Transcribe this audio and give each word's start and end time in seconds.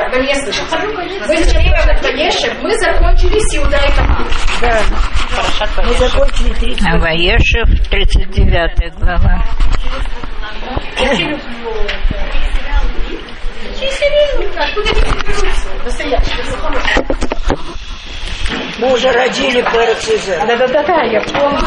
Да, 0.00 0.08
вы 0.08 0.22
меня 0.22 0.34
слышите. 0.36 0.64
Мы 1.28 1.36
все 1.36 1.58
время 1.58 1.76
в 1.94 2.02
Ваешев, 2.02 2.62
мы 2.62 2.74
закончили 2.78 3.38
с 3.38 3.56
Иуда 3.58 3.76
и 3.76 3.92
Тамар. 3.92 4.26
Да. 4.62 4.82
Мы 5.84 5.92
закончили 5.94 6.54
30. 6.54 7.02
Ваешев, 7.02 7.68
39 7.90 8.94
глава. 8.98 9.44
Мы 18.78 18.92
уже 18.94 19.12
родили 19.12 19.60
ПРЦЗ. 19.60 20.28
Да-да-да, 20.46 21.02
я 21.02 21.20
помню. 21.20 21.60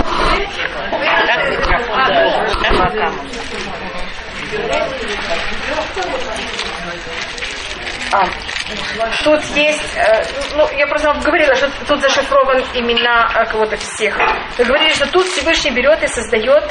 А, 8.13 8.27
тут 9.23 9.43
есть, 9.55 9.97
э, 9.97 10.23
ну, 10.55 10.69
я 10.77 10.85
просто 10.85 11.07
вам 11.07 11.19
говорила, 11.21 11.55
что 11.55 11.67
тут 11.87 11.99
зашифрован 11.99 12.63
имена 12.75 13.27
э, 13.33 13.45
кого-то 13.51 13.75
всех. 13.77 14.15
Вы 14.59 14.65
говорили, 14.65 14.93
что 14.93 15.07
тут 15.07 15.25
Всевышний 15.25 15.71
берет 15.71 16.03
и 16.03 16.07
создает 16.07 16.63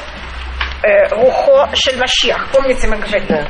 э, 0.83 1.09
Рухо 1.11 1.71
Шельмашиах. 1.75 2.49
Помните, 2.53 2.89
мы 2.89 2.97
говорили? 2.97 3.47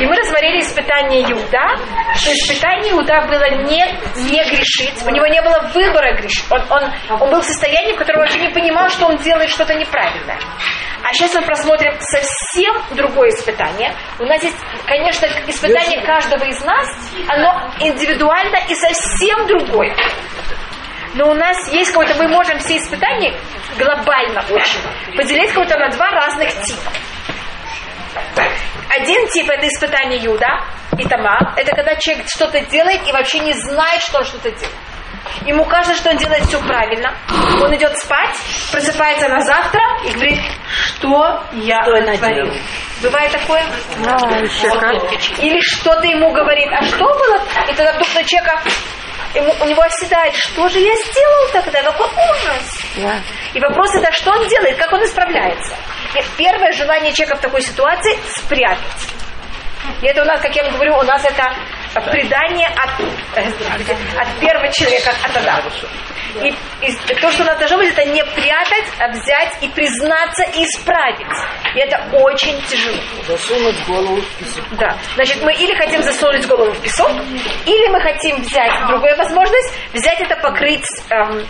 И 0.00 0.06
мы 0.06 0.14
рассмотрели 0.16 0.60
испытание 0.60 1.22
Иуда, 1.22 1.76
что 2.16 2.32
испытание 2.32 2.92
Иуда 2.92 3.26
было 3.28 3.48
не, 3.64 3.84
не 4.30 4.44
грешить, 4.44 5.02
у 5.06 5.10
него 5.10 5.26
не 5.26 5.40
было 5.40 5.70
выбора 5.72 6.16
грешить. 6.16 6.44
Он, 6.50 6.60
он, 6.70 6.82
он 7.20 7.30
был 7.30 7.40
в 7.40 7.44
состоянии, 7.44 7.92
в 7.92 7.96
котором 7.96 8.20
он 8.20 8.26
вообще 8.26 8.40
не 8.40 8.52
понимал, 8.52 8.88
что 8.90 9.06
он 9.06 9.16
делает 9.18 9.50
что-то 9.50 9.74
неправильное. 9.74 10.38
А 11.02 11.12
сейчас 11.14 11.34
мы 11.34 11.42
просмотрим 11.42 11.94
совсем 12.00 12.74
другое 12.96 13.30
испытание. 13.30 13.94
У 14.18 14.24
нас 14.24 14.42
есть, 14.42 14.58
конечно, 14.86 15.26
испытание 15.46 16.04
каждого 16.04 16.44
из 16.44 16.60
нас, 16.64 16.88
оно 17.28 17.70
индивидуально 17.80 18.58
и 18.68 18.74
совсем 18.74 19.46
другое. 19.46 19.94
Но 21.16 21.30
у 21.30 21.34
нас 21.34 21.72
есть 21.72 21.90
какое-то, 21.92 22.14
мы 22.22 22.28
можем 22.28 22.58
все 22.58 22.76
испытания 22.76 23.34
глобально 23.78 24.44
очень 24.50 24.80
поделить 25.16 25.48
какое-то 25.48 25.78
на 25.78 25.88
два 25.88 26.10
разных 26.10 26.50
типа. 26.62 26.90
Один 28.90 29.26
тип 29.28 29.48
это 29.48 29.66
испытание 29.66 30.20
Юда 30.20 30.60
и 30.98 31.04
Тама. 31.08 31.54
Это 31.56 31.74
когда 31.74 31.94
человек 31.96 32.26
что-то 32.28 32.60
делает 32.66 33.06
и 33.08 33.12
вообще 33.12 33.38
не 33.40 33.52
знает, 33.54 34.02
что 34.02 34.18
он 34.18 34.24
что-то 34.24 34.50
делает. 34.50 34.76
Ему 35.46 35.64
кажется, 35.64 35.94
что 35.94 36.10
он 36.10 36.18
делает 36.18 36.44
все 36.44 36.60
правильно. 36.60 37.12
Он 37.62 37.74
идет 37.74 37.96
спать, 37.98 38.36
просыпается 38.70 39.28
на 39.28 39.40
завтра 39.40 39.80
и 40.04 40.12
говорит, 40.12 40.38
что 40.68 41.42
я 41.52 41.82
Что 41.82 42.00
натворил. 42.00 42.52
Бывает 43.02 43.32
такое? 43.32 43.64
А. 44.06 44.32
Или 45.40 45.60
что-то 45.60 46.06
ему 46.06 46.32
говорит, 46.32 46.68
а 46.72 46.82
что 46.84 47.04
было? 47.04 47.40
И 47.68 47.74
тогда 47.74 47.92
вдруг 47.94 48.14
на 48.14 48.24
человека, 48.24 48.62
ему, 49.34 49.54
у 49.60 49.64
него 49.66 49.82
оседает, 49.82 50.34
что 50.34 50.68
же 50.68 50.78
я 50.78 50.94
сделал 50.94 51.48
тогда, 51.52 51.82
какой 51.82 52.06
ужас. 52.06 52.80
Да. 52.96 53.20
И 53.54 53.60
вопрос 53.60 53.94
это, 53.94 54.12
что 54.12 54.32
он 54.32 54.48
делает, 54.48 54.76
как 54.76 54.92
он 54.92 55.04
исправляется. 55.04 55.74
И 56.14 56.22
первое 56.36 56.72
желание 56.72 57.12
человека 57.12 57.36
в 57.36 57.40
такой 57.40 57.62
ситуации– 57.62 58.18
спрятать. 58.36 59.08
И 60.02 60.06
это 60.06 60.22
у 60.22 60.24
нас, 60.24 60.40
как 60.40 60.54
я 60.54 60.64
вам 60.64 60.74
говорю, 60.74 60.96
у 60.98 61.02
нас 61.02 61.24
это 61.24 61.54
предание 62.00 62.68
от, 62.68 63.00
э, 63.36 63.46
от 64.18 64.28
первого 64.40 64.68
человека, 64.72 65.12
от 65.22 65.36
Адама. 65.36 65.70
И, 66.42 66.48
и 66.82 67.14
то, 67.20 67.30
что 67.30 67.44
нас 67.44 67.58
должно 67.58 67.78
быть, 67.78 67.90
это 67.92 68.04
не 68.04 68.22
прятать, 68.24 68.84
а 68.98 69.08
взять 69.08 69.56
и 69.62 69.68
признаться 69.68 70.42
и 70.54 70.64
исправить. 70.64 71.26
И 71.74 71.78
это 71.78 71.98
очень 72.12 72.60
тяжело. 72.62 72.98
Засунуть 73.26 73.76
голову 73.86 74.16
в 74.16 74.38
песок. 74.38 74.64
Да. 74.72 74.96
Значит, 75.14 75.42
мы 75.42 75.54
или 75.54 75.74
хотим 75.74 76.02
засунуть 76.02 76.46
голову 76.46 76.72
в 76.72 76.80
песок, 76.82 77.10
или 77.64 77.88
мы 77.88 78.00
хотим 78.00 78.36
взять 78.42 78.72
другую 78.86 79.16
возможность, 79.16 79.72
взять 79.94 80.20
это 80.20 80.36
покрыть, 80.36 80.86
эм, 81.10 81.46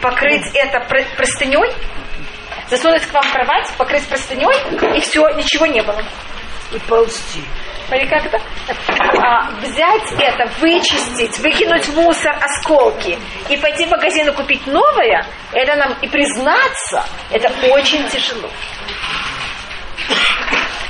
покрыть 0.00 0.50
это 0.54 0.80
про- 0.80 1.04
простыней, 1.16 1.70
засунуть 2.68 3.06
к 3.06 3.12
вам 3.12 3.24
кровать, 3.32 3.70
покрыть 3.76 4.06
простыней, 4.08 4.96
и 4.96 5.00
все, 5.00 5.28
ничего 5.30 5.66
не 5.66 5.82
было. 5.82 6.02
И 6.72 6.78
ползти. 6.80 7.42
Смотри, 7.90 8.06
как 8.06 8.24
это? 8.24 8.40
А, 9.20 9.50
взять 9.62 10.12
это, 10.16 10.46
вычистить, 10.60 11.36
выкинуть 11.40 11.88
в 11.88 11.96
мусор 11.96 12.32
осколки 12.40 13.18
и 13.48 13.56
пойти 13.56 13.84
в 13.86 13.90
магазин 13.90 14.28
и 14.28 14.32
купить 14.32 14.64
новое, 14.68 15.26
это 15.52 15.74
нам 15.74 15.96
и 16.00 16.06
признаться, 16.06 17.04
это 17.32 17.50
очень 17.72 18.06
тяжело. 18.08 18.48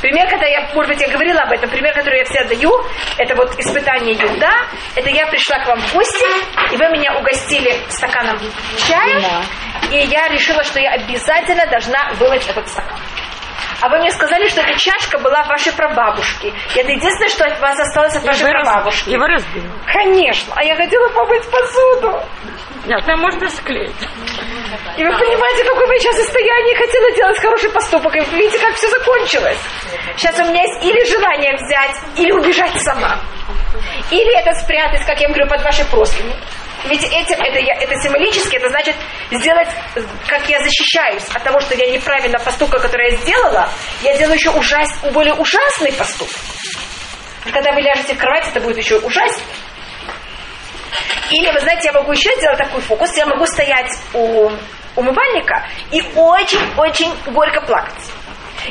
Пример, 0.02 0.28
когда 0.28 0.44
я, 0.44 0.68
может 0.74 0.92
быть, 0.92 1.00
я 1.00 1.08
говорила 1.08 1.40
об 1.40 1.52
этом, 1.52 1.70
пример, 1.70 1.94
который 1.94 2.18
я 2.18 2.24
всегда 2.26 2.44
даю, 2.44 2.70
это 3.16 3.34
вот 3.34 3.58
испытание 3.58 4.14
Юда. 4.14 4.52
Это 4.94 5.08
я 5.08 5.26
пришла 5.28 5.58
к 5.60 5.68
вам 5.68 5.80
в 5.80 5.94
гости, 5.94 6.74
и 6.74 6.76
вы 6.76 6.86
меня 6.90 7.18
угостили 7.18 7.78
стаканом 7.88 8.38
чая, 8.86 9.42
и 9.90 10.06
я 10.06 10.28
решила, 10.28 10.62
что 10.64 10.78
я 10.80 10.90
обязательно 10.90 11.64
должна 11.66 12.12
вымыть 12.18 12.46
этот 12.46 12.68
стакан. 12.68 12.98
А 13.80 13.88
вы 13.88 13.98
мне 13.98 14.10
сказали, 14.10 14.46
что 14.48 14.60
эта 14.60 14.78
чашка 14.78 15.18
была 15.18 15.42
вашей 15.44 15.72
прабабушки. 15.72 16.52
И 16.74 16.78
это 16.78 16.90
единственное, 16.90 17.30
что 17.30 17.44
от 17.44 17.60
вас 17.60 17.78
осталось 17.78 18.16
от 18.16 18.24
вашей 18.24 18.50
прабабушки. 18.50 19.10
Его 19.10 19.26
разбил. 19.26 19.62
Конечно. 19.86 20.52
А 20.56 20.64
я 20.64 20.76
хотела 20.76 21.08
помыть 21.08 21.48
посуду. 21.50 22.22
Нет, 22.86 23.04
там 23.06 23.20
можно 23.20 23.48
склеить. 23.48 24.08
И 24.96 25.04
вы 25.04 25.10
понимаете, 25.12 25.64
какое 25.64 25.86
вы 25.86 25.98
сейчас 25.98 26.16
состояние 26.16 26.76
хотела 26.76 27.12
делать 27.12 27.38
хороший 27.38 27.70
поступок. 27.70 28.16
И 28.16 28.20
вы 28.20 28.36
видите, 28.38 28.58
как 28.58 28.74
все 28.74 28.88
закончилось. 28.88 29.60
Сейчас 30.16 30.38
у 30.40 30.44
меня 30.44 30.62
есть 30.62 30.84
или 30.84 31.04
желание 31.10 31.54
взять, 31.56 31.96
или 32.16 32.32
убежать 32.32 32.80
сама. 32.82 33.18
Или 34.10 34.38
это 34.40 34.52
спрятать, 34.60 35.04
как 35.06 35.20
я 35.20 35.28
говорю, 35.28 35.48
под 35.48 35.62
ваши 35.62 35.84
простыни. 35.90 36.34
Ведь 36.86 37.04
этим, 37.04 37.38
это, 37.40 37.58
я- 37.58 37.74
это 37.74 37.94
символически, 38.02 38.56
это 38.56 38.68
значит 38.70 38.96
сделать, 39.30 39.68
как 40.26 40.48
я 40.48 40.58
защищаюсь 40.62 41.24
от 41.34 41.42
того, 41.42 41.60
что 41.60 41.74
я 41.74 41.90
неправильно 41.90 42.38
поступка, 42.38 42.78
который 42.78 43.10
я 43.12 43.16
сделала, 43.18 43.68
я 44.02 44.16
делаю 44.16 44.36
еще 44.36 44.50
ужас, 44.50 44.88
более 45.12 45.34
ужасный 45.34 45.92
поступок. 45.92 46.34
Когда 47.52 47.72
вы 47.72 47.80
ляжете 47.80 48.14
в 48.14 48.18
кровать, 48.18 48.46
это 48.48 48.60
будет 48.60 48.78
еще 48.78 48.96
ужаснее. 48.98 49.46
Или, 51.30 51.50
вы 51.52 51.60
знаете, 51.60 51.88
я 51.88 51.92
могу 51.92 52.12
еще 52.12 52.34
сделать 52.36 52.58
такой 52.58 52.80
фокус, 52.80 53.16
я 53.16 53.26
могу 53.26 53.46
стоять 53.46 53.90
у 54.14 54.50
умывальника 54.96 55.66
и 55.92 56.00
очень-очень 56.16 57.12
горько 57.32 57.60
плакать. 57.60 57.94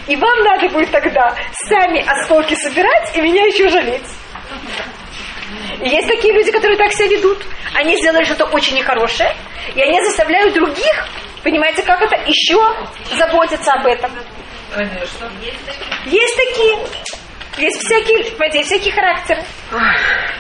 И 0.08 0.16
вам 0.16 0.40
надо 0.44 0.68
будет 0.70 0.92
тогда 0.92 1.36
сами 1.68 2.02
осколки 2.06 2.56
собирать 2.56 3.16
и 3.16 3.22
меня 3.22 3.44
еще 3.46 3.70
жалеть. 3.70 4.06
И 5.82 5.90
есть 5.90 6.08
такие 6.08 6.34
люди, 6.34 6.52
которые 6.52 6.78
так 6.78 6.92
себя 6.94 7.08
ведут. 7.08 7.44
Они 7.74 7.96
сделали 7.98 8.24
что-то 8.24 8.46
очень 8.46 8.76
нехорошее, 8.76 9.36
и 9.76 9.82
они 9.82 10.02
заставляют 10.04 10.54
других, 10.54 11.08
понимаете, 11.44 11.84
как 11.84 12.02
это, 12.02 12.16
еще 12.26 12.58
заботиться 13.18 13.72
об 13.74 13.86
этом. 13.86 14.12
Есть 16.06 16.36
такие. 16.36 16.78
Есть 17.58 17.82
всякие, 17.84 18.32
понимаете, 18.32 18.60
есть 18.60 18.70
всякие 18.70 18.94
характеры. 18.94 19.44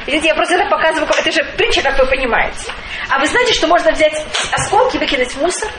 Видите, 0.06 0.28
я 0.28 0.35
просто 0.35 0.56
это 0.56 0.69
показываю, 0.69 1.09
это 1.18 1.31
же 1.31 1.44
притча, 1.57 1.81
как 1.81 2.00
вы 2.00 2.06
понимаете. 2.06 2.72
А 3.09 3.19
вы 3.19 3.28
знаете, 3.28 3.53
что 3.53 3.68
можно 3.68 3.91
взять 3.91 4.25
осколки, 4.53 4.97
выкинуть 4.97 5.31
в 5.31 5.41
мусор? 5.41 5.69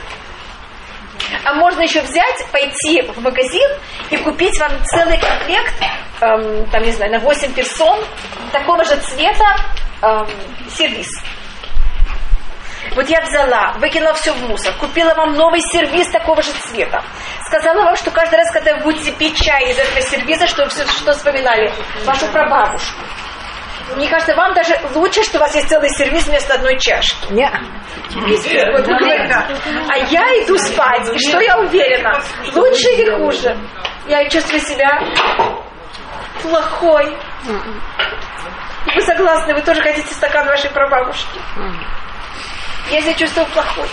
А 1.45 1.53
можно 1.53 1.81
еще 1.81 2.01
взять, 2.01 2.45
пойти 2.51 3.01
в 3.01 3.21
магазин 3.21 3.69
и 4.09 4.17
купить 4.17 4.59
вам 4.59 4.71
целый 4.85 5.17
комплект, 5.17 5.73
эм, 6.21 6.65
там, 6.71 6.83
не 6.83 6.91
знаю, 6.91 7.11
на 7.11 7.19
8 7.19 7.53
персон, 7.53 7.99
такого 8.51 8.83
же 8.83 8.95
цвета 8.97 9.55
эм, 10.01 10.27
сервис. 10.69 11.09
Вот 12.95 13.07
я 13.09 13.21
взяла, 13.21 13.73
выкинула 13.79 14.13
все 14.15 14.33
в 14.33 14.41
мусор, 14.49 14.73
купила 14.73 15.13
вам 15.13 15.35
новый 15.35 15.61
сервис 15.71 16.09
такого 16.09 16.41
же 16.41 16.51
цвета. 16.51 17.01
Сказала 17.45 17.83
вам, 17.85 17.95
что 17.95 18.11
каждый 18.11 18.35
раз, 18.35 18.51
когда 18.51 18.75
вы 18.75 18.83
будете 18.83 19.11
пить 19.13 19.37
чай 19.41 19.71
из 19.71 19.77
этого 19.79 20.01
сервиза, 20.01 20.47
что, 20.47 20.67
все- 20.67 20.85
что 20.87 21.13
вспоминали 21.13 21.71
вашу 22.05 22.27
прабабушку. 22.27 22.97
Мне 23.95 24.09
кажется, 24.09 24.35
вам 24.35 24.53
даже 24.53 24.79
лучше, 24.95 25.23
что 25.23 25.37
у 25.37 25.41
вас 25.41 25.55
есть 25.55 25.69
целый 25.69 25.89
сервис 25.89 26.27
вместо 26.27 26.55
одной 26.55 26.77
чашки. 26.79 27.31
Не. 27.31 27.49
Вот 28.71 28.87
А 29.89 29.97
я 29.97 30.21
иду 30.43 30.57
спать, 30.57 31.09
и 31.13 31.19
что 31.19 31.39
я 31.39 31.57
уверена? 31.59 32.19
Лучше 32.53 32.89
или 32.97 33.11
хуже? 33.17 33.57
Я 34.07 34.27
чувствую 34.29 34.59
себя 34.59 34.99
плохой. 36.41 37.15
И 38.87 38.95
Вы 38.95 39.01
согласны, 39.01 39.53
вы 39.53 39.61
тоже 39.61 39.81
хотите 39.81 40.13
стакан 40.13 40.47
вашей 40.47 40.69
прабабушки? 40.71 41.39
Я 42.89 43.01
себя 43.01 43.13
чувствую 43.13 43.45
плохой. 43.47 43.87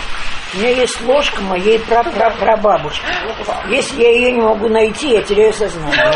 У 0.51 0.57
меня 0.57 0.69
есть 0.71 0.99
ложка 1.01 1.41
моей 1.43 1.77
прапрапрабабушки. 1.79 3.05
Если 3.67 4.01
я 4.01 4.09
ее 4.09 4.31
не 4.31 4.41
могу 4.41 4.67
найти, 4.67 5.11
я 5.11 5.21
теряю 5.21 5.53
сознание. 5.53 6.11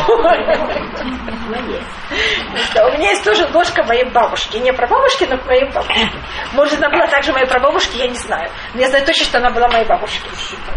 У 2.54 2.98
меня 2.98 3.10
есть 3.12 3.24
тоже 3.24 3.48
ложка 3.54 3.84
моей 3.84 4.06
бабушки. 4.06 4.58
Не 4.58 4.72
прабабушки, 4.74 5.26
но 5.26 5.38
моей 5.46 5.66
бабушки. 5.72 6.10
Может, 6.54 6.80
она 6.80 6.90
была 6.90 7.08
также 7.08 7.34
моей 7.34 7.48
прабабушки, 7.48 7.98
я 7.98 8.08
не 8.08 8.16
знаю. 8.16 8.50
Но 8.74 8.82
я 8.82 8.90
знаю 8.90 9.06
точно, 9.06 9.26
что 9.26 9.38
она 9.40 9.50
была 9.50 9.68
моей 9.70 9.86
бабушкой. 9.86 10.30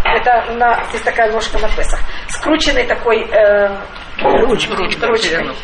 Это 0.04 0.52
на, 0.54 0.84
есть 0.92 1.04
такая 1.04 1.32
ложка 1.32 1.58
на 1.58 1.68
Песах. 1.68 2.00
Скрученный 2.28 2.84
такой 2.84 3.22
э, 3.30 3.68
Ручка. 4.22 4.74
ручкой. 4.76 5.54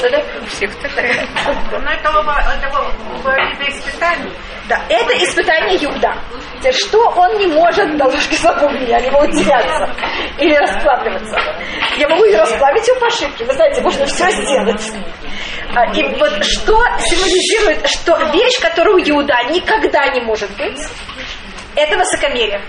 Да? 0.00 0.22
У 0.40 0.46
всех 0.46 0.74
такая. 0.76 1.26
Но 3.22 3.30
это 3.30 3.42
вида 3.50 3.70
испытаний. 3.70 4.32
Да, 4.68 4.80
это 4.88 5.12
испытание 5.24 5.76
Иуда. 5.84 6.14
Что 6.72 7.08
он 7.10 7.38
не 7.38 7.46
может 7.48 7.96
до 7.96 8.04
ложки 8.04 8.34
слабого 8.36 8.70
меня, 8.70 9.00
не 9.00 9.10
могут 9.10 9.32
теряться 9.32 9.88
или 10.38 10.54
расплавливаться. 10.54 11.36
Я 11.98 12.08
могу 12.08 12.24
и 12.24 12.34
расплавить 12.34 12.86
его 12.86 13.00
по 13.00 13.06
ошибке. 13.06 13.44
Вы 13.44 13.52
знаете, 13.52 13.80
можно 13.82 14.06
все 14.06 14.30
сделать. 14.30 14.92
А, 15.74 15.84
И 15.92 16.02
вот 16.18 16.44
что 16.44 16.80
символизирует, 16.98 17.86
что 17.88 18.16
вещь, 18.32 18.60
которую 18.60 19.02
Иуда 19.10 19.34
никогда 19.50 20.06
не 20.08 20.20
может 20.20 20.50
быть, 20.56 20.80
это 21.74 21.96
высокомерие. 21.98 22.60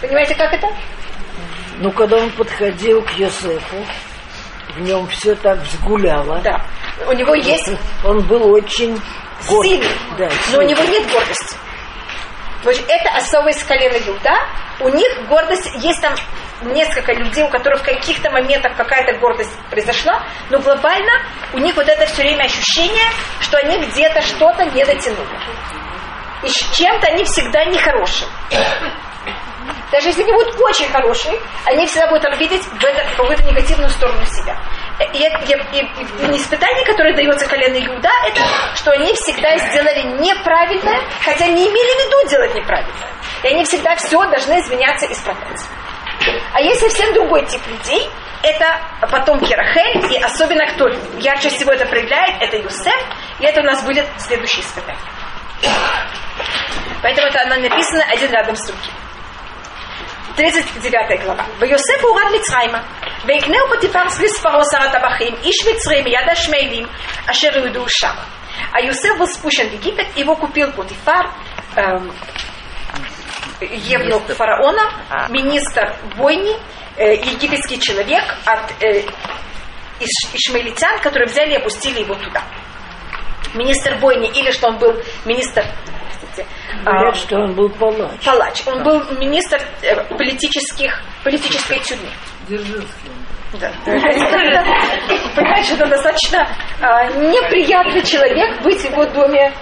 Понимаете, 0.00 0.34
как 0.34 0.52
это? 0.52 0.66
Ну, 1.78 1.90
когда 1.92 2.16
он 2.16 2.30
подходил 2.30 3.02
к 3.02 3.12
Йосефу, 3.12 3.76
в 4.76 4.80
нем 4.80 5.06
все 5.08 5.34
так 5.34 5.58
взгуляло. 5.60 6.40
Да. 6.42 6.64
У 7.06 7.12
него 7.12 7.34
есть 7.34 7.70
Он 8.04 8.20
был 8.26 8.52
очень 8.52 9.00
горд. 9.48 9.66
сильный, 9.66 9.88
Да, 10.18 10.28
но 10.52 10.58
у 10.58 10.62
него 10.62 10.82
нет 10.84 11.10
гордости. 11.10 11.56
Есть 12.64 12.84
это 12.88 13.16
особый 13.16 13.52
из 13.52 13.64
колена 13.64 13.96
Иуда. 14.06 14.34
У 14.80 14.88
них 14.88 15.08
гордость, 15.28 15.68
есть 15.82 16.00
там 16.00 16.14
несколько 16.62 17.12
людей, 17.12 17.42
у 17.42 17.48
которых 17.48 17.80
в 17.80 17.84
каких-то 17.84 18.30
моментах 18.30 18.76
какая-то 18.76 19.18
гордость 19.18 19.52
произошла, 19.68 20.22
но 20.48 20.58
глобально 20.60 21.12
у 21.52 21.58
них 21.58 21.74
вот 21.74 21.88
это 21.88 22.06
все 22.06 22.22
время 22.22 22.44
ощущение, 22.44 23.10
что 23.40 23.58
они 23.58 23.78
где-то 23.86 24.22
что-то 24.22 24.64
не 24.66 24.84
дотянули. 24.84 25.26
И 26.44 26.48
с 26.48 26.76
чем-то 26.76 27.06
они 27.08 27.24
всегда 27.24 27.64
нехорошие. 27.64 28.28
Даже 29.90 30.08
если 30.08 30.22
они 30.22 30.32
будут 30.32 30.58
очень 30.60 30.88
хорошие, 30.88 31.38
они 31.66 31.86
всегда 31.86 32.08
будут 32.08 32.24
видеть 32.38 32.62
в 32.62 32.82
это, 32.82 33.04
какую-то 33.16 33.42
негативную 33.44 33.90
сторону 33.90 34.24
себя. 34.26 34.56
И, 35.12 35.18
это- 35.22 35.38
и- 35.44 35.78
и- 35.78 36.32
и 36.32 36.36
испытание, 36.36 36.84
которое 36.86 37.14
дается 37.14 37.46
колену 37.48 37.76
Иуда, 37.78 38.10
это 38.28 38.40
что 38.76 38.90
они 38.92 39.12
всегда 39.14 39.56
сделали 39.58 40.02
неправильное, 40.20 41.00
хотя 41.24 41.46
не 41.46 41.66
имели 41.66 41.72
в 41.72 42.06
виду 42.06 42.28
делать 42.30 42.54
неправильное. 42.54 43.08
И 43.42 43.48
они 43.48 43.64
всегда 43.64 43.94
все 43.96 44.18
должны 44.24 44.60
извиняться 44.60 45.06
и 45.06 45.12
исправлять. 45.12 45.60
А 46.54 46.60
есть 46.60 46.80
совсем 46.80 47.12
другой 47.14 47.44
тип 47.46 47.60
людей, 47.66 48.08
это 48.42 48.80
потомки 49.10 49.52
Рахель, 49.52 50.12
и 50.12 50.18
особенно 50.22 50.66
кто 50.74 50.88
ярче 51.18 51.48
всего 51.48 51.72
это 51.72 51.86
проявляет, 51.86 52.40
это 52.40 52.56
Юсеф, 52.58 52.94
и 53.40 53.44
это 53.44 53.60
у 53.60 53.64
нас 53.64 53.82
будет 53.84 54.06
следующее 54.18 54.62
испытание. 54.62 55.00
Поэтому 57.02 57.26
это 57.28 57.42
оно 57.42 57.56
написано 57.56 58.04
один 58.08 58.30
рядом 58.30 58.54
с 58.56 58.64
другим. 58.66 58.92
39 60.35 61.23
глава. 61.23 61.43
ויוסף 61.59 62.01
הורד 62.01 62.23
מצרימה, 62.39 62.81
ויקנהו 63.25 63.67
פוטיפר 63.73 64.09
ספרו 64.09 64.61
שר 64.71 64.83
הטבחים, 64.83 65.35
איש 65.43 65.67
מצרי 65.71 66.01
מיד 66.01 66.29
השמעאלים, 66.31 66.85
אשר 67.31 67.57
יהודו 67.57 67.85
שם. 67.87 68.13
А 68.73 68.81
Юсеф 68.81 69.17
был 69.17 69.27
спущен 69.27 69.69
в 69.69 69.73
Египет, 69.73 70.07
его 70.15 70.35
купил 70.35 70.71
Путифар, 70.71 71.29
эм, 71.75 72.11
евнух 73.61 74.23
фараона, 74.27 74.91
министр 75.29 75.95
бойни, 76.15 76.55
э, 76.97 77.15
египетский 77.15 77.79
человек 77.79 78.23
от 78.45 78.71
э, 78.81 79.03
иш- 79.99 80.29
ишмаилитян, 80.33 80.99
которые 80.99 81.27
взяли 81.27 81.53
и 81.53 81.55
опустили 81.55 82.01
его 82.01 82.15
туда. 82.15 82.43
Министр 83.53 83.95
бойни, 83.99 84.27
или 84.29 84.51
что 84.51 84.67
он 84.67 84.77
был 84.77 85.01
министр 85.25 85.63
простите, 86.34 86.46
Говорят, 86.84 87.14
а, 87.14 87.16
что 87.16 87.36
он 87.38 87.54
был 87.54 87.68
палач. 87.70 88.24
палач. 88.24 88.62
Он 88.66 88.82
был 88.82 89.02
министр 89.18 89.60
э, 89.82 89.94
политических, 90.16 91.00
политической 91.24 91.78
тюрьмы. 91.80 92.08
Да. 93.60 93.70
Понимаете, 93.84 95.64
что 95.64 95.74
это 95.74 95.86
достаточно 95.88 96.46
а, 96.80 97.04
неприятный 97.06 98.02
человек 98.02 98.62
быть 98.62 98.80
в 98.80 98.90
его 98.90 99.04
доме 99.06 99.52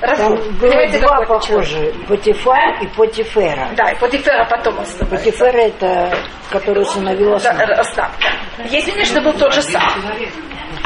Там 0.00 0.10
разлом. 0.10 0.36
было 0.58 0.70
два 0.70 1.20
какой 1.20 1.36
это 1.36 1.46
человек? 1.46 1.68
похожи. 1.68 1.94
Потифар 2.08 2.82
и 2.82 2.86
Потифера. 2.88 3.68
Да, 3.76 3.90
и 3.90 3.98
Потифера 3.98 4.44
потом 4.48 4.78
он 4.78 4.86
становится. 4.86 5.16
Потифера 5.30 5.58
это, 5.58 6.16
который 6.50 6.82
усыновил 6.82 7.30
Да, 7.30 7.50
Осман. 7.50 7.70
э, 7.70 7.74
Остап. 7.74 8.10
Есть 8.66 8.86
мнение, 8.86 9.04
что 9.04 9.20
был 9.20 9.32
тот 9.32 9.52
же 9.52 9.62
сам. 9.62 9.82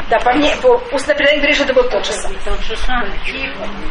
Да, 0.09 0.19
по, 0.19 0.33
мне, 0.33 0.55
по 0.61 0.79
устное 0.91 1.15
предание 1.15 1.39
говорит, 1.39 1.55
что 1.55 1.65
это 1.65 1.73
был 1.73 1.89
тот 1.89 2.05
же 2.05 2.13
сам. 2.13 2.31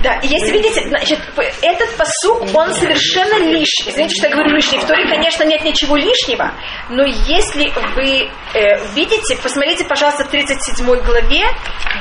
Да, 0.03 0.15
и 0.21 0.29
если 0.29 0.53
видите, 0.53 0.87
значит, 0.87 1.19
этот 1.61 1.97
посук, 1.97 2.55
он 2.55 2.73
совершенно 2.73 3.37
лишний. 3.39 3.91
Извините, 3.91 4.15
что 4.17 4.29
я 4.29 4.35
говорю 4.35 4.55
лишний. 4.55 4.79
В 4.79 4.85
Торе, 4.87 5.09
конечно, 5.09 5.43
нет 5.45 5.63
ничего 5.65 5.97
лишнего, 5.97 6.53
но 6.89 7.05
если 7.05 7.73
вы 7.97 8.31
э, 8.55 8.95
видите, 8.95 9.37
посмотрите, 9.43 9.85
пожалуйста, 9.85 10.25
в 10.25 10.29
37 10.29 10.87
главе 10.87 11.45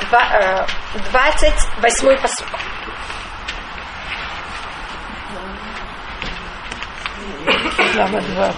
2, 0.10 0.20
э, 0.20 0.66
28 1.12 2.18
посук. 2.22 2.48
Глава 7.96 8.22
2. 8.22 8.54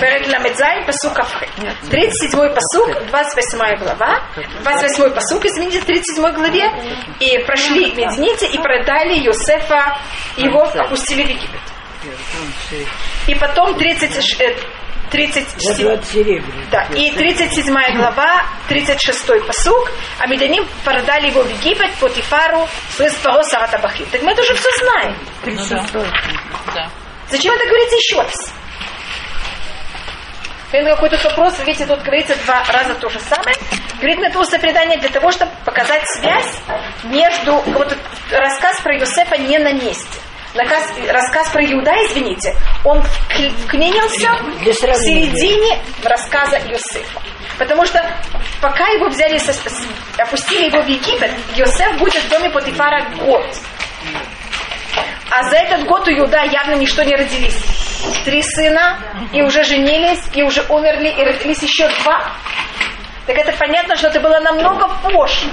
Перек 0.00 0.28
Ламедзай, 0.28 0.84
посук 0.86 1.14
Кавхэ. 1.14 1.46
37-й 1.90 2.54
посук, 2.54 3.06
28 3.08 3.78
глава, 3.78 4.22
28-й 4.62 5.10
посук, 5.14 5.44
извините, 5.44 5.80
37 5.80 6.32
главе, 6.34 6.70
и 7.20 7.38
прошли 7.46 7.92
Медините 7.94 8.46
и 8.46 8.58
продали 8.58 9.18
Юсефа, 9.18 9.98
его 10.36 10.62
опустили 10.62 11.24
в 11.24 11.28
Египет. 11.28 11.60
И 13.26 13.34
потом 13.34 13.76
36, 13.76 14.40
37, 15.10 15.88
э, 15.88 16.42
да, 16.70 16.82
и 16.94 17.10
37 17.12 17.74
глава, 17.96 18.44
36 18.68 19.46
посук, 19.46 19.90
а 20.18 20.26
Медианим 20.26 20.66
продали 20.84 21.28
его 21.28 21.42
в 21.42 21.50
Египет 21.50 21.92
по 22.00 22.08
Тифару 22.08 22.68
с 22.98 23.14
Паро 23.16 23.42
Саратабахи. 23.42 24.04
Так 24.12 24.22
мы 24.22 24.32
это 24.32 24.42
уже 24.42 24.54
все 24.54 24.68
знаем. 24.80 25.16
Ну 25.44 26.72
да. 26.74 26.88
Зачем 27.30 27.54
это 27.54 27.66
говорится 27.66 27.96
еще 27.96 28.22
раз? 28.22 28.52
Если 30.72 30.88
какой-то 30.90 31.16
вопрос, 31.24 31.58
вы 31.58 31.64
видите, 31.64 31.86
тут 31.86 32.02
говорится 32.02 32.36
два 32.44 32.62
раза 32.72 32.94
то 32.94 33.08
же 33.08 33.18
самое. 33.20 33.56
Говорит 33.98 34.18
на 34.20 34.26
это 34.26 34.38
устное 34.38 34.60
предание 34.60 34.98
для 34.98 35.08
того, 35.08 35.30
чтобы 35.30 35.50
показать 35.64 36.02
связь 36.18 36.58
между... 37.04 37.54
Вот 37.72 37.96
рассказ 38.30 38.80
про 38.80 38.94
Юсефа 38.96 39.38
не 39.38 39.58
на 39.58 39.72
месте. 39.72 40.20
Наказ- 40.54 41.10
рассказ 41.10 41.50
про 41.50 41.62
Иуда, 41.64 41.92
извините, 42.06 42.54
он 42.84 42.98
вк- 42.98 43.50
вклинился 43.66 44.28
в 44.60 44.64
середине 44.96 45.78
рассказа 46.02 46.58
Юсефа. 46.58 47.20
Потому 47.58 47.84
что 47.86 48.04
пока 48.60 48.86
его 48.88 49.08
взяли, 49.08 49.38
опустили 50.18 50.66
его 50.66 50.82
в 50.82 50.86
Египет, 50.86 51.30
Йосеф 51.54 51.98
будет 51.98 52.22
в 52.22 52.28
доме 52.28 52.50
Потифара 52.50 53.08
год. 53.18 53.44
А 55.30 55.42
за 55.50 55.56
этот 55.56 55.84
год 55.86 56.06
у 56.08 56.10
Иуда 56.10 56.42
явно 56.44 56.74
ничто 56.74 57.02
не 57.02 57.14
родились. 57.16 57.58
Три 58.24 58.42
сына, 58.42 58.98
и 59.32 59.42
уже 59.42 59.62
женились, 59.64 60.20
и 60.34 60.42
уже 60.42 60.62
умерли, 60.68 61.08
и 61.08 61.24
родились 61.24 61.62
еще 61.62 61.88
два. 62.02 62.32
Так 63.26 63.36
это 63.36 63.52
понятно, 63.52 63.94
что 63.96 64.06
это 64.08 64.20
было 64.20 64.40
намного 64.40 64.88
позже. 65.02 65.46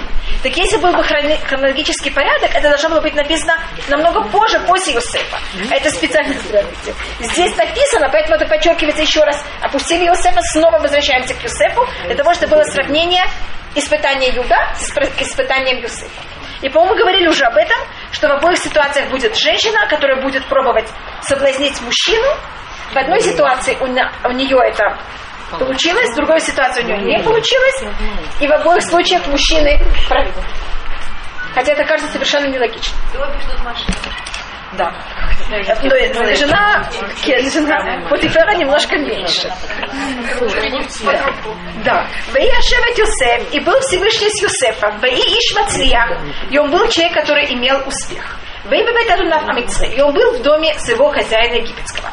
Так 0.43 0.55
если 0.55 0.77
был 0.77 0.93
бы 0.93 1.03
хронологический 1.03 2.09
порядок, 2.11 2.51
это 2.55 2.69
должно 2.69 2.89
было 2.89 3.01
быть 3.01 3.15
написано 3.15 3.57
намного 3.89 4.21
позже, 4.29 4.59
после 4.61 4.93
Иосифа. 4.93 5.37
Это 5.71 5.89
специально 5.89 6.33
здравствуйте. 6.45 6.93
Здесь 7.19 7.55
написано, 7.57 8.07
поэтому 8.11 8.35
это 8.35 8.45
подчеркивается 8.45 9.01
еще 9.01 9.23
раз. 9.23 9.43
Опустили 9.61 10.05
Иосифа, 10.05 10.39
снова 10.53 10.79
возвращаемся 10.79 11.33
к 11.33 11.43
Иосифу, 11.43 11.85
для 12.05 12.15
того, 12.15 12.33
чтобы 12.33 12.55
было 12.55 12.63
сравнение 12.63 13.25
испытания 13.73 14.29
Юда 14.29 14.55
с 14.77 14.89
исп- 14.95 15.11
испытанием 15.21 15.81
Юсифа. 15.81 16.09
И, 16.65 16.69
по-моему, 16.69 16.95
говорили 16.97 17.27
уже 17.27 17.45
об 17.45 17.55
этом, 17.57 17.77
что 18.11 18.27
в 18.27 18.31
обоих 18.31 18.57
ситуациях 18.57 19.07
будет 19.11 19.37
женщина, 19.37 19.85
которая 19.87 20.19
будет 20.19 20.43
пробовать 20.45 20.89
соблазнить 21.21 21.79
мужчину. 21.81 22.25
В 22.91 22.97
одной 22.97 23.21
ситуации 23.21 23.77
у, 23.81 23.85
на- 23.85 24.11
у 24.23 24.31
нее 24.31 24.57
это 24.65 24.97
получилось, 25.59 26.09
в 26.09 26.15
другой 26.15 26.39
ситуации 26.39 26.81
у 26.81 26.87
нее 26.87 26.97
не 26.97 27.23
получилось. 27.23 27.83
И 28.39 28.47
в 28.47 28.51
обоих 28.51 28.81
случаях 28.81 29.27
мужчины. 29.27 29.79
Хотя 31.53 31.73
это 31.73 31.83
кажется 31.85 32.11
совершенно 32.11 32.47
нелогично. 32.47 32.97
Да. 34.73 34.91
Но 35.49 35.61
жена, 36.35 36.89
жена 37.25 38.09
Потифера 38.09 38.55
немножко 38.55 38.97
меньше. 38.97 39.51
Да. 41.83 42.07
Ваи 42.33 42.49
Ашевет 42.49 42.97
Юсеф, 42.97 43.53
и 43.53 43.59
был 43.59 43.79
Всевышний 43.81 44.29
с 44.29 44.41
Юсефом. 44.41 44.99
Ваи 44.99 45.13
Иш 45.13 45.55
Мацлиях, 45.55 46.09
и 46.49 46.57
он 46.57 46.71
был 46.71 46.87
человек, 46.89 47.13
который 47.13 47.45
имел 47.53 47.77
успех. 47.85 48.39
Ваи 48.65 48.81
Бебет 48.81 49.11
Адунав 49.11 49.47
Амитсры, 49.47 49.87
и 49.89 50.01
он 50.01 50.13
был 50.13 50.31
в 50.39 50.41
доме 50.41 50.73
своего 50.79 51.11
хозяина 51.11 51.55
египетского. 51.55 52.09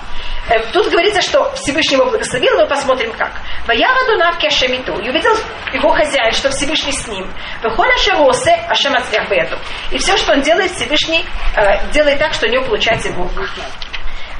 Э, 0.48 0.58
Тут 0.72 0.88
говорится, 0.88 1.22
что 1.22 1.52
Всевышний 1.54 1.96
его 1.96 2.06
благословил, 2.06 2.56
но 2.56 2.66
посмотрим 2.66 3.12
как. 3.12 3.32
Ваяр 3.66 3.92
Адунав 4.04 4.38
Кешемиту, 4.38 4.98
и 4.98 5.08
увидел 5.08 5.36
его 5.72 5.90
хозяин, 5.90 6.32
что 6.32 6.50
Всевышний 6.50 6.92
с 6.92 7.06
ним. 7.06 7.30
Выхода 7.62 7.96
Шеросе 7.98 8.54
Ашем 8.68 8.94
Ацлях 8.94 9.28
Беду. 9.30 9.56
И 9.90 9.98
все, 9.98 10.16
что 10.16 10.32
он 10.32 10.40
делает, 10.42 10.72
Всевышний 10.72 11.24
э, 11.56 11.92
делает 11.92 12.18
так, 12.18 12.34
что 12.34 12.46
у 12.46 12.50
него 12.50 12.64
получается 12.64 13.08
его 13.08 13.24
в 13.24 13.36
руках. 13.36 13.64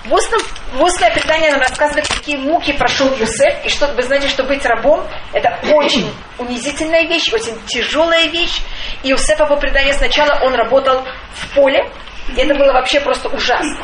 В 0.05 0.13
устном 0.13 0.41
устное 0.81 1.13
предание 1.13 1.53
нам 1.53 1.61
рассказывает, 1.61 2.09
какие 2.09 2.37
муки 2.37 2.73
прошел 2.73 3.07
Юсеф, 3.15 3.65
и 3.65 3.69
что 3.69 3.87
вы 3.93 4.03
знаете, 4.03 4.27
что 4.27 4.43
быть 4.43 4.67
рабом 4.67 5.07
это 5.33 5.61
очень 5.73 6.13
унизительная 6.39 7.07
вещь, 7.07 7.33
очень 7.33 7.57
тяжелая 7.67 8.27
вещь. 8.27 8.63
И 9.05 9.11
Юсефа 9.11 9.47
по 9.47 9.55
преданию 9.57 9.95
сначала 9.95 10.45
он 10.45 10.55
работал 10.55 11.05
в 11.35 11.55
поле, 11.55 11.89
и 12.37 12.41
это 12.41 12.53
было 12.55 12.73
вообще 12.73 13.01
просто 13.01 13.29
ужасно. 13.29 13.79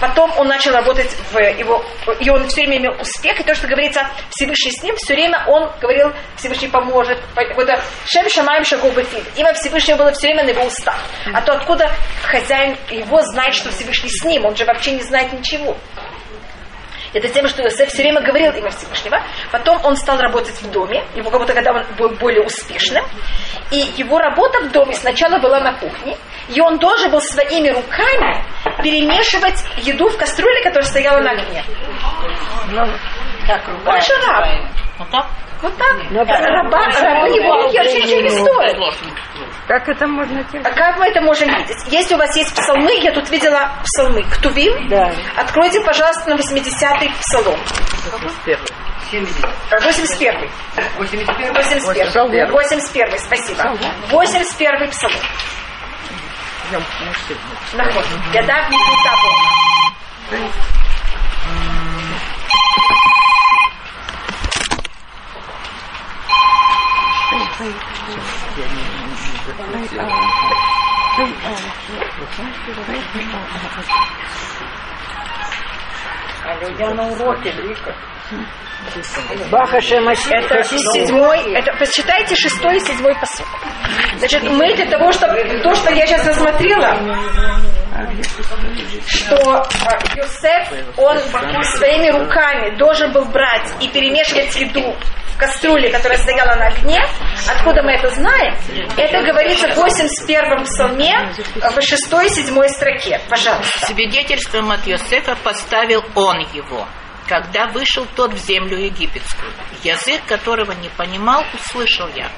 Потом 0.00 0.32
он 0.38 0.48
начал 0.48 0.72
работать 0.72 1.14
в 1.30 1.38
его, 1.38 1.84
и 2.18 2.30
он 2.30 2.48
все 2.48 2.62
время 2.62 2.78
имел 2.78 2.92
успех, 3.00 3.38
и 3.38 3.44
то, 3.44 3.54
что 3.54 3.68
говорится 3.68 4.08
Всевышний 4.30 4.72
с 4.72 4.82
ним, 4.82 4.96
все 4.96 5.14
время 5.14 5.44
он 5.46 5.70
говорил, 5.80 6.12
Всевышний 6.36 6.68
поможет. 6.68 7.18
Это 7.36 7.80
Шем 8.06 8.28
Шамаем 8.28 8.64
Шагу 8.64 8.90
Бефид. 8.90 9.24
Имя 9.36 9.52
Всевышнего 9.54 9.98
было 9.98 10.12
все 10.12 10.28
время 10.28 10.44
на 10.44 10.50
его 10.50 10.64
устах. 10.64 10.98
А 11.32 11.42
то 11.42 11.52
откуда 11.52 11.90
хозяин 12.22 12.76
его 12.90 13.20
знает, 13.22 13.54
что 13.54 13.70
Всевышний 13.70 14.10
с 14.10 14.24
ним? 14.24 14.46
Он 14.46 14.56
же 14.56 14.64
вообще 14.64 14.92
не 14.92 15.02
знает 15.02 15.32
ничего. 15.32 15.76
Это 17.12 17.28
тем, 17.28 17.48
что 17.48 17.62
Иосиф 17.62 17.88
все 17.88 18.02
время 18.02 18.20
говорил 18.20 18.52
имя 18.52 18.70
Всевышнего. 18.70 19.20
Потом 19.50 19.84
он 19.84 19.96
стал 19.96 20.18
работать 20.18 20.60
в 20.62 20.70
доме, 20.70 21.04
его 21.14 21.30
как 21.30 21.40
будто 21.40 21.54
когда 21.54 21.72
он 21.72 21.84
был 21.96 22.10
более 22.10 22.42
успешным. 22.42 23.04
И 23.70 23.78
его 23.96 24.18
работа 24.18 24.60
в 24.60 24.72
доме 24.72 24.94
сначала 24.94 25.38
была 25.38 25.60
на 25.60 25.74
кухне, 25.74 26.16
и 26.48 26.60
он 26.60 26.78
должен 26.78 27.10
был 27.10 27.20
своими 27.20 27.70
руками 27.70 28.44
перемешивать 28.82 29.64
еду 29.78 30.08
в 30.08 30.16
кастрюле, 30.16 30.62
которая 30.62 30.88
стояла 30.88 31.20
на 31.20 31.30
огне. 31.30 31.64
Он 33.86 34.00
же 34.00 34.14
раб. 34.26 35.26
Вот 35.62 35.76
так. 35.76 36.10
Но 36.10 36.24
Раба, 36.24 36.88
рабы 36.88 37.28
евреи 37.28 37.78
очень 37.80 38.08
через 38.08 38.34
Как 39.68 39.88
это 39.88 40.06
можно 40.06 40.42
терпеть? 40.44 40.66
А 40.66 40.70
как 40.70 40.98
мы 40.98 41.06
это 41.08 41.20
можем 41.20 41.48
видеть? 41.48 41.76
Если 41.88 42.14
у 42.14 42.18
вас 42.18 42.34
есть 42.36 42.54
псалмы, 42.54 42.92
я 43.02 43.12
тут 43.12 43.30
видела 43.30 43.70
псалмы. 43.84 44.22
Ктувим? 44.24 44.88
Да. 44.88 45.12
Откройте, 45.36 45.80
пожалуйста, 45.82 46.30
на 46.30 46.36
80-й 46.36 47.10
псалом. 47.20 47.58
81. 48.12 48.58
81. 49.70 50.50
81. 50.96 52.50
81. 52.50 53.18
Спасибо. 53.18 53.76
81 54.10 54.90
псалом. 54.90 55.16
Идем, 56.70 56.82
мы 57.04 57.12
все. 57.12 57.34
Наход. 57.76 58.04
Я 58.32 58.42
дав 58.42 58.70
не 58.70 58.76
на 76.94 77.08
уроке, 77.08 77.52
Вика. 77.52 77.94
Баха 79.50 79.80
Шемаси. 79.80 80.32
Это 80.32 80.62
седьмой, 80.64 81.52
это 81.52 81.72
посчитайте 81.78 82.34
шестой 82.34 82.76
и 82.76 82.80
седьмой 82.80 83.14
посыл. 83.16 83.44
Значит, 84.16 84.42
мы 84.44 84.74
для 84.74 84.86
того, 84.86 85.12
чтобы 85.12 85.36
то, 85.62 85.74
что 85.74 85.92
я 85.92 86.06
сейчас 86.06 86.26
рассмотрела, 86.26 86.96
что 89.06 89.36
э, 89.36 90.16
Йосеф, 90.16 90.72
он 90.96 91.18
своими 91.18 92.08
руками 92.08 92.78
должен 92.78 93.12
был 93.12 93.26
брать 93.26 93.70
и 93.80 93.88
перемешивать 93.88 94.56
еду 94.56 94.96
кастрюле, 95.40 95.90
которая 95.90 96.18
стояла 96.18 96.54
на 96.56 96.66
огне. 96.66 97.02
Откуда 97.48 97.82
мы 97.82 97.92
это 97.92 98.08
знаем? 98.10 98.54
Это 98.96 99.22
говорится 99.22 99.68
в 99.68 99.78
81-м 99.78 100.64
псалме 100.64 101.32
в 101.56 101.82
6 101.82 102.12
и 102.24 102.28
7 102.28 102.68
строке. 102.68 103.20
Пожалуйста. 103.28 103.86
Свидетельством 103.86 104.70
от 104.70 104.86
Йосефа 104.86 105.36
поставил 105.36 106.04
он 106.14 106.40
его, 106.52 106.86
когда 107.26 107.66
вышел 107.68 108.06
тот 108.14 108.34
в 108.34 108.38
землю 108.38 108.76
египетскую. 108.78 109.52
Язык 109.82 110.20
которого 110.26 110.72
не 110.72 110.90
понимал, 110.90 111.44
услышал 111.54 112.08
я. 112.14 112.28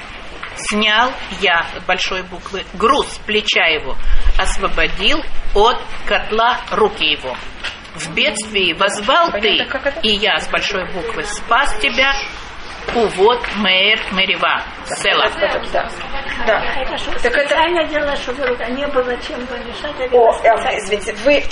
Снял 0.55 1.11
я, 1.41 1.67
с 1.75 1.83
большой 1.85 2.23
буквы, 2.23 2.65
груз 2.75 3.09
с 3.15 3.19
плеча 3.19 3.67
его, 3.67 3.97
освободил 4.39 5.19
от 5.55 5.83
котла 6.07 6.61
руки 6.71 7.05
его. 7.05 7.37
В 7.95 8.15
бедствии 8.15 8.73
возвал 8.73 9.31
ты, 9.33 9.67
Понятно, 9.71 10.01
и 10.03 10.11
я, 10.11 10.39
с 10.39 10.49
большой 10.49 10.91
буквы, 10.93 11.25
спас 11.25 11.77
тебя, 11.81 12.15
увод 12.95 13.41
мэр 13.57 13.99
мерева. 14.13 14.63
Села. 14.97 15.29
Да. 15.73 15.91
да. 16.47 16.63
Так 17.23 17.37
это... 17.37 17.55
Правильно 17.55 17.85
делала, 17.85 18.17
чтобы 18.17 18.43
не 18.71 18.87
было 18.89 19.17
чем 19.23 19.47
помешать. 19.47 20.13
О, 20.13 20.33
э, 20.43 20.79
извините, 20.79 21.15
вы 21.25 21.43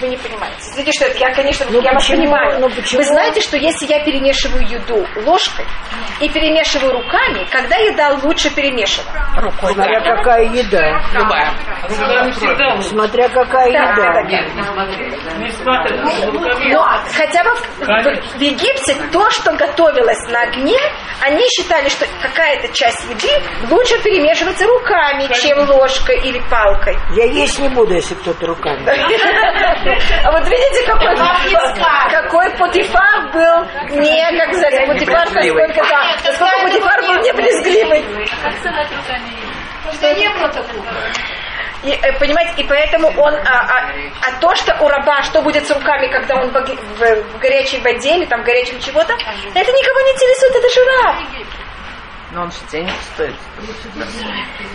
вы 0.00 0.08
не 0.08 0.16
понимаете. 0.16 0.56
Извините, 0.60 0.92
что 0.92 1.04
это 1.06 1.18
я, 1.18 1.32
конечно, 1.34 1.66
Ну 1.70 1.80
я 1.80 1.92
вас 1.92 2.02
почему? 2.04 2.22
понимаю. 2.22 2.60
Ну 2.60 2.68
почему? 2.70 3.00
Вы 3.00 3.04
знаете, 3.06 3.40
что 3.40 3.56
если 3.56 3.86
я 3.86 4.04
перемешиваю 4.04 4.66
еду 4.68 5.06
ложкой 5.24 5.64
и 6.20 6.28
перемешиваю 6.28 6.92
руками, 6.92 7.46
когда 7.50 7.76
еда 7.76 8.18
лучше 8.22 8.50
перемешана? 8.54 9.08
Смотря 9.60 10.00
какая 10.00 10.44
еда. 10.44 11.00
Любая. 11.12 11.52
Смотря 12.82 13.28
какая 13.28 13.72
Да, 13.72 13.94
да, 13.94 14.20
еда. 14.20 14.42
да. 15.64 15.78
Но 16.68 16.86
хотя 17.14 17.44
бы 17.44 17.54
в, 17.54 17.60
в- 17.80 18.38
в 18.38 18.40
Египте 18.40 18.94
то, 19.12 19.30
что 19.30 19.52
готовилось 19.52 20.22
на 20.28 20.42
огне, 20.42 20.78
они 21.20 21.42
считали, 21.56 21.88
что 21.88 22.06
какая-то 22.22 22.68
часть 22.74 23.02
еды 23.08 23.28
лучше 23.70 23.98
перемешивается 24.02 24.66
руками, 24.66 25.28
чем 25.34 25.68
ложкой 25.70 26.18
или 26.20 26.40
палкой. 26.50 26.96
Я 27.14 27.24
есть 27.24 27.58
не 27.58 27.68
буду, 27.68 27.94
если 27.94 28.14
кто-то 28.14 28.46
руками. 28.46 28.78
А 30.24 30.30
вот 30.32 30.42
видите, 30.48 30.84
какой, 30.86 31.14
какой 32.10 32.50
Потифар 32.58 33.32
был 33.32 33.64
не, 34.00 34.38
как 34.38 34.54
сказать, 34.54 34.86
Потифар 34.86 35.28
насколько, 35.66 35.88
да, 35.88 36.02
насколько 36.24 36.56
Потифар 36.62 37.00
был 37.02 37.22
не 37.22 37.32
брезгливый. 37.32 38.04
Что 39.92 40.14
не 40.14 40.28
было 40.28 40.48
такого. 40.48 40.84
И, 41.84 41.90
э, 41.92 42.12
понимаете, 42.18 42.52
и 42.56 42.64
поэтому 42.64 43.08
он, 43.16 43.34
а, 43.34 43.60
а- 43.60 43.92
а 44.26 44.40
то, 44.40 44.52
что 44.56 44.76
у 44.80 44.88
раба, 44.88 45.22
что 45.22 45.40
будет 45.42 45.64
с 45.66 45.70
руками, 45.70 46.08
когда 46.08 46.34
он 46.34 46.50
в, 46.50 46.52
в- 46.52 47.22
в 47.32 47.38
горячей 47.38 47.78
воде 47.80 48.16
или 48.16 48.24
там 48.26 48.42
в 48.42 48.44
горячем 48.44 48.80
чего-то, 48.80 49.12
это 49.14 49.72
никого 49.72 50.00
не 50.00 50.10
интересует, 50.12 50.56
это 50.56 50.68
же 50.68 50.80
раб. 50.84 51.16
Но 52.32 52.42
он 52.42 52.50
же 52.50 52.58
денег 52.70 52.92
стоит. 53.14 53.34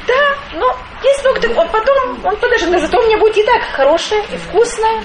Да, 0.07 0.37
но 0.53 0.75
много, 1.23 1.39
так 1.41 1.57
он 1.57 1.69
потом, 1.69 2.25
он 2.25 2.35
подожди, 2.37 2.67
но 2.67 2.79
зато 2.79 2.99
у 2.99 3.05
меня 3.05 3.17
будет 3.17 3.37
еда 3.37 3.59
хорошая 3.73 4.21
и 4.23 4.37
вкусная. 4.37 5.03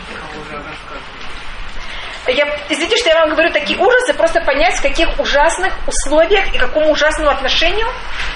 Я, 2.29 2.47
извините, 2.69 2.97
что 2.99 3.09
я 3.11 3.21
вам 3.21 3.31
говорю 3.31 3.51
такие 3.53 3.79
ужасы, 3.79 4.15
просто 4.15 4.41
понять, 4.41 4.77
в 4.77 4.83
каких 4.83 5.09
ужасных 5.19 5.73
условиях 5.87 6.55
и 6.55 6.59
какому 6.59 6.91
ужасному 6.91 7.31
отношению 7.31 7.87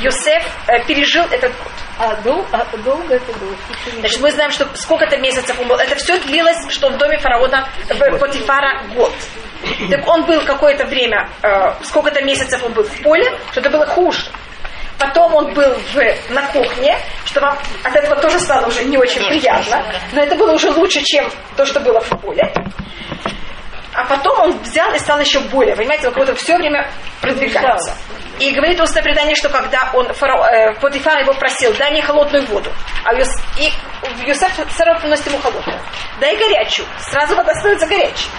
Йосеф 0.00 0.42
э, 0.68 0.82
пережил 0.86 1.24
этот 1.30 1.52
год. 1.58 1.72
А 1.98 2.14
дол- 2.22 2.46
а 2.52 2.64
долго 2.78 3.14
это 3.14 3.32
было? 3.38 3.54
Значит, 4.00 4.20
мы 4.20 4.30
знаем, 4.30 4.50
что 4.50 4.66
сколько-то 4.76 5.18
месяцев 5.18 5.58
он 5.60 5.68
был. 5.68 5.76
Это 5.76 5.94
все 5.96 6.18
длилось, 6.20 6.56
что 6.70 6.88
в 6.90 6.96
доме 6.96 7.18
фараона 7.18 7.68
в 7.88 8.18
Потифара 8.18 8.82
год. 8.94 9.12
Так 9.90 10.08
он 10.08 10.24
был 10.24 10.40
какое-то 10.44 10.86
время, 10.86 11.28
э, 11.42 11.72
сколько-то 11.84 12.22
месяцев 12.24 12.62
он 12.64 12.72
был 12.72 12.82
в 12.84 13.02
поле, 13.02 13.30
что 13.52 13.60
это 13.60 13.70
было 13.70 13.86
хуже. 13.86 14.22
Потом 14.98 15.34
он 15.34 15.52
был 15.54 15.74
в, 15.92 16.30
на 16.30 16.42
кухне, 16.52 16.96
что 17.24 17.40
вам 17.40 17.58
от 17.82 17.94
этого 17.96 18.16
тоже 18.20 18.38
стало 18.38 18.66
уже 18.66 18.84
не 18.84 18.96
очень 18.98 19.20
приятно. 19.28 19.84
Но 20.12 20.22
это 20.22 20.34
было 20.36 20.52
уже 20.52 20.70
лучше, 20.70 21.00
чем 21.02 21.28
то, 21.56 21.64
что 21.66 21.80
было 21.80 22.00
в 22.00 22.08
поле. 22.20 22.52
А 23.94 24.04
потом 24.04 24.38
он 24.40 24.58
взял 24.60 24.92
и 24.94 24.98
стал 24.98 25.20
еще 25.20 25.40
более, 25.40 25.76
понимаете, 25.76 26.08
он 26.08 26.14
как 26.14 26.24
будто 26.24 26.34
все 26.34 26.56
время 26.56 26.90
продвигается. 27.20 27.94
И 28.38 28.50
говорит 28.52 28.80
устное 28.80 29.02
предание, 29.02 29.36
что 29.36 29.50
когда 29.50 29.90
он, 29.92 30.12
фарао, 30.14 30.44
э, 30.46 30.74
Потифар 30.80 31.18
его 31.20 31.34
просил, 31.34 31.74
дай 31.74 31.90
мне 31.92 32.02
холодную 32.02 32.46
воду, 32.46 32.70
а 33.04 33.14
Юс, 33.14 33.28
и 33.58 33.70
Юсеф 34.26 34.52
сразу 34.70 35.00
приносит 35.00 35.26
ему 35.26 35.38
холодную. 35.38 35.78
Дай 36.20 36.36
горячую, 36.36 36.86
сразу 37.00 37.36
вода 37.36 37.52
становится 37.54 37.86
горячей. 37.86 38.30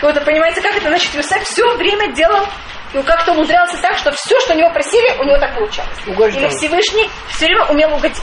И 0.00 0.04
вот, 0.04 0.24
понимаете, 0.24 0.60
как 0.62 0.74
это? 0.74 0.88
Значит, 0.88 1.14
Юсеф 1.14 1.42
все 1.44 1.76
время 1.76 2.12
делал, 2.12 2.46
и 2.94 3.02
как-то 3.02 3.32
умудрялся 3.32 3.76
так, 3.80 3.96
что 3.98 4.10
все, 4.12 4.38
что 4.40 4.54
у 4.54 4.56
него 4.56 4.70
просили, 4.72 5.18
у 5.18 5.24
него 5.24 5.38
так 5.38 5.54
получалось. 5.54 5.98
Угождал. 6.06 6.42
Или 6.42 6.48
Всевышний 6.48 7.08
все 7.30 7.46
время 7.46 7.66
умел 7.66 7.94
угодить. 7.94 8.22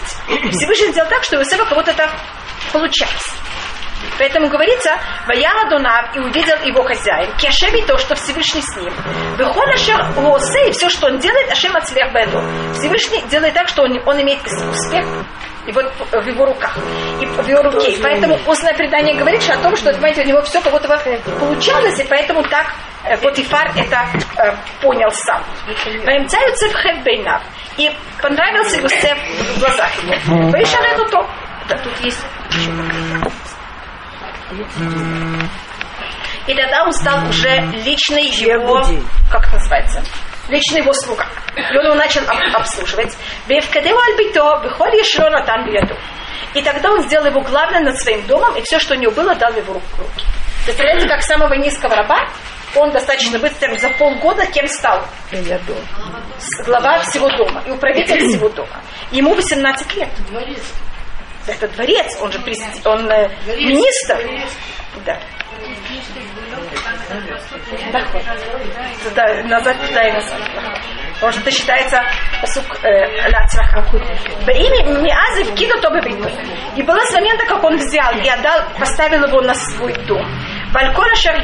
Всевышний 0.52 0.92
сделал 0.92 1.10
так, 1.10 1.24
что 1.24 1.38
у 1.38 1.40
Юсефа 1.40 1.66
кого-то 1.66 1.92
это 1.92 2.10
получалось. 2.74 3.34
Поэтому 4.20 4.50
говорится, 4.50 4.92
Ваяла 5.28 5.70
Донав 5.70 6.16
и 6.16 6.20
увидел 6.20 6.56
его 6.64 6.84
хозяин, 6.84 7.34
Кешеби 7.38 7.82
то, 7.88 7.98
что 7.98 8.16
Всевышний 8.16 8.62
с 8.62 8.76
ним. 8.76 8.94
Выхода 9.38 9.72
Лосе, 10.18 10.68
и 10.68 10.72
все, 10.74 10.90
что 10.90 11.08
он 11.08 11.20
делает, 11.20 11.50
Ашем 11.52 11.76
Ацлех 11.76 12.12
Беду. 12.14 12.42
Всевышний 12.74 13.22
делает 13.30 13.54
так, 13.54 13.70
что 13.70 13.84
он, 13.84 13.98
он 14.06 14.22
имеет 14.22 14.42
успех 14.46 15.06
и 15.66 15.72
вот 15.72 15.86
в 16.12 16.28
его 16.28 16.46
руках, 16.46 16.78
и 17.22 17.26
в 17.26 17.48
его 17.48 17.62
руке. 17.62 17.92
И 17.92 18.02
поэтому 18.02 18.38
устное 18.46 18.74
предание 18.74 19.16
говорит 19.16 19.42
о 19.50 19.58
том, 19.58 19.76
что, 19.76 19.92
понимаете, 19.94 20.24
у 20.24 20.26
него 20.26 20.42
все 20.42 20.60
как 20.62 20.74
будто 20.74 20.88
бы 20.88 21.20
получалось, 21.40 22.00
и 22.00 22.04
поэтому 22.04 22.44
так 22.44 22.74
э, 23.06 23.16
Потифар 23.18 23.72
это 23.76 24.06
э, 24.38 24.54
понял 24.82 25.12
сам. 25.12 25.44
И 27.78 27.92
понравился 28.22 28.82
Юсеф 28.82 29.18
в 29.56 29.60
глазах 29.60 29.92
его. 30.04 30.50
Вейшар 30.50 30.84
это 30.84 31.06
то. 31.06 31.30
Да, 31.70 31.78
тут 31.78 31.94
есть 32.02 32.20
еще 32.50 32.72
какая-то. 32.72 33.59
И 36.48 36.56
тогда 36.56 36.84
он 36.84 36.94
стал 36.94 37.28
уже 37.30 37.50
личный 37.86 38.26
его, 38.26 38.82
как 39.32 39.44
это 39.48 39.56
называется, 39.56 40.04
личный 40.50 40.82
его 40.82 40.94
слуга. 40.94 41.26
И 41.56 41.78
он 41.78 41.86
его 41.86 41.96
начал 41.96 42.22
об- 42.28 42.56
обслуживать. 42.56 43.16
«Бевкадеу 43.48 43.98
альбито, 43.98 44.60
бихоль 44.64 44.96
ешло 44.96 45.30
натан 45.30 45.66
бияду». 45.66 45.96
И 46.56 46.62
тогда 46.64 46.92
он 46.92 47.04
сделал 47.04 47.28
его 47.28 47.42
главным 47.42 47.84
над 47.84 48.00
своим 48.00 48.26
домом, 48.26 48.56
и 48.56 48.62
все, 48.64 48.80
что 48.80 48.96
у 48.96 48.98
него 48.98 49.12
было, 49.12 49.36
дал 49.36 49.52
его 49.54 49.74
в 49.74 50.00
руки. 50.00 50.26
Представляете, 50.66 51.08
как 51.08 51.22
самого 51.22 51.54
низкого 51.54 51.96
раба, 51.96 52.28
он 52.76 52.92
достаточно 52.92 53.38
быстро, 53.38 53.76
за 53.78 53.90
полгода 53.92 54.46
кем 54.48 54.68
стал? 54.68 55.06
Глава 56.66 57.00
всего 57.02 57.30
дома 57.38 57.62
и 57.68 57.72
управитель 57.72 58.28
всего 58.30 58.50
дома. 58.50 58.82
Ему 59.12 59.36
18 59.36 59.96
лет. 59.96 60.10
Это 61.50 61.68
дворец, 61.70 62.18
он 62.22 62.32
же 62.32 62.40
прес- 62.40 62.82
он 62.86 63.10
э, 63.12 63.30
министр. 63.48 64.18
Да. 65.06 65.20
Да, 69.16 69.44
назад, 69.44 69.76
туда 69.88 70.08
и 70.08 70.12
назад. 70.12 70.40
Потому 71.16 71.32
что 71.34 71.42
это 71.42 71.52
считается 71.52 72.02
посук 72.42 72.66
э, 72.84 73.30
ляцраха. 73.30 73.82
Во 74.46 74.52
имя 74.52 75.02
Миазы 75.02 75.44
вкину 75.52 75.80
то 75.82 75.90
бы 75.90 76.00
И 76.78 76.84
было 76.84 77.00
с 77.06 77.14
момента, 77.14 77.46
как 77.46 77.64
он 77.64 77.76
взял 77.78 78.14
и 78.18 78.28
отдал, 78.30 78.62
поставил 78.78 79.26
его 79.26 79.42
на 79.42 79.54
свой 79.54 79.94
дом. 80.06 80.26
Балькора 80.72 81.14
шар. 81.16 81.40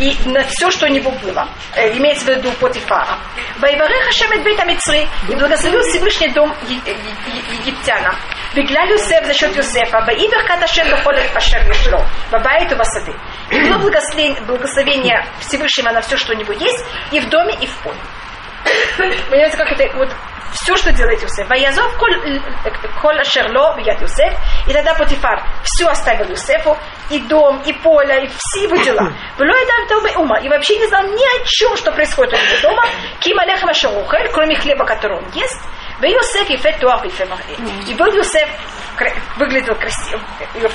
И 0.00 0.16
на 0.24 0.42
все, 0.44 0.70
что 0.70 0.86
у 0.86 0.88
него 0.88 1.10
было. 1.22 1.46
Э, 1.76 1.92
имеется 1.96 2.24
в 2.24 2.28
виду 2.28 2.50
Потифара. 2.52 3.18
Вайвареха 3.58 4.10
шемет 4.12 4.42
бейт 4.42 4.58
Амицри. 4.58 5.06
И 5.28 5.34
благословил 5.36 5.80
Всевышний 5.82 6.30
дом 6.30 6.52
е- 6.68 6.80
египтяна. 8.54 8.64
Бегляль 8.64 8.90
Юсеф 8.90 9.26
за 9.26 9.34
счет 9.34 9.56
Юсефа. 9.56 10.00
Ваивер 10.06 10.46
каташем 10.46 10.88
доходит 10.90 11.30
ашер 11.34 11.66
ешло. 11.68 12.00
Бабает 12.30 12.72
у 12.72 12.76
Васады. 12.76 13.14
И 13.50 13.60
было 13.68 13.78
благословение, 13.78 15.24
Всевышнего 15.40 15.90
на 15.92 16.00
все, 16.00 16.16
что 16.16 16.32
у 16.32 16.36
него 16.36 16.52
есть, 16.52 16.84
и 17.12 17.20
в 17.20 17.28
доме, 17.28 17.54
и 17.60 17.66
в 17.66 17.76
поле. 17.78 17.98
Понимаете, 19.28 19.56
как 19.56 19.72
это 19.72 19.96
вот 19.96 20.08
все, 20.52 20.76
что 20.76 20.92
делает 20.92 21.20
Юсеф. 21.20 21.48
Ваязов 21.48 21.98
коль, 21.98 23.20
ашерло 23.20 23.76
бьет 23.76 24.00
Юсеф. 24.00 24.32
И 24.68 24.72
тогда 24.72 24.94
Потифар 24.94 25.42
все 25.64 25.86
оставил 25.88 26.28
Юсефу, 26.30 26.78
и 27.10 27.18
дом, 27.20 27.60
и 27.66 27.72
поле, 27.72 28.24
и 28.24 28.28
все 28.28 28.62
его 28.62 28.76
дела. 28.76 29.12
Ума. 30.16 30.38
И 30.38 30.48
вообще 30.48 30.78
не 30.78 30.86
знал 30.86 31.02
ни 31.02 31.40
о 31.40 31.44
чем, 31.44 31.76
что 31.76 31.92
происходит 31.92 32.34
у 32.34 32.36
него 32.36 32.60
дома. 32.62 32.84
Ким 33.20 33.38
алехам 33.38 33.70
кроме 34.32 34.56
хлеба, 34.56 34.84
который 34.86 35.18
он 35.18 35.28
ест. 35.34 35.60
В 36.04 36.06
Юсеф 36.06 36.50
и 36.50 36.56
фетуар 36.58 37.02
и 37.06 37.94
Юсеф, 38.14 38.46
кра- 38.94 39.12
выглядел 39.38 39.74
красиво. 39.74 40.20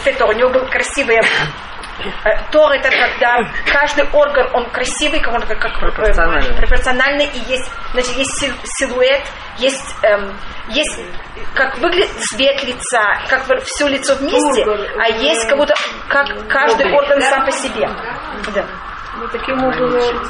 Фетуар, 0.04 0.32
у 0.32 0.34
него 0.34 0.50
был 0.50 0.66
красивый 0.68 1.18
Э, 2.24 2.30
Тор 2.50 2.72
это 2.72 2.90
когда 2.90 3.44
каждый 3.70 4.06
орган 4.14 4.48
он 4.54 4.66
красивый, 4.72 5.20
как 5.20 5.34
он 5.34 5.42
как, 5.42 5.60
как, 5.60 5.76
э, 5.76 5.80
Пропорциональный. 5.82 6.56
пропорциональный 6.56 7.26
и 7.26 7.40
есть, 7.52 7.70
значит, 7.92 8.16
есть 8.16 8.40
сил- 8.40 8.56
силуэт, 8.80 9.22
есть, 9.58 9.96
эм, 10.04 10.34
есть 10.70 10.98
как 11.54 11.78
выглядит 11.80 12.10
цвет 12.32 12.64
лица, 12.64 13.04
как 13.28 13.46
все 13.66 13.88
лицо 13.90 14.16
вместе, 14.16 14.64
а 14.98 15.10
есть 15.10 15.46
как 15.50 15.58
будто 15.58 15.76
как 16.08 16.26
каждый 16.48 16.90
орган 16.94 17.22
сам 17.22 17.46
по 17.46 17.52
себе. 17.52 17.88
Да. 18.56 18.66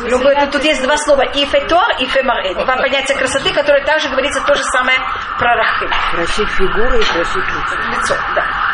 Любой- 0.09 0.35
тут, 0.35 0.51
тут 0.51 0.63
есть 0.63 0.81
два 0.83 0.97
слова 0.97 1.21
и 1.21 1.45
фетор, 1.45 1.85
и 1.99 2.05
фемарэ. 2.05 2.53
Два 2.55 2.77
понятия 2.77 3.15
красоты, 3.15 3.53
которые 3.53 3.83
также 3.85 4.09
говорится 4.09 4.41
то 4.45 4.55
же 4.55 4.63
самое 4.63 4.97
про 5.37 5.55
рахиль. 5.55 5.89
Красить 6.11 6.49
фигуры 6.49 6.99
и 6.99 7.03
красить 7.03 7.35
лицо. 7.37 7.75
Лицо, 7.91 8.15
да. 8.35 8.68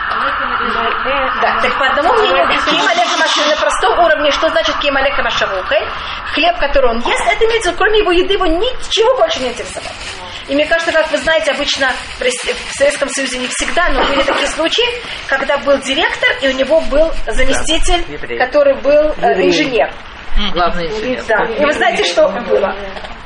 Да, 1.41 1.59
так 1.61 1.77
по 1.77 1.85
одному 1.87 2.13
мнению, 2.13 2.47
ким 2.69 2.87
алеха 2.87 3.17
на 3.49 3.55
простом 3.55 3.99
уровне, 3.99 4.31
что 4.31 4.49
значит 4.49 4.75
ким 4.79 4.95
алеха 4.95 5.21
машарухель, 5.21 5.87
хлеб, 6.33 6.57
который 6.57 6.91
он 6.91 6.97
ест, 6.99 7.27
это 7.27 7.45
имеется, 7.45 7.73
кроме 7.73 7.99
его 7.99 8.11
еды, 8.11 8.33
его 8.33 8.45
ничего 8.45 9.15
больше 9.17 9.39
не 9.39 9.49
интересовало. 9.49 9.91
И 10.47 10.53
мне 10.53 10.65
кажется, 10.65 10.91
как 10.91 11.09
вы 11.11 11.17
знаете, 11.17 11.51
обычно 11.51 11.91
в 12.19 12.77
Советском 12.77 13.09
Союзе 13.09 13.39
не 13.39 13.47
всегда, 13.47 13.89
но 13.89 14.03
были 14.05 14.21
такие 14.21 14.47
случаи, 14.47 14.85
когда 15.27 15.57
был 15.57 15.77
директор, 15.79 16.29
и 16.41 16.47
у 16.49 16.51
него 16.51 16.81
был 16.81 17.11
заместитель, 17.27 18.03
который 18.37 18.75
был 18.81 19.13
э, 19.21 19.41
инженер. 19.41 19.91
Главный 20.53 20.87
инженер. 20.87 21.23
Да. 21.27 21.43
И 21.45 21.65
вы 21.65 21.71
знаете, 21.73 22.03
что 22.03 22.27
было? 22.27 22.75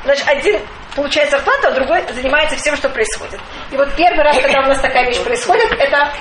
Значит, 0.04 0.26
один 0.28 0.60
получает 0.96 1.30
зарплату, 1.30 1.68
а 1.68 1.70
другой 1.72 2.02
занимается 2.12 2.56
всем, 2.56 2.74
что 2.76 2.88
происходит. 2.88 3.40
И 3.70 3.76
вот 3.76 3.92
первый 3.96 4.24
раз, 4.24 4.40
когда 4.40 4.60
у 4.60 4.68
нас 4.68 4.80
такая 4.80 5.06
вещь 5.06 5.20
происходит, 5.22 5.70
это 5.72 6.12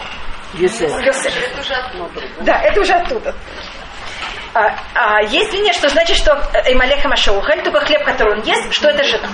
Юсеф. 0.54 0.92
Йосеф. 1.02 1.34
Да, 2.42 2.62
это 2.62 2.82
уже 2.82 2.94
оттуда. 2.94 3.36
А, 4.54 4.76
а 4.96 5.22
есть 5.22 5.52
мнение, 5.52 5.74
что 5.74 5.90
значит, 5.90 6.18
что 6.18 6.34
Эймалеха 6.66 7.08
Машаухель, 7.08 7.62
только 7.64 7.82
хлеб, 7.82 8.04
который 8.04 8.40
он 8.40 8.44
ест, 8.44 8.74
что 8.74 8.90
это 8.90 9.04
жена. 9.04 9.28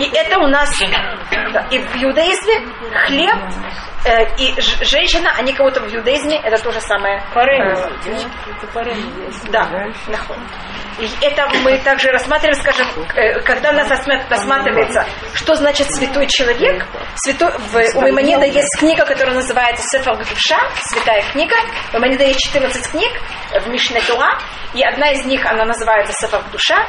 И 0.00 0.10
это 0.16 0.38
у 0.38 0.46
нас, 0.48 0.70
и 1.70 1.78
в 1.78 1.96
иудаизме 2.02 2.54
хлеб 3.06 3.36
э, 4.04 4.24
и 4.38 4.54
женщина, 4.84 5.32
они 5.38 5.52
кого-то 5.52 5.80
в 5.80 5.94
иудаизме, 5.94 6.40
это 6.42 6.62
то 6.62 6.72
же 6.72 6.80
самое. 6.80 7.22
Э, 7.62 7.74
да. 9.50 9.68
И 10.98 11.08
это 11.22 11.48
мы 11.64 11.78
также 11.78 12.08
рассматриваем, 12.10 12.60
скажем, 12.60 12.86
э, 13.14 13.40
когда 13.42 13.70
у 13.70 13.72
нас 13.72 13.88
рассма- 13.88 14.22
рассматривается, 14.28 15.06
что 15.34 15.54
значит 15.54 15.86
святой 15.94 16.26
человек. 16.26 16.84
Святой, 17.24 17.50
в, 17.58 17.74
у 17.96 18.00
Маймонида 18.02 18.44
есть 18.46 18.78
книга, 18.78 19.04
которая 19.06 19.34
называется 19.34 19.82
Сефар 19.88 20.16
Гдуша, 20.16 20.58
святая 20.90 21.22
книга. 21.32 21.54
У 21.90 21.98
Маймонида 21.98 22.24
есть 22.24 22.40
14 22.40 22.90
книг 22.90 23.10
в 23.64 23.68
Мишне 23.68 24.00
Тура, 24.02 24.38
и 24.74 24.82
одна 24.84 25.10
из 25.12 25.24
них, 25.24 25.44
она 25.46 25.64
называется 25.64 26.12
Сефар 26.20 26.42
Душа, 26.52 26.86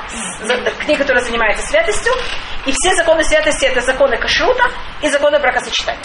книга, 0.79 1.03
которая 1.03 1.23
занимается 1.23 1.65
святостью. 1.67 2.13
И 2.65 2.71
все 2.71 2.95
законы 2.95 3.23
святости 3.23 3.65
это 3.65 3.81
законы 3.81 4.17
кашрута 4.17 4.63
и 5.01 5.09
законы 5.09 5.39
бракосочетания. 5.39 6.01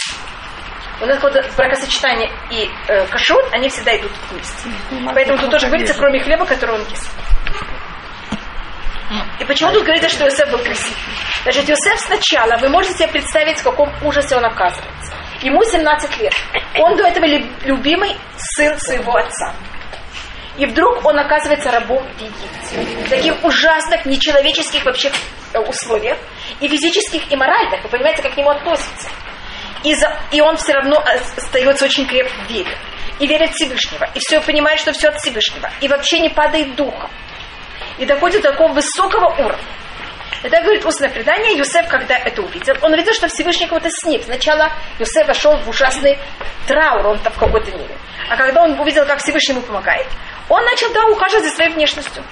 У 1.01 1.05
нас 1.05 1.21
вот 1.23 1.33
бракосочетание 1.55 2.29
и 2.51 2.69
э, 2.89 3.05
кашрут, 3.07 3.45
они 3.53 3.69
всегда 3.69 3.95
идут 3.97 4.11
вместе. 4.29 4.69
Поэтому 5.13 5.37
тут 5.39 5.51
тоже 5.51 5.67
говорится, 5.67 5.93
кроме 5.93 6.19
хлеба, 6.19 6.45
который 6.45 6.75
он 6.75 6.81
ест. 6.89 7.09
И 9.39 9.45
почему 9.45 9.71
тут 9.71 9.83
говорится, 9.83 10.09
что 10.09 10.25
Иосиф 10.25 10.51
был 10.51 10.59
красив? 10.59 10.95
Значит, 11.43 11.69
Иосиф 11.69 11.99
сначала, 11.99 12.57
вы 12.57 12.69
можете 12.69 12.95
себе 12.95 13.07
представить, 13.07 13.57
в 13.59 13.63
каком 13.63 13.89
ужасе 14.03 14.35
он 14.35 14.45
оказывается. 14.45 15.13
Ему 15.41 15.63
17 15.63 16.17
лет. 16.19 16.33
Он 16.77 16.95
до 16.97 17.05
этого 17.07 17.25
лю- 17.25 17.47
любимый 17.63 18.15
сын 18.37 18.77
своего 18.79 19.15
отца. 19.15 19.55
И 20.57 20.65
вдруг 20.65 21.05
он 21.05 21.17
оказывается 21.17 21.71
рабом 21.71 22.03
в 22.03 22.21
Египте. 22.21 23.09
Таких 23.09 23.43
ужасных, 23.43 24.05
нечеловеческих 24.05 24.83
вообще 24.83 25.09
условиях. 25.55 26.17
И 26.59 26.67
физических, 26.67 27.31
и 27.31 27.35
моральных. 27.35 27.83
Вы 27.83 27.89
понимаете, 27.89 28.21
как 28.21 28.33
к 28.33 28.37
нему 28.37 28.49
относятся. 28.49 29.09
И, 29.83 29.93
за- 29.95 30.17
и 30.31 30.41
он 30.41 30.57
все 30.57 30.73
равно 30.73 31.01
э, 31.01 31.19
остается 31.37 31.85
очень 31.85 32.05
крепко 32.05 32.33
в 32.45 32.49
вере. 32.49 32.77
И 33.19 33.27
верит 33.27 33.51
Всевышнего. 33.53 34.09
И 34.13 34.19
все 34.19 34.39
понимает, 34.41 34.79
что 34.79 34.91
все 34.93 35.09
от 35.09 35.17
Всевышнего. 35.17 35.69
И 35.81 35.87
вообще 35.87 36.19
не 36.19 36.29
падает 36.29 36.75
духом. 36.75 37.09
И 37.97 38.05
доходит 38.05 38.41
до 38.41 38.51
такого 38.51 38.73
высокого 38.73 39.27
уровня. 39.33 39.63
Это 40.41 40.61
говорит 40.61 40.85
устное 40.85 41.09
предание. 41.09 41.57
Юсеф, 41.57 41.87
когда 41.89 42.17
это 42.17 42.41
увидел, 42.41 42.73
он 42.81 42.93
увидел, 42.93 43.13
что 43.13 43.27
Всевышний 43.27 43.67
кого-то 43.67 43.89
с 43.89 44.03
ним. 44.05 44.21
Сначала 44.23 44.71
Юсеф 44.97 45.27
вошел 45.27 45.57
в 45.57 45.67
ужасный 45.67 46.17
траур, 46.65 47.07
он 47.07 47.19
там 47.19 47.33
в 47.33 47.37
какой-то 47.37 47.71
мере. 47.71 47.97
А 48.29 48.37
когда 48.37 48.63
он 48.63 48.79
увидел, 48.79 49.05
как 49.05 49.19
Всевышний 49.19 49.55
ему 49.55 49.65
помогает, 49.65 50.07
он 50.47 50.63
начал, 50.63 50.91
да, 50.93 51.05
ухаживать 51.07 51.43
за 51.43 51.51
своей 51.51 51.71
внешностью. 51.71 52.23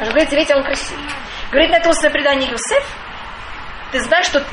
Аж 0.00 0.08
говорит, 0.08 0.30
видите, 0.32 0.54
он 0.54 0.62
красивый. 0.64 1.02
Говорит 1.50 1.70
на 1.70 1.76
это 1.76 1.88
устное 1.90 2.10
предание 2.10 2.50
Юсеф, 2.50 2.84
ты 3.92 4.00
знаешь, 4.02 4.26
что, 4.26 4.44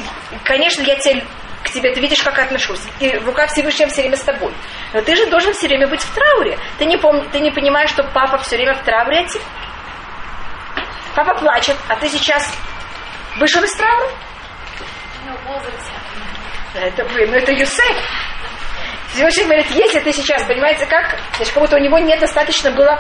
конечно, 0.46 0.82
я 0.84 0.96
тебе, 0.96 1.24
к 1.64 1.70
тебе, 1.72 1.94
ты 1.94 2.00
видишь, 2.00 2.22
как 2.24 2.38
я 2.38 2.44
отношусь. 2.44 2.82
И 3.00 3.18
рука 3.18 3.48
Всевышнего 3.48 3.90
все 3.90 4.02
время 4.02 4.16
с 4.16 4.22
тобой. 4.22 4.54
Но 4.94 5.02
ты 5.02 5.16
же 5.16 5.26
должен 5.28 5.54
все 5.54 5.68
время 5.68 5.88
быть 5.88 6.02
в 6.02 6.14
трауре. 6.14 6.58
Ты 6.78 6.86
не, 6.86 6.98
пом- 6.98 7.28
ты 7.32 7.40
не 7.40 7.52
понимаешь, 7.52 7.90
что 7.90 8.04
папа 8.04 8.38
все 8.40 8.56
время 8.58 8.76
в 8.76 8.84
трауре 8.84 9.22
от 9.22 9.28
тебя? 9.28 9.44
Папа 11.16 11.34
плачет, 11.40 11.76
а 11.90 11.96
ты 11.96 12.08
сейчас 12.10 12.50
вышел 13.38 13.62
из 13.64 13.72
траура? 13.76 14.10
Это, 16.76 17.06
блин, 17.06 17.32
ну 17.32 17.38
это 17.38 17.52
Юсеф. 17.52 17.98
Всевышний 19.14 19.44
говорит, 19.44 19.68
если 19.70 20.00
ты 20.00 20.12
сейчас, 20.12 20.44
понимаете, 20.44 20.86
как, 20.88 21.18
значит, 21.38 21.54
как 21.54 21.64
будто 21.64 21.76
у 21.76 21.80
него 21.80 22.00
недостаточно 22.00 22.72
было 22.72 23.00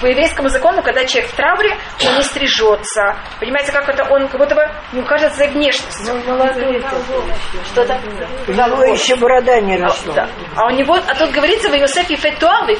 по 0.00 0.06
еврейскому 0.06 0.48
закону, 0.48 0.82
когда 0.82 1.04
человек 1.04 1.30
в 1.30 1.36
трауре, 1.36 1.76
он 2.04 2.16
не 2.16 2.22
стрижется. 2.22 3.16
Понимаете, 3.38 3.70
как 3.70 3.88
это 3.88 4.04
он 4.10 4.26
как 4.28 4.40
будто 4.40 4.54
бы 4.56 4.68
не 4.92 5.00
укажет 5.00 5.32
за 5.34 5.46
внешностью. 5.46 6.20
Что-то? 7.72 8.00
У 8.48 8.52
него 8.52 8.84
еще 8.84 9.14
борода 9.16 9.60
не 9.60 9.78
росла. 9.78 10.14
Да. 10.14 10.28
А 10.56 10.66
у 10.66 10.70
него, 10.70 10.96
а 10.96 11.14
тут 11.14 11.30
говорится 11.30 11.68
в 11.68 11.74
Иосифе 11.74 12.16
фетуар 12.16 12.68
и. 12.68 12.76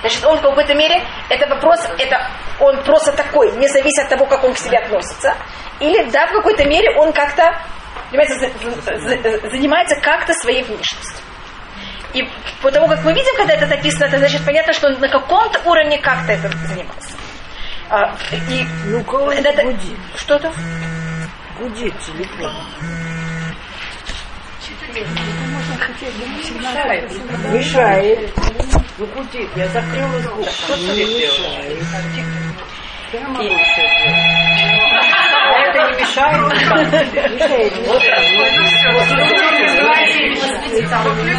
Значит, 0.00 0.24
он 0.26 0.36
в 0.36 0.42
какой-то 0.42 0.74
мере, 0.74 1.02
это 1.30 1.48
вопрос, 1.48 1.80
это 1.98 2.30
он 2.60 2.82
просто 2.84 3.10
такой, 3.12 3.52
не 3.52 3.66
зависит 3.68 4.04
от 4.04 4.10
того, 4.10 4.26
как 4.26 4.44
он 4.44 4.52
к 4.52 4.58
себе 4.58 4.76
относится. 4.76 5.34
Или, 5.80 6.04
да, 6.10 6.26
в 6.26 6.32
какой-то 6.32 6.64
мере 6.66 6.90
он 6.98 7.12
как-то, 7.12 7.58
понимаете, 8.10 8.34
за- 8.38 8.82
за- 8.82 9.18
за- 9.40 9.50
занимается 9.50 9.96
как-то 9.96 10.32
своей 10.34 10.62
внешностью. 10.62 11.18
И 12.12 12.22
потому 12.62 12.86
как 12.88 13.02
мы 13.04 13.12
видим, 13.12 13.36
когда 13.36 13.54
это 13.54 13.66
написано, 13.66 14.04
это 14.04 14.18
значит 14.18 14.44
понятно, 14.44 14.72
что 14.72 14.86
он 14.88 15.00
на 15.00 15.08
каком-то 15.08 15.60
уровне 15.68 15.98
как-то 15.98 16.32
это 16.32 16.48
занимался. 16.68 17.16
А, 17.90 18.14
и 18.48 18.64
Ну, 18.86 19.02
кого 19.04 19.30
это- 19.32 19.62
гудит? 19.64 19.98
что-то? 20.16 20.52
Гудит 21.58 21.94
телефон. 22.00 22.52
Мешает. 27.52 28.30
Ну, 28.98 29.06
гудит, 29.06 29.50
я 29.56 29.66
закрыла 29.68 30.18
звук. 30.20 30.48
Что 30.48 30.76
Не 30.76 30.88
тебе 30.88 31.06
делать? 31.06 31.40
мешает. 31.40 31.84
Я 33.12 33.20
могу 33.28 33.42
все 33.42 33.82
сделать. 33.82 34.80
А 34.80 34.83
это 34.94 35.78
не 35.90 36.00
мешает? 36.00 36.34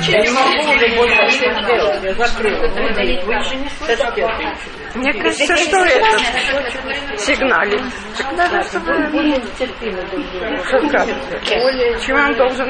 Я 0.08 0.20
не 0.22 0.30
могу 0.30 0.96
больше 0.98 1.16
ничего 1.24 1.54
сделать. 1.64 2.04
Я 2.04 2.14
закрыла. 2.14 2.68
Вы 2.68 3.44
же 3.44 3.56
не 3.56 3.70
слышите? 3.70 4.28
Мне 4.96 5.12
кажется, 5.14 5.58
что 5.58 5.78
это 5.78 7.18
сигналит. 7.18 7.82
Тогда 8.18 8.48
надо 8.48 8.80
было... 8.80 9.10
Чего 12.00 12.18
он 12.18 12.34
должен 12.36 12.66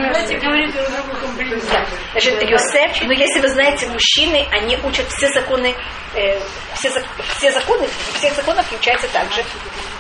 Значит, 2.12 2.50
Йосеф, 2.50 3.04
ну 3.04 3.12
если 3.12 3.40
вы 3.42 3.48
знаете, 3.50 3.88
мужчины, 3.88 4.48
они 4.52 4.78
учат 4.84 5.06
все 5.10 5.28
законы, 5.30 5.76
э, 6.16 6.40
все, 6.74 6.90
все 7.38 7.52
законы, 7.52 7.88
всех 8.14 8.34
законов 8.34 8.66
включается 8.66 9.08
также. 9.14 9.44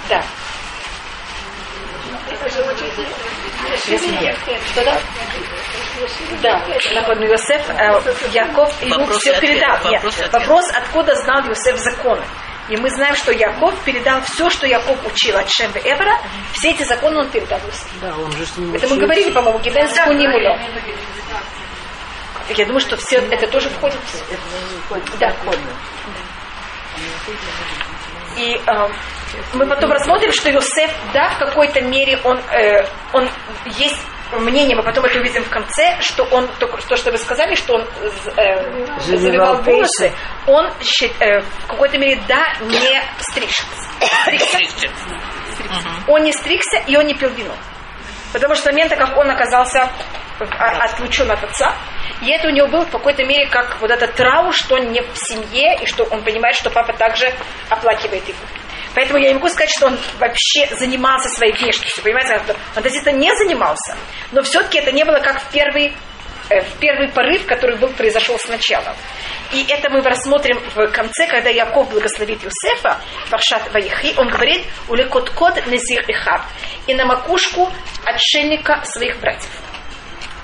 Да. 0.09 0.23
Что 4.71 4.83
да? 4.83 5.01
Да, 6.41 6.67
Нахон 6.93 7.23
Йосеф, 7.23 7.69
э, 7.69 8.01
Яков 8.33 8.81
ему 8.81 8.99
Вопрос 8.99 9.17
все 9.21 9.31
ответ, 9.31 9.41
передал. 9.51 9.77
вопрос 9.77 10.17
Нет, 10.17 10.27
ответ. 10.27 10.33
вопрос, 10.33 10.65
откуда 10.73 11.15
знал 11.15 11.43
Йосеф 11.45 11.77
законы. 11.77 12.21
И 12.69 12.77
мы 12.77 12.89
знаем, 12.89 13.15
что 13.15 13.31
Яков 13.31 13.73
передал 13.83 14.21
все, 14.21 14.49
что 14.49 14.67
Яков 14.67 14.97
учил 15.05 15.37
от 15.37 15.49
Шем 15.49 15.71
и 15.75 15.79
Эвера, 15.79 16.19
все 16.53 16.71
эти 16.71 16.83
законы 16.83 17.19
он 17.19 17.29
передал 17.29 17.59
Йосефу. 17.59 17.89
Да, 18.01 18.13
он 18.17 18.31
же 18.33 18.45
с 18.45 18.57
ним 18.57 18.73
Это 18.73 18.87
мы 18.87 18.97
говорили, 18.97 19.31
по-моему, 19.31 19.59
Гиден 19.59 19.87
Скунимуло. 19.89 20.59
Я 22.49 22.65
думаю, 22.65 22.81
что 22.81 22.97
все 22.97 23.17
это 23.17 23.47
тоже 23.47 23.69
входит. 23.69 23.99
Да. 25.19 25.33
И 28.37 28.61
э, 28.67 28.87
мы 29.53 29.67
потом 29.67 29.91
рассмотрим, 29.91 30.31
что 30.31 30.49
Йосеф, 30.49 30.91
да, 31.13 31.29
в 31.29 31.39
какой-то 31.39 31.81
мере 31.81 32.19
он, 32.23 32.37
э, 32.51 32.85
он 33.13 33.29
есть 33.65 34.01
мнение, 34.39 34.75
мы 34.75 34.83
потом 34.83 35.05
это 35.05 35.19
увидим 35.19 35.43
в 35.43 35.49
конце, 35.49 35.97
что 36.01 36.23
он, 36.25 36.47
то, 36.59 36.95
что 36.95 37.11
вы 37.11 37.17
сказали, 37.17 37.55
что 37.55 37.75
он 37.75 37.81
э, 37.81 38.97
пейсы. 39.63 39.71
волосы, 39.71 40.11
он 40.47 40.65
э, 41.19 41.39
в 41.39 41.67
какой-то 41.67 41.97
мере, 41.97 42.19
да, 42.27 42.53
не 42.61 43.01
стрижется. 43.19 43.89
Стригся. 44.23 44.89
Он 46.07 46.23
не 46.23 46.31
стригся, 46.31 46.77
и 46.87 46.95
он 46.95 47.05
не 47.05 47.13
пил 47.13 47.29
вино. 47.29 47.53
Потому 48.33 48.55
что 48.55 48.63
с 48.63 48.65
момента, 48.65 48.95
как 48.95 49.17
он 49.17 49.29
оказался 49.29 49.89
а, 50.39 50.83
отлучен 50.83 51.31
от 51.31 51.43
отца, 51.43 51.73
и 52.21 52.29
это 52.31 52.47
у 52.47 52.51
него 52.51 52.67
было 52.67 52.85
в 52.85 52.91
какой-то 52.91 53.23
мере 53.23 53.47
как 53.47 53.79
вот 53.79 53.89
этот 53.89 54.13
траур, 54.15 54.53
что 54.53 54.75
он 54.75 54.91
не 54.91 55.01
в 55.01 55.15
семье, 55.15 55.77
и 55.81 55.85
что 55.85 56.03
он 56.03 56.23
понимает, 56.23 56.55
что 56.55 56.69
папа 56.69 56.93
также 56.93 57.31
оплакивает 57.69 58.27
его. 58.27 58.39
Поэтому 58.95 59.19
я 59.19 59.27
не 59.27 59.33
могу 59.35 59.49
сказать, 59.49 59.69
что 59.69 59.87
он 59.87 59.99
вообще 60.19 60.67
занимался 60.75 61.29
своей 61.29 61.53
внешностью. 61.53 62.03
Понимаете, 62.03 62.41
он 62.47 62.55
относительно 62.75 63.17
не 63.17 63.35
занимался. 63.35 63.95
Но 64.31 64.41
все-таки 64.41 64.79
это 64.79 64.91
не 64.91 65.03
было 65.03 65.19
как 65.19 65.41
в 65.41 65.51
первый, 65.51 65.93
э, 66.49 66.61
в 66.61 66.79
первый 66.79 67.09
порыв, 67.09 67.45
который 67.45 67.77
был, 67.77 67.89
произошел 67.89 68.39
сначала. 68.39 68.95
И 69.53 69.65
это 69.69 69.89
мы 69.89 70.01
рассмотрим 70.01 70.59
в 70.73 70.87
конце, 70.87 71.27
когда 71.27 71.49
Яков 71.49 71.89
благословит 71.91 72.41
Юсефа, 72.41 72.99
Паршат 73.29 73.71
Ваихи, 73.73 74.15
он 74.17 74.29
говорит, 74.29 74.65
улекот 74.87 75.29
код 75.31 75.55
незир 75.67 76.03
ихав, 76.07 76.41
и 76.87 76.95
на 76.95 77.05
макушку 77.05 77.71
отшельника 78.05 78.81
своих 78.85 79.19
братьев. 79.19 79.51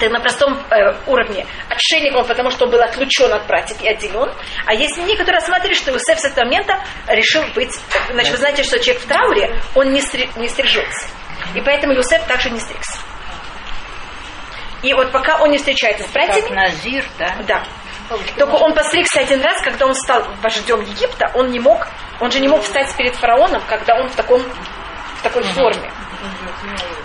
Это 0.01 0.13
на 0.13 0.19
простом 0.19 0.57
э, 0.71 0.95
уровне. 1.05 1.45
Отшельник 1.69 2.15
он, 2.15 2.25
потому 2.25 2.49
что 2.49 2.65
он 2.65 2.71
был 2.71 2.81
отлучен 2.81 3.31
от 3.31 3.45
братьев 3.45 3.79
и 3.81 3.87
отделен. 3.87 4.33
А 4.65 4.73
есть 4.73 4.97
мнение, 4.97 5.17
которые 5.17 5.39
рассматривают, 5.39 5.77
что 5.77 5.91
Иосиф 5.91 6.19
с 6.19 6.25
этого 6.25 6.45
момента 6.45 6.79
решил 7.07 7.43
быть... 7.53 7.79
Значит, 8.11 8.31
вы 8.31 8.37
знаете, 8.37 8.63
что 8.63 8.79
человек 8.79 9.03
в 9.03 9.07
трауре, 9.07 9.61
он 9.75 9.91
не, 9.91 10.01
стри- 10.01 10.29
не 10.37 10.47
стрижется. 10.47 11.07
И 11.53 11.61
поэтому 11.61 11.93
Иосиф 11.93 12.23
также 12.25 12.49
не 12.49 12.59
стригся. 12.59 12.97
И 14.81 14.93
вот 14.95 15.11
пока 15.11 15.39
он 15.39 15.51
не 15.51 15.57
встречается 15.57 16.07
с 16.07 16.11
братьями... 16.11 16.47
Как 16.47 16.51
Назир, 16.51 17.05
да? 17.19 17.35
Да. 17.47 17.63
Только 18.37 18.55
он 18.55 18.73
постригся 18.73 19.19
один 19.19 19.41
раз, 19.41 19.61
когда 19.61 19.85
он 19.85 19.93
стал 19.93 20.25
вождем 20.41 20.81
Египта, 20.81 21.31
он 21.35 21.51
не 21.51 21.59
мог, 21.59 21.87
он 22.19 22.31
же 22.31 22.39
не 22.39 22.47
мог 22.47 22.63
встать 22.63 22.93
перед 22.97 23.15
фараоном, 23.15 23.61
когда 23.67 23.95
он 23.95 24.09
в 24.09 24.15
таком 24.15 24.41
в 24.41 25.23
такой 25.23 25.43
форме. 25.43 25.91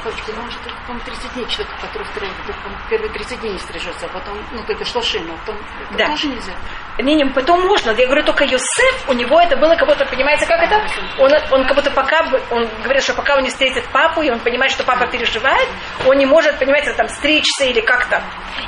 Слушайте, 0.03 0.33
ну 0.37 0.43
может, 0.43 0.59
по-моему, 0.87 1.05
30 1.07 1.35
дней 1.35 1.47
человек, 1.49 1.75
который 1.81 2.07
по-моему, 2.07 2.81
первые 2.91 3.13
30 3.13 3.41
дней 3.41 3.53
не 3.53 3.59
стрижется, 3.59 4.07
а 4.07 4.09
потом, 4.09 4.39
ну, 4.53 4.63
только 4.67 4.85
шлошим, 4.85 5.31
а 5.31 5.37
потом 5.39 5.57
это 5.89 5.99
Да. 5.99 6.07
тоже 6.09 6.29
нельзя. 6.29 6.53
Не, 6.99 7.15
не, 7.15 7.25
потом 7.27 7.67
можно. 7.67 7.91
Я 7.93 8.07
говорю, 8.07 8.25
только 8.25 8.45
Йосеф, 8.45 9.09
у 9.09 9.13
него 9.15 9.41
это 9.41 9.57
было 9.57 9.75
как 9.77 9.89
будто, 9.89 10.05
понимаете, 10.05 10.47
как 10.47 10.61
это? 10.61 10.87
Он, 11.19 11.31
он 11.51 11.67
как 11.67 11.77
будто 11.77 11.91
пока, 11.91 12.27
он 12.51 12.69
говорит, 12.83 13.03
что 13.03 13.15
пока 13.15 13.37
он 13.37 13.43
не 13.43 13.49
встретит 13.51 13.87
папу, 13.89 14.21
и 14.23 14.31
он 14.31 14.39
понимает, 14.41 14.73
что 14.73 14.85
папа 14.85 15.07
переживает, 15.07 15.69
он 16.07 16.17
не 16.19 16.27
может, 16.27 16.59
понимаете, 16.59 16.93
там, 16.93 17.09
стричься 17.09 17.65
или 17.65 17.81
как-то. 17.81 18.23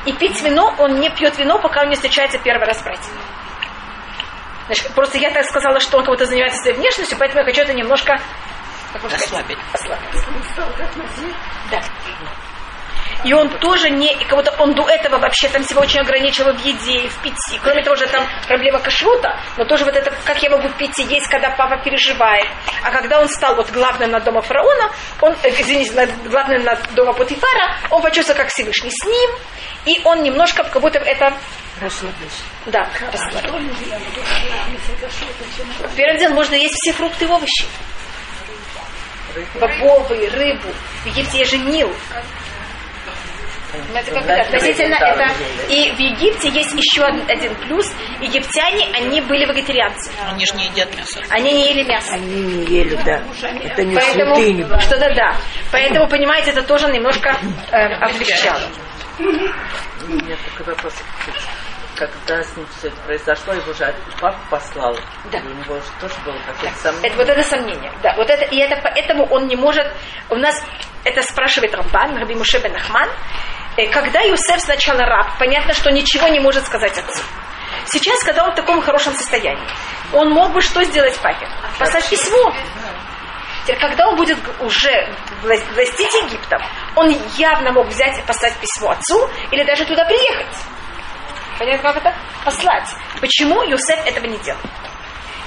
И 0.07 0.13
пить 0.13 0.41
вино, 0.43 0.75
он 0.79 1.01
не 1.01 1.11
пьет 1.11 1.37
вино, 1.39 1.59
пока 1.59 1.83
он 1.83 1.89
не 1.91 1.95
встречается 1.95 2.39
первый 2.39 2.67
раз 2.67 2.79
с 2.81 2.83
братьями. 2.83 3.19
Значит, 4.67 4.95
просто 4.95 5.19
я 5.19 5.31
так 5.31 5.45
сказала, 5.45 5.81
что 5.81 5.99
он 5.99 6.05
будто 6.05 6.27
занимается 6.27 6.61
своей 6.63 6.77
внешностью, 6.77 7.17
поэтому 7.19 7.41
я 7.41 7.45
хочу 7.47 7.63
это 7.63 7.73
немножко 7.73 8.19
Ослабить. 8.95 9.59
ослабить. 9.73 10.25
Да. 11.71 11.81
И 13.25 13.33
он 13.33 13.49
тоже 13.59 13.91
не, 13.91 14.13
и 14.13 14.25
как 14.25 14.37
будто 14.39 14.55
он 14.63 14.75
до 14.75 14.89
этого 14.89 15.19
вообще 15.19 15.49
там 15.49 15.65
себя 15.65 15.81
очень 15.81 16.01
ограничивал 16.01 16.53
в 16.53 16.65
еде 16.65 17.09
в 17.09 17.17
питье. 17.21 17.59
Кроме 17.63 17.83
того, 17.83 17.97
же 17.97 18.07
там 18.07 18.25
проблема 18.47 18.79
кашрута, 18.79 19.41
но 19.57 19.65
тоже 19.65 19.85
вот 19.85 19.97
это, 19.97 20.13
как 20.25 20.41
я 20.41 20.51
могу 20.51 20.69
пить 20.79 20.97
и 21.01 21.03
есть, 21.03 21.27
когда 21.29 21.51
папа 21.51 21.79
переживает. 21.83 22.47
А 22.85 22.91
когда 22.93 23.21
он 23.21 23.29
стал 23.29 23.57
вот 23.57 23.71
главным 23.71 24.13
над 24.13 24.23
дома 24.23 24.41
фараона, 24.41 24.93
он, 25.21 25.33
э, 25.43 25.49
извините, 25.59 25.93
над- 25.95 26.29
главным 26.31 26.63
над 26.63 26.79
дома 26.95 27.13
Путифара, 27.13 27.77
он 27.91 28.03
почувствовал, 28.03 28.39
как 28.39 28.51
Всевышний 28.51 28.91
с 28.93 29.05
ним, 29.05 29.31
и 29.87 30.01
он 30.05 30.23
немножко 30.23 30.63
как 30.63 30.81
будто 30.81 30.99
это 31.01 31.33
Расслабился. 31.81 32.43
да, 32.67 32.87
расслабил. 33.13 33.53
Первый 35.97 36.19
день 36.19 36.29
можно 36.31 36.55
есть 36.55 36.75
все 36.75 36.93
фрукты 36.93 37.25
и 37.25 37.29
овощи. 37.29 37.65
Бобовые, 39.55 40.29
рыбу. 40.31 40.69
В 41.03 41.07
Египте 41.07 41.39
есть 41.39 41.51
же 41.51 41.59
Нил. 41.59 41.91
Понимаете, 43.73 44.13
как 44.13 44.25
это? 44.25 44.43
Относительно 44.43 44.95
это. 44.95 45.33
И 45.69 45.93
в 45.93 45.99
Египте 45.99 46.49
есть 46.49 46.73
еще 46.75 47.03
один, 47.05 47.55
плюс. 47.57 47.93
Египтяне, 48.21 48.89
они 48.95 49.21
были 49.21 49.45
вегетарианцы. 49.45 50.11
Они 50.27 50.47
же 50.47 50.55
не 50.55 50.67
едят 50.67 50.95
мясо. 50.97 51.21
Они 51.29 51.53
не 51.53 51.69
ели 51.69 51.85
мясо. 51.85 52.15
Они 52.15 52.27
не 52.27 52.65
ели, 52.65 52.97
да. 53.05 53.23
Это 53.63 53.85
не 53.85 53.95
Поэтому, 53.95 54.81
что-то 54.81 55.15
да. 55.15 55.37
Поэтому, 55.71 56.09
понимаете, 56.09 56.51
это 56.51 56.63
тоже 56.63 56.89
немножко 56.91 57.39
э, 57.71 57.77
облегчало. 57.77 58.61
Нет, 59.19 60.39
такой 60.51 60.75
вопрос. 60.75 60.95
Когда 61.99 62.43
с 62.43 62.57
ним 62.57 62.65
все 62.79 62.89
это 62.89 62.97
произошло, 63.03 63.53
его 63.55 63.73
же 63.73 63.93
папа 64.21 64.39
послал. 64.51 64.97
Да. 65.33 65.39
У 65.39 65.49
него 65.49 65.75
же 65.75 65.87
тоже 66.01 66.15
было 66.25 66.37
какое-то 66.47 66.79
сомнение. 66.79 67.09
Это, 67.11 67.17
вот 67.17 67.29
это 67.29 67.43
сомнение. 67.43 67.93
Да, 68.03 68.15
вот 68.17 68.31
это, 68.31 68.45
и 68.45 68.59
это 68.59 68.81
поэтому 68.83 69.25
он 69.27 69.49
не 69.49 69.57
может. 69.57 69.85
У 70.31 70.37
нас 70.37 70.63
это 71.05 71.23
спрашивает 71.23 71.75
Рамбан, 71.75 72.17
Раби 72.17 72.37
Муше 72.37 72.59
бен 72.61 72.77
Ахман. 72.77 73.09
Э, 73.77 73.89
Когда 73.89 74.21
Юсеф 74.21 74.61
сначала 74.61 75.01
раб, 75.01 75.27
понятно, 75.41 75.75
что 75.75 75.91
ничего 75.91 76.29
не 76.29 76.39
может 76.39 76.65
сказать 76.67 76.97
отцу. 76.97 77.23
Сейчас, 77.87 78.23
когда 78.23 78.45
он 78.45 78.53
в 78.53 78.55
таком 78.55 78.81
хорошем 78.81 79.15
состоянии, 79.15 79.67
он 80.13 80.31
мог 80.31 80.53
бы 80.53 80.61
что 80.61 80.85
сделать 80.85 81.19
папе? 81.21 81.49
Послать 81.79 82.09
письмо. 82.09 82.55
Теперь, 83.65 83.81
когда 83.81 84.09
он 84.09 84.17
будет 84.17 84.39
уже 84.61 84.91
вла- 85.43 85.75
властить 85.75 86.15
Египтом, 86.15 86.63
он 86.95 87.11
явно 87.37 87.73
мог 87.73 87.89
взять 87.89 88.19
и 88.19 88.23
послать 88.23 88.55
письмо 88.59 88.91
отцу 88.91 89.29
или 89.51 89.65
даже 89.65 89.85
туда 89.85 90.05
приехать. 90.05 90.57
Понятно, 91.59 91.93
как 91.93 91.97
это? 92.03 92.15
Послать. 92.45 92.89
Почему 93.21 93.63
Юсеф 93.63 94.07
этого 94.07 94.27
не 94.27 94.39
делал? 94.39 94.61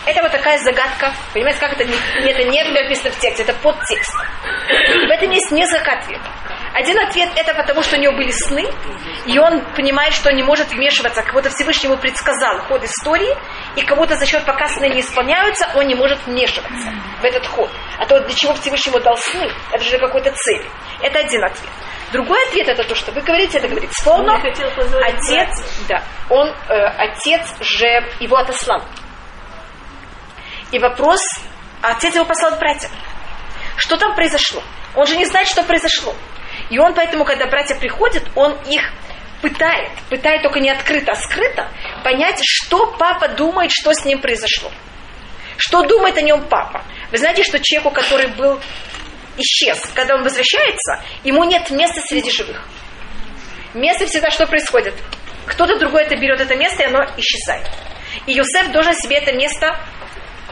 Это 0.05 0.21
вот 0.23 0.31
такая 0.31 0.57
загадка. 0.59 1.13
Понимаете, 1.33 1.59
как 1.59 1.73
это? 1.73 1.85
Не, 1.85 2.31
это 2.31 2.43
не 2.43 2.63
написано 2.63 3.11
в 3.11 3.19
тексте, 3.19 3.43
это 3.43 3.53
подтекст. 3.53 4.13
В 4.67 5.09
этом 5.09 5.29
есть 5.29 5.51
несколько 5.51 5.91
ответов. 5.91 6.27
Один 6.73 6.97
ответ 6.99 7.29
это 7.35 7.53
потому, 7.53 7.83
что 7.83 7.97
у 7.97 7.99
него 7.99 8.13
были 8.13 8.31
сны, 8.31 8.65
и 9.25 9.37
он 9.37 9.61
понимает, 9.75 10.13
что 10.13 10.31
не 10.31 10.41
может 10.41 10.69
вмешиваться, 10.69 11.23
будто 11.33 11.49
Всевышний 11.49 11.89
ему 11.89 11.97
предсказал 11.97 12.59
ход 12.59 12.83
истории, 12.83 13.35
и 13.75 13.83
будто 13.93 14.15
за 14.15 14.25
счет 14.25 14.45
пока 14.45 14.67
сны 14.69 14.87
не 14.87 15.01
исполняются, 15.01 15.69
он 15.75 15.85
не 15.87 15.95
может 15.95 16.17
вмешиваться 16.25 16.93
в 17.21 17.25
этот 17.25 17.45
ход. 17.45 17.69
А 17.99 18.05
то 18.05 18.19
для 18.21 18.33
чего 18.33 18.53
Всевышний 18.53 18.91
ему 18.91 19.03
дал 19.03 19.17
сны, 19.17 19.51
это 19.71 19.83
же 19.83 19.91
для 19.91 19.99
какой-то 19.99 20.31
цели. 20.31 20.65
Это 21.01 21.19
один 21.19 21.43
ответ. 21.43 21.69
Другой 22.13 22.41
ответ 22.47 22.69
это 22.69 22.83
то, 22.83 22.95
что 22.95 23.11
вы 23.11 23.21
говорите, 23.21 23.57
это 23.57 23.67
говорит 23.67 23.91
Сфорно. 23.93 24.35
Отец, 25.03 25.49
да, 25.87 26.01
он, 26.29 26.47
э, 26.69 26.73
отец 26.97 27.41
же 27.61 27.85
его 28.19 28.37
отослал. 28.37 28.81
И 30.71 30.79
вопрос, 30.79 31.19
отец 31.81 32.15
его 32.15 32.25
послал 32.25 32.55
к 32.55 32.59
братьям. 32.59 32.91
Что 33.77 33.97
там 33.97 34.15
произошло? 34.15 34.61
Он 34.95 35.05
же 35.05 35.17
не 35.17 35.25
знает, 35.25 35.47
что 35.47 35.63
произошло. 35.63 36.15
И 36.69 36.79
он 36.79 36.93
поэтому, 36.93 37.25
когда 37.25 37.47
братья 37.47 37.75
приходят, 37.75 38.23
он 38.35 38.57
их 38.67 38.81
пытает, 39.41 39.91
пытает 40.09 40.43
только 40.43 40.59
не 40.59 40.69
открыто, 40.69 41.11
а 41.11 41.15
скрыто, 41.15 41.69
понять, 42.03 42.39
что 42.43 42.95
папа 42.97 43.27
думает, 43.29 43.71
что 43.71 43.93
с 43.93 44.05
ним 44.05 44.19
произошло. 44.21 44.71
Что 45.57 45.83
думает 45.83 46.17
о 46.17 46.21
нем 46.21 46.47
папа? 46.47 46.83
Вы 47.11 47.17
знаете, 47.17 47.43
что 47.43 47.59
человеку, 47.59 47.91
который 47.91 48.27
был 48.27 48.59
исчез, 49.37 49.79
когда 49.93 50.15
он 50.15 50.23
возвращается, 50.23 51.03
ему 51.23 51.43
нет 51.43 51.69
места 51.71 52.01
среди 52.01 52.31
живых. 52.31 52.67
Место 53.73 54.05
всегда 54.05 54.29
что 54.29 54.45
происходит? 54.47 54.93
Кто-то 55.45 55.77
другой 55.79 56.03
это 56.03 56.15
берет 56.15 56.39
это 56.39 56.55
место, 56.55 56.83
и 56.83 56.85
оно 56.85 57.03
исчезает. 57.17 57.67
И 58.27 58.33
Юсеф 58.33 58.71
должен 58.71 58.93
себе 58.93 59.17
это 59.17 59.33
место 59.33 59.77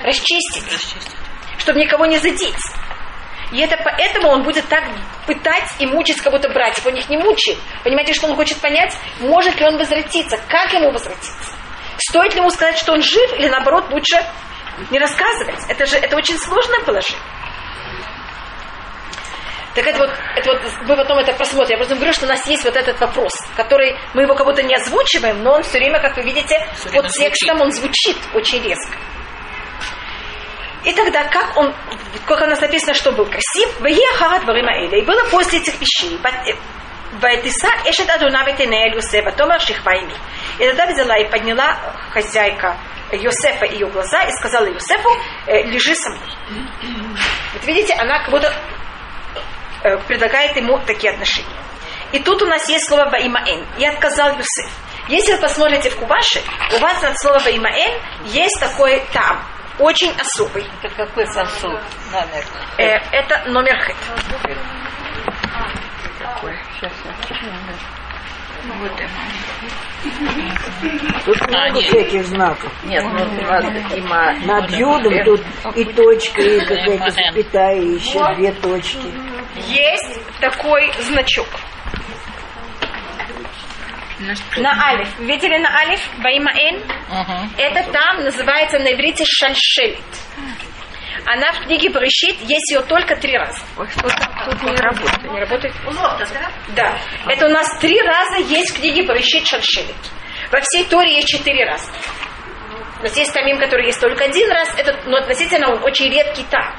расчистить, 0.04 0.66
расчистить. 0.72 1.16
чтобы 1.58 1.80
никого 1.80 2.06
не 2.06 2.18
задеть. 2.18 2.56
И 3.52 3.60
это 3.60 3.78
поэтому 3.84 4.30
он 4.30 4.44
будет 4.44 4.68
так 4.68 4.84
пытать 5.26 5.70
и 5.80 5.86
мучить 5.86 6.22
кого-то 6.22 6.50
братьев. 6.50 6.86
Он 6.86 6.94
их 6.96 7.10
не 7.10 7.18
мучает. 7.18 7.58
Понимаете, 7.84 8.14
что 8.14 8.28
он 8.28 8.36
хочет 8.36 8.60
понять, 8.60 8.96
может 9.20 9.60
ли 9.60 9.66
он 9.66 9.78
возвратиться, 9.78 10.40
как 10.48 10.72
ему 10.74 10.92
возвратиться. 10.92 11.56
Стоит 11.98 12.34
ли 12.34 12.40
ему 12.40 12.50
сказать, 12.50 12.78
что 12.78 12.94
он 12.94 13.02
жив, 13.02 13.34
или 13.34 13.48
наоборот 13.50 13.92
лучше 13.92 14.24
не 14.92 15.00
рассказывать. 15.00 15.60
Это 15.68 15.86
же 15.86 15.98
это 15.98 16.16
очень 16.16 16.38
сложное 16.38 16.80
положение. 16.86 17.22
Так 19.76 19.86
это 19.86 20.00
вот, 20.00 20.10
это 20.36 20.52
вот, 20.52 20.62
мы 20.88 20.96
потом 20.96 21.20
это 21.20 21.34
посмотрим. 21.34 21.72
Я 21.72 21.78
просто 21.78 21.96
говорю, 21.96 22.14
что 22.14 22.26
у 22.26 22.30
нас 22.30 22.46
есть 22.48 22.64
вот 22.66 22.76
этот 22.76 23.00
вопрос, 23.00 23.32
который 23.56 23.96
мы 24.14 24.24
его 24.24 24.36
как 24.36 24.46
будто 24.46 24.64
не 24.64 24.76
озвучиваем, 24.76 25.44
но 25.44 25.54
он 25.54 25.64
все 25.64 25.78
время, 25.78 26.02
как 26.02 26.18
вы 26.18 26.24
видите, 26.24 26.56
под 26.94 27.08
текстом 27.10 27.62
он 27.62 27.72
звучит 27.72 28.18
очень 28.34 28.62
резко. 28.64 28.98
И 30.84 30.94
тогда, 30.94 31.26
как 31.26 31.58
он, 31.58 31.74
как 32.26 32.42
у 32.42 32.46
нас 32.46 32.62
написано, 32.62 32.94
что 32.94 33.12
был 33.12 33.26
красив, 33.26 33.80
и 33.82 35.02
было 35.02 35.24
после 35.30 35.60
этих 35.60 35.80
вещей. 35.80 36.20
Вайтиса 37.14 37.70
эшет 37.86 38.10
адуна 38.10 38.44
ветенея 38.46 38.94
Юсефа, 38.94 39.32
Томар 39.32 39.60
Шихвайми. 39.60 40.14
И 40.60 40.68
тогда 40.68 40.86
взяла 40.86 41.18
и 41.18 41.30
подняла 41.30 41.76
хозяйка 42.12 42.78
Йосефа 43.12 43.66
ее 43.66 43.88
глаза 43.88 44.22
и 44.22 44.32
сказала 44.32 44.66
Йосефу, 44.66 45.10
«Э, 45.48 45.64
лежи 45.64 45.96
со 45.96 46.10
мной. 46.12 46.30
Вот 47.54 47.66
видите, 47.66 47.94
она 47.96 48.20
как 48.20 48.30
будто 48.30 48.54
э, 49.84 49.98
предлагает 50.08 50.56
ему 50.56 50.80
такие 50.86 51.12
отношения. 51.12 51.48
И 52.12 52.20
тут 52.20 52.42
у 52.42 52.46
нас 52.46 52.70
есть 52.70 52.88
слово 52.88 53.10
Ваимаэн. 53.10 53.66
И 53.78 53.86
отказал 53.86 54.30
Юсеф. 54.38 54.70
Если 55.08 55.34
вы 55.34 55.40
посмотрите 55.40 55.90
в 55.90 55.98
Кубаше, 55.98 56.42
у 56.76 56.80
вас 56.80 57.02
над 57.02 57.20
словом 57.20 57.42
Ваимаэн 57.44 58.00
есть 58.26 58.60
такой 58.60 59.04
там, 59.12 59.44
очень 59.80 60.12
особый. 60.20 60.66
Это 60.84 60.96
какой 60.96 61.26
сосуд? 61.28 61.80
Номер. 62.12 62.44
Э, 62.78 62.98
это 63.12 63.50
номер 63.50 63.80
хэт. 63.80 63.96
Сейчас 66.80 66.92
я 67.06 67.12
Вот 68.78 68.92
Тут 71.26 71.42
много 71.48 71.62
А, 71.62 71.70
нет. 71.70 71.86
всяких 71.86 72.26
знаков. 72.26 72.72
Нет, 72.84 73.04
ну 73.04 73.98
има. 73.98 74.34
Над 74.46 74.70
юдом 74.72 75.14
тут 75.24 75.42
и 75.76 75.86
точка, 75.86 76.42
и 76.42 76.60
какая-то 76.60 77.10
запятая, 77.12 77.76
и 77.80 77.96
еще 77.96 78.20
две 78.36 78.52
точки. 78.54 79.08
Есть 79.68 80.22
такой 80.40 80.92
значок. 81.02 81.48
На 84.58 84.72
алиф. 84.90 85.20
Видели 85.20 85.58
на 85.58 85.70
алиф? 85.80 86.02
Ваимаэн? 86.22 86.78
Мгм. 87.10 87.54
Это 87.58 87.84
там 87.92 88.24
называется 88.24 88.80
на 88.80 88.94
иврите 88.94 89.24
шальшелит. 89.26 90.04
Она 91.26 91.52
в 91.52 91.66
книге 91.66 91.90
Брышит, 91.90 92.38
есть 92.42 92.72
ее 92.72 92.82
только 92.82 93.16
три 93.16 93.38
раза. 93.38 93.60
Тут 93.76 94.64
не 94.64 94.76
работает. 94.82 95.24
Не 95.32 95.40
работает? 95.40 95.74
Да. 96.76 96.98
Это 97.28 97.46
у 97.46 97.50
нас 97.50 97.78
три 97.80 98.02
раза 98.02 98.40
есть 98.40 98.72
в 98.72 98.80
книге 98.80 99.04
Брышит 99.04 99.46
шальшелит. 99.48 99.96
Во 100.52 100.60
всей 100.62 100.86
Торе 100.86 101.16
есть 101.16 101.28
четыре 101.28 101.66
раза. 101.66 101.92
У 103.00 103.04
нас 103.04 103.16
есть 103.16 103.34
тамим, 103.34 103.58
который 103.60 103.86
есть 103.86 104.02
только 104.02 104.26
один 104.26 104.52
раз, 104.52 104.74
это, 104.78 104.98
но 105.06 105.18
относительно 105.18 105.72
он 105.74 105.84
очень 105.84 106.12
редкий 106.12 106.44
там. 106.50 106.74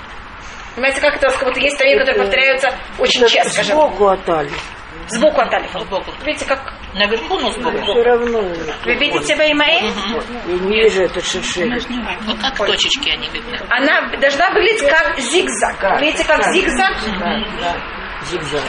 Понимаете, 0.74 1.00
как 1.00 1.16
это 1.16 1.26
у 1.26 1.30
вас 1.30 1.38
как 1.38 1.48
будто 1.48 1.60
есть 1.60 1.78
тамим, 1.78 1.98
которые 1.98 2.22
повторяются 2.22 2.78
очень 2.98 3.22
Это 3.22 3.30
часто. 3.32 3.52
скажем. 3.52 3.76
сбоку 3.76 4.08
от 4.08 4.28
алифа. 4.28 4.56
Сбоку 5.10 5.40
от 5.40 5.52
алифа. 5.52 5.80
Сбоку. 5.80 6.12
Видите, 6.24 6.46
как 6.46 6.72
Наверху, 6.94 7.38
но 7.38 7.50
сбоку. 7.52 7.78
Все 7.78 8.02
равно. 8.02 8.40
вы 8.84 8.94
видите 8.94 9.36
Ваимаэн? 9.36 9.92
Я 10.46 10.54
не 10.58 10.82
вижу 10.82 11.04
этот 11.04 11.24
шершель. 11.24 11.72
Ну 12.26 12.36
как 12.36 12.56
точечки 12.56 13.10
они 13.10 13.28
видны. 13.28 13.58
Она 13.68 14.10
должна 14.20 14.50
выглядеть 14.50 14.88
как 14.88 15.16
зигзаг. 15.18 16.00
Видите, 16.00 16.24
как 16.24 16.42
зигзаг? 16.52 16.96
Зигзаг. 18.24 18.62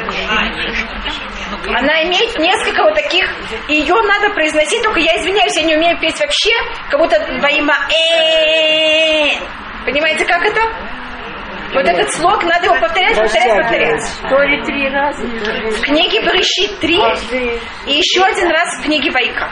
Она 1.68 2.04
имеет 2.04 2.38
несколько 2.38 2.84
вот 2.84 2.96
таких, 2.96 3.26
и 3.68 3.76
ее 3.76 3.96
надо 4.04 4.34
произносить, 4.34 4.82
только 4.84 5.00
я 5.02 5.18
извиняюсь, 5.20 5.56
я 5.58 5.64
не 5.64 5.76
умею 5.76 6.00
петь 6.00 6.18
вообще, 6.20 6.52
как 6.90 7.00
будто 7.00 7.20
во 7.42 7.50
имя 7.50 7.76
«э». 7.90 9.36
Понимаете, 9.86 10.24
как 10.26 10.46
это? 10.46 10.62
Вот 11.74 11.86
этот 11.88 12.12
слог, 12.14 12.44
надо 12.44 12.66
его 12.66 12.76
повторять, 12.80 13.16
повторять, 13.18 13.58
повторять. 13.62 14.30
Торе 14.30 14.64
три 14.66 14.90
раза. 14.90 15.24
В 15.24 15.82
книге 15.82 16.22
Берешит 16.22 16.80
три, 16.80 16.98
и 17.88 17.98
еще 17.98 18.24
один 18.24 18.50
раз 18.52 18.78
в 18.80 18.84
книге 18.84 19.12
Вайка. 19.12 19.50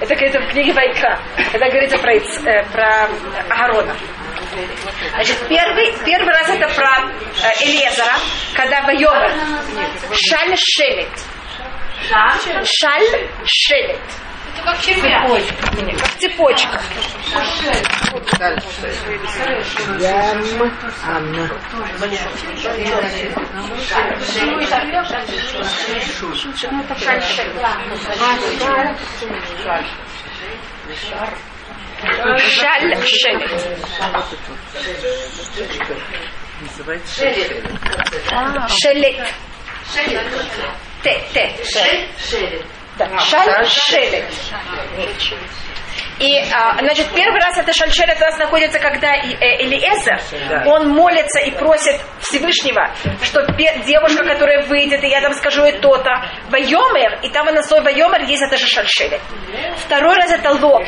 Это 0.00 0.14
говорится 0.14 0.40
в 0.40 0.48
книге 0.52 0.72
Вайка, 0.72 1.18
когда 1.52 1.68
говорится 1.68 1.98
про, 1.98 2.14
Иц- 2.16 2.46
э, 2.46 2.64
про 2.72 3.08
Агарона. 3.48 3.96
Значит, 5.12 5.36
первый, 5.48 5.92
первый 6.04 6.28
раз 6.32 6.48
это 6.50 6.68
про 6.74 7.10
э, 7.10 7.64
Элиезера, 7.64 8.14
когда 8.54 8.82
Вайомер 8.82 9.32
Шаль 10.12 10.56
Шелет. 10.56 11.08
Шаль 12.64 13.28
Шелет. 13.44 14.00
Это 14.58 14.64
как 14.64 14.80
цепочка. 16.18 16.80
Ям, 20.00 20.42
Анна. 21.06 21.50
Шаль 32.38 32.96
Шелет. 38.68 39.34
Шелет. 39.92 40.26
Т, 41.02 41.20
Т. 41.32 41.54
Да, 42.98 43.18
Шаль 43.20 43.66
Шелет. 43.66 44.24
И, 46.18 46.40
а, 46.52 46.76
значит, 46.80 47.06
первый 47.14 47.40
раз 47.40 47.56
это 47.58 47.72
шальшель 47.72 48.10
у 48.16 48.20
нас 48.20 48.36
находится, 48.38 48.78
когда 48.78 49.14
э, 49.14 49.62
Элиэзер, 49.62 50.20
он 50.66 50.88
молится 50.88 51.38
и 51.40 51.50
просит 51.52 52.00
Всевышнего, 52.20 52.90
что 53.22 53.42
девушка, 53.86 54.24
которая 54.24 54.62
выйдет, 54.66 55.04
и 55.04 55.08
я 55.08 55.20
там 55.20 55.32
скажу 55.34 55.64
и 55.64 55.72
то-то, 55.72 56.10
Вайомер, 56.50 57.20
и 57.22 57.28
там 57.30 57.46
на 57.46 57.62
свой 57.62 57.82
Вайомер 57.82 58.22
есть 58.22 58.42
это 58.42 58.56
же 58.56 58.66
шальшель. 58.66 59.20
Второй 59.76 60.16
раз 60.16 60.32
это 60.32 60.50
Лот, 60.52 60.86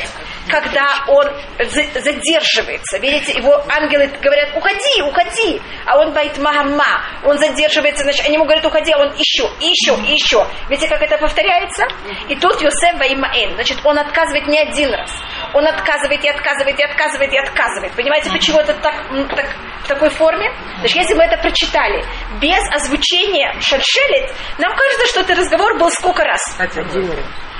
когда 0.49 0.85
он 1.07 1.25
за- 1.59 1.99
задерживается. 2.01 2.97
Видите, 2.99 3.33
его 3.37 3.63
ангелы 3.69 4.07
говорят, 4.21 4.49
уходи, 4.55 5.01
уходи, 5.01 5.61
а 5.85 5.97
он 5.99 6.13
боит 6.13 6.37
Махамма, 6.39 7.03
он 7.23 7.37
задерживается, 7.37 8.03
значит, 8.03 8.25
они 8.25 8.35
ему 8.35 8.43
говорят, 8.45 8.65
уходи, 8.65 8.91
а 8.91 8.99
он 8.99 9.13
еще, 9.15 9.49
еще, 9.59 9.93
еще. 10.11 10.45
Видите, 10.69 10.89
как 10.89 11.01
это 11.01 11.17
повторяется? 11.17 11.85
И 12.27 12.35
тут 12.35 12.61
Йосеф 12.61 12.99
Ваимаэн, 12.99 13.55
значит, 13.55 13.77
он 13.85 13.97
отказывает 13.97 14.47
не 14.47 14.59
один 14.59 14.93
раз. 14.93 15.11
Он 15.53 15.67
отказывает 15.67 16.23
и 16.23 16.29
отказывает 16.29 16.79
и 16.79 16.83
отказывает 16.83 17.33
и 17.33 17.37
отказывает. 17.37 17.93
Понимаете, 17.93 18.29
почему 18.31 18.59
это 18.59 18.73
так, 18.75 18.95
так 19.35 19.45
в 19.83 19.87
такой 19.87 20.09
форме? 20.09 20.51
Значит, 20.79 20.95
если 20.97 21.13
мы 21.15 21.23
это 21.23 21.37
прочитали 21.37 22.03
без 22.39 22.61
озвучения 22.73 23.53
шальшелит, 23.59 24.31
нам 24.57 24.71
кажется, 24.75 25.07
что 25.07 25.21
этот 25.21 25.37
разговор 25.39 25.77
был 25.77 25.89
сколько 25.91 26.23
раз? 26.23 26.39
Один. 26.59 27.11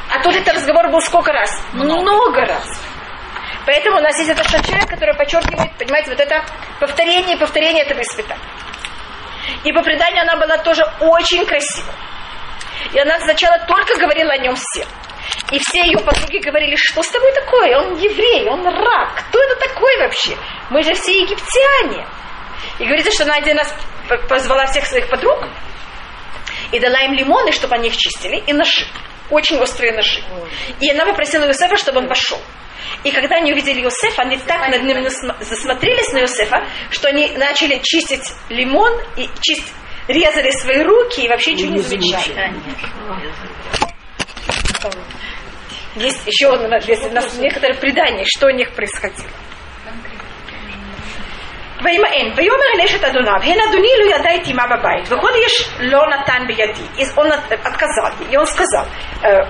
А 0.09 0.21
тут 0.23 0.35
этот 0.35 0.55
разговор 0.55 0.89
был 0.89 1.01
сколько 1.01 1.31
раз? 1.31 1.49
Много 1.73 2.45
раз. 2.45 2.67
Поэтому 3.65 3.97
у 3.97 4.01
нас 4.01 4.17
есть 4.17 4.29
этот 4.29 4.49
шальшелит, 4.49 4.85
который 4.85 5.15
подчеркивает, 5.15 5.71
понимаете, 5.77 6.11
вот 6.11 6.19
это 6.19 6.43
повторение 6.79 7.35
и 7.35 7.39
повторение 7.39 7.83
этого 7.83 8.01
испытания. 8.01 8.41
И 9.63 9.71
по 9.71 9.81
преданию 9.81 10.23
она 10.23 10.35
была 10.37 10.57
тоже 10.57 10.83
очень 10.99 11.45
красива. 11.45 11.93
И 12.93 12.99
она 12.99 13.19
сначала 13.19 13.59
только 13.67 13.99
говорила 13.99 14.33
о 14.33 14.37
нем 14.37 14.55
всем. 14.55 14.87
И 15.51 15.59
все 15.59 15.81
ее 15.81 15.99
подруги 15.99 16.37
говорили, 16.37 16.75
что 16.75 17.03
с 17.03 17.09
тобой 17.09 17.31
такое? 17.33 17.77
Он 17.77 17.97
еврей, 17.97 18.47
он 18.47 18.65
раб. 18.65 19.13
Кто 19.15 19.41
это 19.41 19.55
такой 19.67 19.97
вообще? 19.97 20.37
Мы 20.69 20.81
же 20.83 20.93
все 20.93 21.11
египтяне. 21.11 22.07
И 22.79 22.85
говорится, 22.85 23.11
что 23.11 23.23
она 23.23 23.35
один 23.35 23.57
раз 23.57 23.73
позвала 24.29 24.65
всех 24.65 24.85
своих 24.85 25.09
подруг 25.09 25.43
и 26.71 26.79
дала 26.79 27.01
им 27.01 27.13
лимоны, 27.13 27.51
чтобы 27.51 27.75
они 27.75 27.89
их 27.89 27.97
чистили, 27.97 28.37
и 28.47 28.53
ножи. 28.53 28.85
Очень 29.29 29.57
острые 29.59 29.93
ножи. 29.93 30.21
И 30.79 30.89
она 30.91 31.05
попросила 31.05 31.45
Иосифа, 31.45 31.77
чтобы 31.77 31.99
он 31.99 32.07
пошел. 32.07 32.39
И 33.03 33.11
когда 33.11 33.37
они 33.37 33.53
увидели 33.53 33.81
Иосифа, 33.81 34.23
они 34.23 34.37
так 34.37 34.69
над 34.69 34.83
ним 34.83 35.07
засмотрелись 35.39 36.11
на 36.13 36.19
Иосифа, 36.19 36.65
что 36.89 37.07
они 37.07 37.31
начали 37.37 37.79
чистить 37.83 38.23
лимон 38.49 38.91
и 39.17 39.27
чистить, 39.41 39.73
резали 40.07 40.51
свои 40.51 40.81
руки 40.83 41.21
и 41.21 41.27
вообще 41.27 41.53
ничего 41.53 41.73
не 41.73 41.79
замечали. 41.79 42.53
Есть 45.95 46.25
еще 46.25 46.47
есть 46.87 47.03
у 47.03 47.11
нас 47.11 47.37
некоторые 47.37 47.77
предания, 47.77 48.23
что 48.25 48.47
у 48.47 48.51
них 48.51 48.71
происходило. 48.73 49.29
וימאן, 51.84 52.32
ויאמר 52.36 52.66
אל 52.74 52.80
אשת 52.84 53.04
אדוניו, 53.04 53.34
הן 53.42 53.60
אדוני 53.68 53.88
לא 53.98 54.14
ידע 54.14 54.34
את 54.34 54.48
אמה 54.50 54.64
בבית, 54.66 55.12
וכל 55.12 55.34
איש 55.34 55.68
לא 55.78 56.00
נתן 56.10 56.42
בידי. 56.46 56.86
И 56.98 57.04
он 57.16 57.30
отказал 57.32 58.10
ей, 58.20 58.32
и 58.32 58.36
он 58.36 58.46
сказал 58.46 58.86
э, 59.22 59.44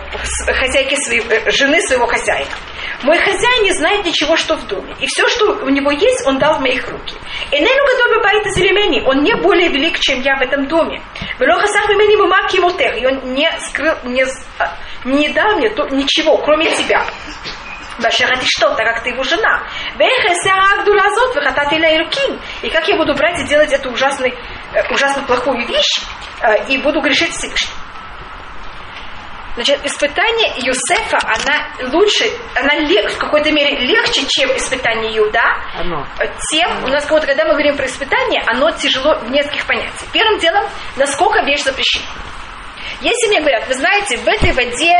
хозяйке 0.61 0.97
своей, 0.97 1.23
э, 1.31 1.51
жены 1.51 1.81
своего 1.83 2.07
хозяина, 2.07 2.51
мой 3.03 3.19
хозяин 3.19 3.63
не 3.63 3.73
знает 3.73 4.05
ничего, 4.05 4.37
что 4.37 4.57
в 4.57 4.67
доме, 4.67 4.95
и 5.01 5.07
все, 5.07 5.27
что 5.29 5.45
у 5.63 5.69
него 5.69 5.91
есть, 5.93 6.27
он 6.27 6.39
дал 6.39 6.59
в 6.59 6.61
моих 6.61 6.89
руки. 6.89 7.15
Энену 7.53 7.83
гадоль 7.89 8.17
бабайта 8.17 8.51
зелемени, 8.51 9.03
он 9.07 9.23
не 9.23 9.35
более 9.35 9.69
велик, 9.69 9.99
чем 10.01 10.21
я 10.23 10.37
в 10.37 10.43
этом 10.43 10.67
доме. 10.67 11.01
Велохасах 11.39 11.89
мимени 11.91 12.17
мумаки 12.17 12.59
мотех, 12.59 13.01
и 13.01 13.07
он 13.07 13.35
не 13.35 13.49
скрыл, 13.69 13.95
не, 14.05 14.25
не 15.05 15.29
дал 15.29 15.57
мне 15.57 15.71
то, 15.71 15.87
ничего, 15.89 16.39
кроме 16.39 16.67
тебя. 16.73 17.05
Башерати 18.00 18.46
что, 18.46 18.74
так 18.76 18.86
как 18.86 19.04
ты 19.04 19.10
его 19.10 19.24
жена. 19.24 19.64
И 22.62 22.70
как 22.70 22.88
я 22.88 22.96
буду 22.96 23.14
брать 23.14 23.40
и 23.40 23.44
делать 23.44 23.72
эту 23.74 23.92
ужасную, 23.92 24.34
ужасно 24.90 25.24
плохую 25.24 25.68
вещь 25.68 26.02
и 26.68 26.78
буду 26.78 27.02
грешить 27.02 27.32
Всевышнему. 27.34 27.82
Значит, 29.56 29.86
испытание 29.86 30.54
Юсефа, 30.58 31.18
она 31.24 31.68
лучше, 31.92 32.24
она 32.56 32.74
в 33.10 33.18
какой-то 33.18 33.52
мере 33.52 33.80
легче, 33.80 34.26
чем 34.28 34.50
испытание 34.56 35.18
Иуда. 35.18 35.44
Оно. 35.78 36.08
Тем, 36.50 36.86
у 36.86 36.88
нас 36.88 37.10
вот, 37.10 37.26
когда 37.26 37.44
мы 37.44 37.52
говорим 37.52 37.76
про 37.76 37.86
испытание, 37.86 38.42
оно 38.48 38.72
тяжело 38.72 39.16
в 39.20 39.30
нескольких 39.30 39.68
понятиях. 39.68 40.10
Первым 40.14 40.40
делом, 40.40 40.64
насколько 40.96 41.44
вещь 41.44 41.64
запрещена. 41.64 42.06
Если 43.02 43.28
мне 43.28 43.42
говорят, 43.42 43.68
вы 43.68 43.74
знаете, 43.74 44.18
в 44.18 44.28
этой 44.28 44.54
воде 44.54 44.94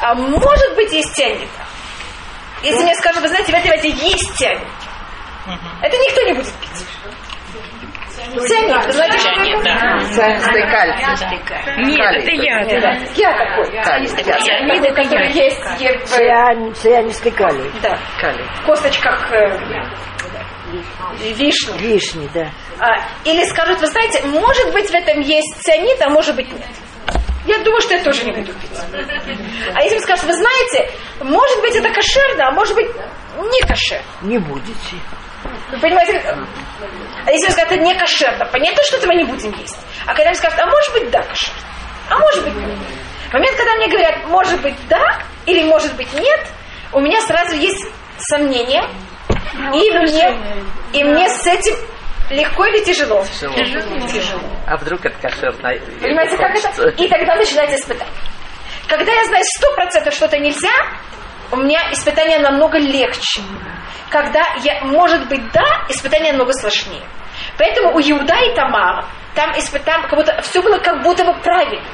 а, 0.00 0.14
может 0.14 0.76
быть 0.76 0.92
есть 0.92 1.12
цианита, 1.14 1.66
если 2.62 2.82
мне 2.82 2.94
скажут, 2.94 3.22
вы 3.22 3.28
знаете, 3.28 3.52
в 3.52 3.54
этой 3.54 3.70
воде 3.70 3.88
есть 3.88 4.36
цианид, 4.36 4.66
это 5.82 5.96
никто 5.96 6.22
не 6.22 6.32
будет 6.34 6.52
пить. 6.54 6.86
Цианид, 8.46 8.86
вы 8.86 8.92
знаете, 8.92 9.18
что 9.18 9.30
это? 9.30 10.12
Цианистый 10.12 10.62
кальций. 10.70 11.38
Нет, 11.78 12.14
это 12.16 12.30
яд. 12.30 13.16
Я 13.16 13.36
такой. 13.36 13.66
Цианид, 13.82 14.84
это 14.84 15.02
есть 15.28 15.60
Цианистый 16.76 17.32
калий. 17.32 17.70
Да. 17.82 17.98
Калий. 18.20 18.44
В 18.62 18.66
косточках 18.66 19.32
э, 19.32 19.58
вишни. 21.34 21.78
Вишни, 21.78 22.28
да. 22.32 22.50
А, 22.78 22.98
или 23.24 23.44
скажут, 23.44 23.80
вы 23.80 23.86
знаете, 23.86 24.22
может 24.26 24.72
быть 24.72 24.88
в 24.88 24.94
этом 24.94 25.20
есть 25.20 25.62
цианид, 25.62 26.00
а 26.00 26.08
может 26.08 26.34
быть 26.36 26.50
нет. 26.52 26.66
Я 27.46 27.58
думаю, 27.58 27.80
что 27.80 27.94
я 27.94 28.04
тоже 28.04 28.24
не 28.24 28.32
буду 28.32 28.52
пить. 28.52 28.70
А 29.74 29.82
если 29.82 29.96
вы 29.96 30.02
скажете, 30.02 30.26
вы 30.28 30.34
знаете, 30.34 30.92
может 31.20 31.60
быть 31.60 31.74
это 31.74 31.88
кошерно, 31.90 32.48
а 32.48 32.52
может 32.52 32.74
быть 32.74 32.88
не 33.36 33.60
кошер. 33.62 34.00
Не 34.22 34.38
будете. 34.38 34.96
Вы 35.72 35.78
понимаете, 35.80 36.22
а 37.26 37.30
если 37.30 37.46
вы 37.46 37.52
скажете, 37.52 37.74
это 37.74 37.84
не 37.84 37.94
кошерно, 37.94 38.44
понятно, 38.46 38.82
что 38.84 38.98
этого 38.98 39.12
не 39.12 39.24
будем 39.24 39.52
есть. 39.58 39.76
А 40.06 40.14
когда 40.14 40.30
мне 40.30 40.34
скажут, 40.34 40.60
а 40.60 40.66
может 40.66 40.92
быть 40.92 41.10
да 41.10 41.22
кошер, 41.22 41.52
а 42.08 42.18
может 42.18 42.44
быть 42.44 42.54
нет. 42.54 42.78
В 43.28 43.32
момент, 43.32 43.56
когда 43.56 43.74
мне 43.76 43.88
говорят, 43.88 44.26
может 44.26 44.60
быть 44.60 44.74
да 44.88 45.18
или 45.46 45.64
может 45.64 45.94
быть 45.96 46.12
нет, 46.12 46.46
у 46.92 47.00
меня 47.00 47.20
сразу 47.22 47.56
есть 47.56 47.86
сомнение, 48.18 48.82
и 49.72 49.90
мне, 49.90 50.38
и 50.92 51.04
мне 51.04 51.28
с 51.28 51.46
этим 51.46 51.74
Легко 52.32 52.64
или 52.64 52.82
тяжело? 52.82 53.24
Тяжело. 53.24 53.54
Тяжело. 53.54 54.08
тяжело. 54.08 54.42
А 54.66 54.76
вдруг 54.78 55.04
это 55.04 55.16
кошерно? 55.20 55.70
Понимаете, 56.00 56.36
как 56.36 56.54
это? 56.54 56.88
И 56.88 57.08
тогда 57.08 57.36
начинается 57.36 57.76
испытание. 57.76 58.14
Когда 58.88 59.12
я 59.12 59.24
знаю 59.24 59.44
сто 59.58 59.74
процентов 59.74 60.14
что-то 60.14 60.38
нельзя, 60.38 60.72
у 61.50 61.56
меня 61.56 61.92
испытание 61.92 62.38
намного 62.38 62.78
легче. 62.78 63.42
Когда 64.10 64.42
я, 64.62 64.84
может 64.84 65.28
быть, 65.28 65.42
да, 65.52 65.84
испытание 65.88 66.32
намного 66.32 66.52
сложнее. 66.54 67.06
Поэтому 67.58 67.94
у 67.94 68.00
Иуда 68.00 68.36
и 68.50 68.54
Тамара 68.54 69.06
там 69.34 69.50
испытание, 69.58 70.08
как 70.08 70.18
будто 70.18 70.40
все 70.42 70.62
было 70.62 70.78
как 70.78 71.02
будто 71.02 71.24
бы 71.24 71.34
правильно. 71.40 71.86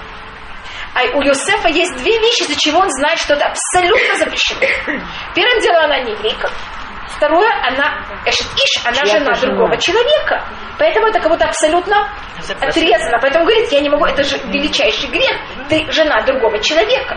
А 0.95 1.03
у 1.17 1.23
Йосефа 1.23 1.69
есть 1.69 1.97
две 1.97 2.19
вещи, 2.19 2.43
из-за 2.43 2.59
чего 2.59 2.81
он 2.81 2.91
знает, 2.91 3.19
что 3.19 3.35
это 3.35 3.47
абсолютно 3.47 4.17
запрещено. 4.17 4.61
Первым 5.35 5.61
делом 5.61 5.85
она 5.85 6.01
не 6.01 6.13
еврейка, 6.13 6.51
Второе, 7.19 7.51
она 7.67 8.07
эшет 8.25 8.47
иш, 8.55 8.87
она 8.87 8.95
Чья 8.95 9.19
жена 9.19 9.33
другого 9.35 9.77
человека. 9.77 10.45
Поэтому 10.79 11.09
это 11.09 11.19
как 11.19 11.31
будто 11.31 11.47
абсолютно 11.47 12.09
отрезано. 12.61 13.19
Поэтому 13.21 13.45
говорит, 13.45 13.73
я 13.73 13.81
не 13.81 13.91
могу, 13.91 14.05
это 14.07 14.23
же 14.23 14.39
величайший 14.47 15.11
грех. 15.11 15.37
Ты 15.69 15.91
жена 15.91 16.23
другого 16.23 16.59
человека. 16.61 17.17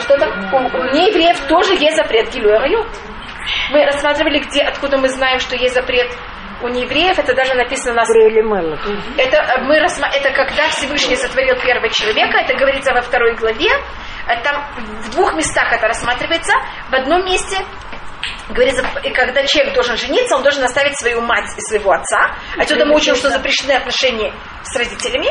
Что-то 0.00 0.26
у, 0.52 0.56
у 0.56 0.84
неевреев 0.92 1.38
тоже 1.46 1.74
есть 1.74 1.96
запрет 1.96 2.30
Гилюя 2.30 2.58
Райот. 2.58 2.88
Мы 3.70 3.84
рассматривали, 3.84 4.40
где, 4.40 4.62
откуда 4.62 4.98
мы 4.98 5.08
знаем, 5.08 5.38
что 5.38 5.54
есть 5.54 5.74
запрет 5.74 6.10
у 6.62 6.68
неевреев, 6.68 7.18
это 7.18 7.32
даже 7.34 7.54
написано 7.54 7.92
у 7.92 7.96
нас... 7.96 8.08
Это, 9.16 9.36
э, 9.36 9.60
мы 9.62 9.78
рассма... 9.78 10.08
это 10.12 10.30
когда 10.30 10.68
Всевышний 10.70 11.16
сотворил 11.16 11.56
первого 11.56 11.88
человека, 11.88 12.38
это 12.38 12.54
говорится 12.54 12.92
во 12.92 13.00
второй 13.00 13.34
главе, 13.36 13.70
э, 14.26 14.42
там 14.42 14.62
в 15.02 15.10
двух 15.12 15.34
местах 15.34 15.72
это 15.72 15.86
рассматривается. 15.86 16.52
В 16.90 16.94
одном 16.94 17.24
месте 17.24 17.64
говорится, 18.48 18.82
когда 19.14 19.44
человек 19.46 19.74
должен 19.74 19.96
жениться, 19.96 20.36
он 20.36 20.42
должен 20.42 20.64
оставить 20.64 20.98
свою 20.98 21.20
мать 21.20 21.48
и 21.56 21.60
своего 21.68 21.92
отца. 21.92 22.34
Отсюда 22.56 22.84
мы 22.84 22.96
учим, 22.96 23.14
что 23.14 23.30
запрещены 23.30 23.72
отношения 23.72 24.32
с 24.62 24.76
родителями. 24.76 25.28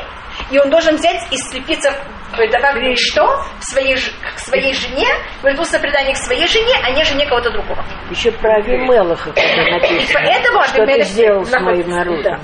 И 0.51 0.57
он 0.57 0.69
должен 0.69 0.95
взять 0.95 1.21
и 1.31 1.37
слепиться, 1.37 1.93
добавить 2.31 2.99
что? 2.99 3.43
В 3.59 3.63
своей, 3.63 3.95
к 3.95 4.39
своей 4.39 4.73
жене, 4.73 5.07
вернуться 5.43 5.79
предание 5.79 6.13
к 6.13 6.17
своей 6.17 6.47
жене, 6.47 6.73
а 6.81 6.91
не 6.91 7.03
жене 7.03 7.25
кого-то 7.27 7.51
другого. 7.51 7.83
Еще 8.09 8.31
про 8.31 8.55
Авимелаха, 8.55 9.31
когда 9.33 9.63
написано, 9.71 9.99
и 9.99 10.13
поэтому 10.13 10.63
что 10.63 10.85
ты 10.85 11.03
сделал 11.03 11.45
с 11.45 11.51
моим 11.59 11.89
народом. 11.89 12.23
Да. 12.23 12.39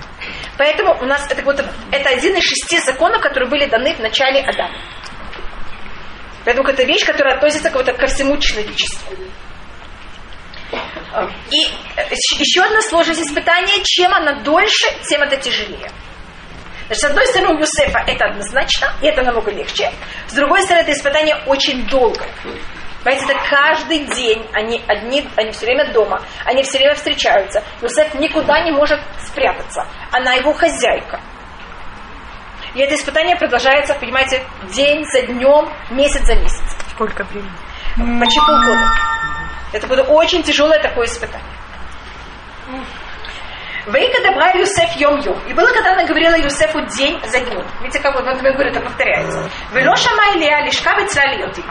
Поэтому 0.58 0.98
у 1.02 1.06
нас 1.06 1.26
это, 1.30 1.44
вот, 1.44 1.64
это 1.92 2.10
один 2.10 2.36
из 2.36 2.44
шести 2.44 2.80
законов, 2.80 3.22
которые 3.22 3.50
были 3.50 3.66
даны 3.66 3.94
в 3.94 4.00
начале 4.00 4.42
Адама. 4.42 4.76
Поэтому 6.44 6.70
это 6.70 6.84
вещь, 6.84 7.06
которая 7.06 7.36
относится 7.36 7.70
к, 7.70 7.76
вот, 7.76 7.86
ко 7.86 8.08
всему 8.08 8.38
человечеству. 8.38 9.16
И 11.52 11.60
еще 12.40 12.62
одна 12.64 12.82
сложность 12.82 13.22
испытания, 13.22 13.84
чем 13.84 14.14
она 14.14 14.42
дольше, 14.44 14.88
тем 15.08 15.22
это 15.22 15.38
тяжелее. 15.38 15.90
Значит, 16.88 17.02
с 17.02 17.06
одной 17.06 17.26
стороны, 17.28 17.56
у 17.56 17.60
Юсефа 17.60 18.04
это 18.06 18.26
однозначно, 18.26 18.94
и 19.02 19.08
это 19.08 19.24
намного 19.24 19.52
легче. 19.52 19.92
С 20.28 20.34
другой 20.34 20.62
стороны, 20.64 20.84
это 20.84 20.92
испытание 20.92 21.36
очень 21.48 21.88
долго. 21.88 22.24
Понимаете, 23.04 23.34
это 23.34 23.50
каждый 23.50 24.00
день, 24.16 24.46
они 24.54 24.84
одни, 24.88 25.28
они 25.36 25.52
все 25.52 25.66
время 25.66 25.92
дома, 25.94 26.22
они 26.44 26.64
все 26.64 26.78
время 26.78 26.96
встречаются. 26.96 27.64
Юсеф 27.82 28.14
никуда 28.16 28.64
не 28.64 28.72
может 28.72 29.00
спрятаться. 29.26 29.88
Она 30.12 30.34
его 30.34 30.54
хозяйка. 30.54 31.20
И 32.76 32.82
это 32.82 32.96
испытание 32.96 33.36
продолжается, 33.36 33.94
понимаете, 33.96 34.44
день 34.74 35.06
за 35.06 35.22
днем, 35.22 35.70
месяц 35.92 36.26
за 36.26 36.36
месяц. 36.36 36.78
Сколько 36.92 37.24
времени? 37.24 37.52
Почти 37.96 38.40
полгода. 38.40 38.92
Это 39.72 39.88
будет 39.88 40.06
очень 40.10 40.44
тяжелое 40.44 40.82
такое 40.82 41.06
испытание. 41.06 41.48
Вейка 43.88 44.22
добра 44.24 44.52
Юсеф 44.54 44.96
йом 44.96 45.20
йом. 45.20 45.40
И 45.48 45.54
было, 45.54 45.68
когда 45.68 45.92
она 45.94 46.06
говорила 46.06 46.36
Юсефу 46.36 46.82
день 46.98 47.20
за 47.24 47.40
днем. 47.40 47.64
Видите, 47.82 48.00
как 48.00 48.16
вот, 48.16 48.26
вот 48.26 48.42
говорю, 48.42 48.72
это 48.72 48.82
повторяется. 48.82 49.50
Велоша 49.72 50.10
Майлия 50.16 50.66
лишка 50.66 50.96
бецралиоти. 51.00 51.64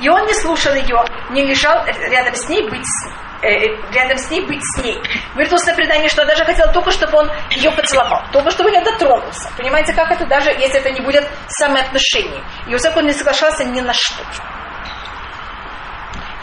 И 0.00 0.08
он 0.08 0.26
не 0.26 0.34
слушал 0.34 0.74
ее, 0.74 1.04
не 1.30 1.44
лежал 1.44 1.84
рядом 1.86 2.34
с 2.34 2.48
ней 2.48 2.62
быть 2.68 2.84
с 2.84 3.08
э, 3.42 3.66
рядом 3.92 4.16
с 4.16 4.30
ней 4.30 4.42
быть 4.46 4.62
с 4.62 4.82
ней. 4.82 5.02
Говорит 5.32 5.52
устное 5.52 5.74
предание, 5.74 6.08
что 6.08 6.24
даже 6.24 6.44
хотел 6.44 6.72
только, 6.72 6.90
чтобы 6.90 7.18
он 7.18 7.30
ее 7.50 7.70
поцеловал, 7.72 8.22
только 8.32 8.50
чтобы 8.50 8.70
не 8.70 8.80
дотронулся. 8.82 9.50
Понимаете, 9.56 9.92
как 9.92 10.10
это 10.12 10.24
даже, 10.26 10.50
если 10.50 10.78
это 10.78 10.90
не 10.90 11.00
будет 11.00 11.26
самоотношение. 11.48 12.42
Иосиф 12.68 12.96
он 12.96 13.06
не 13.06 13.12
соглашался 13.12 13.64
ни 13.64 13.80
на 13.80 13.92
что. 13.92 14.22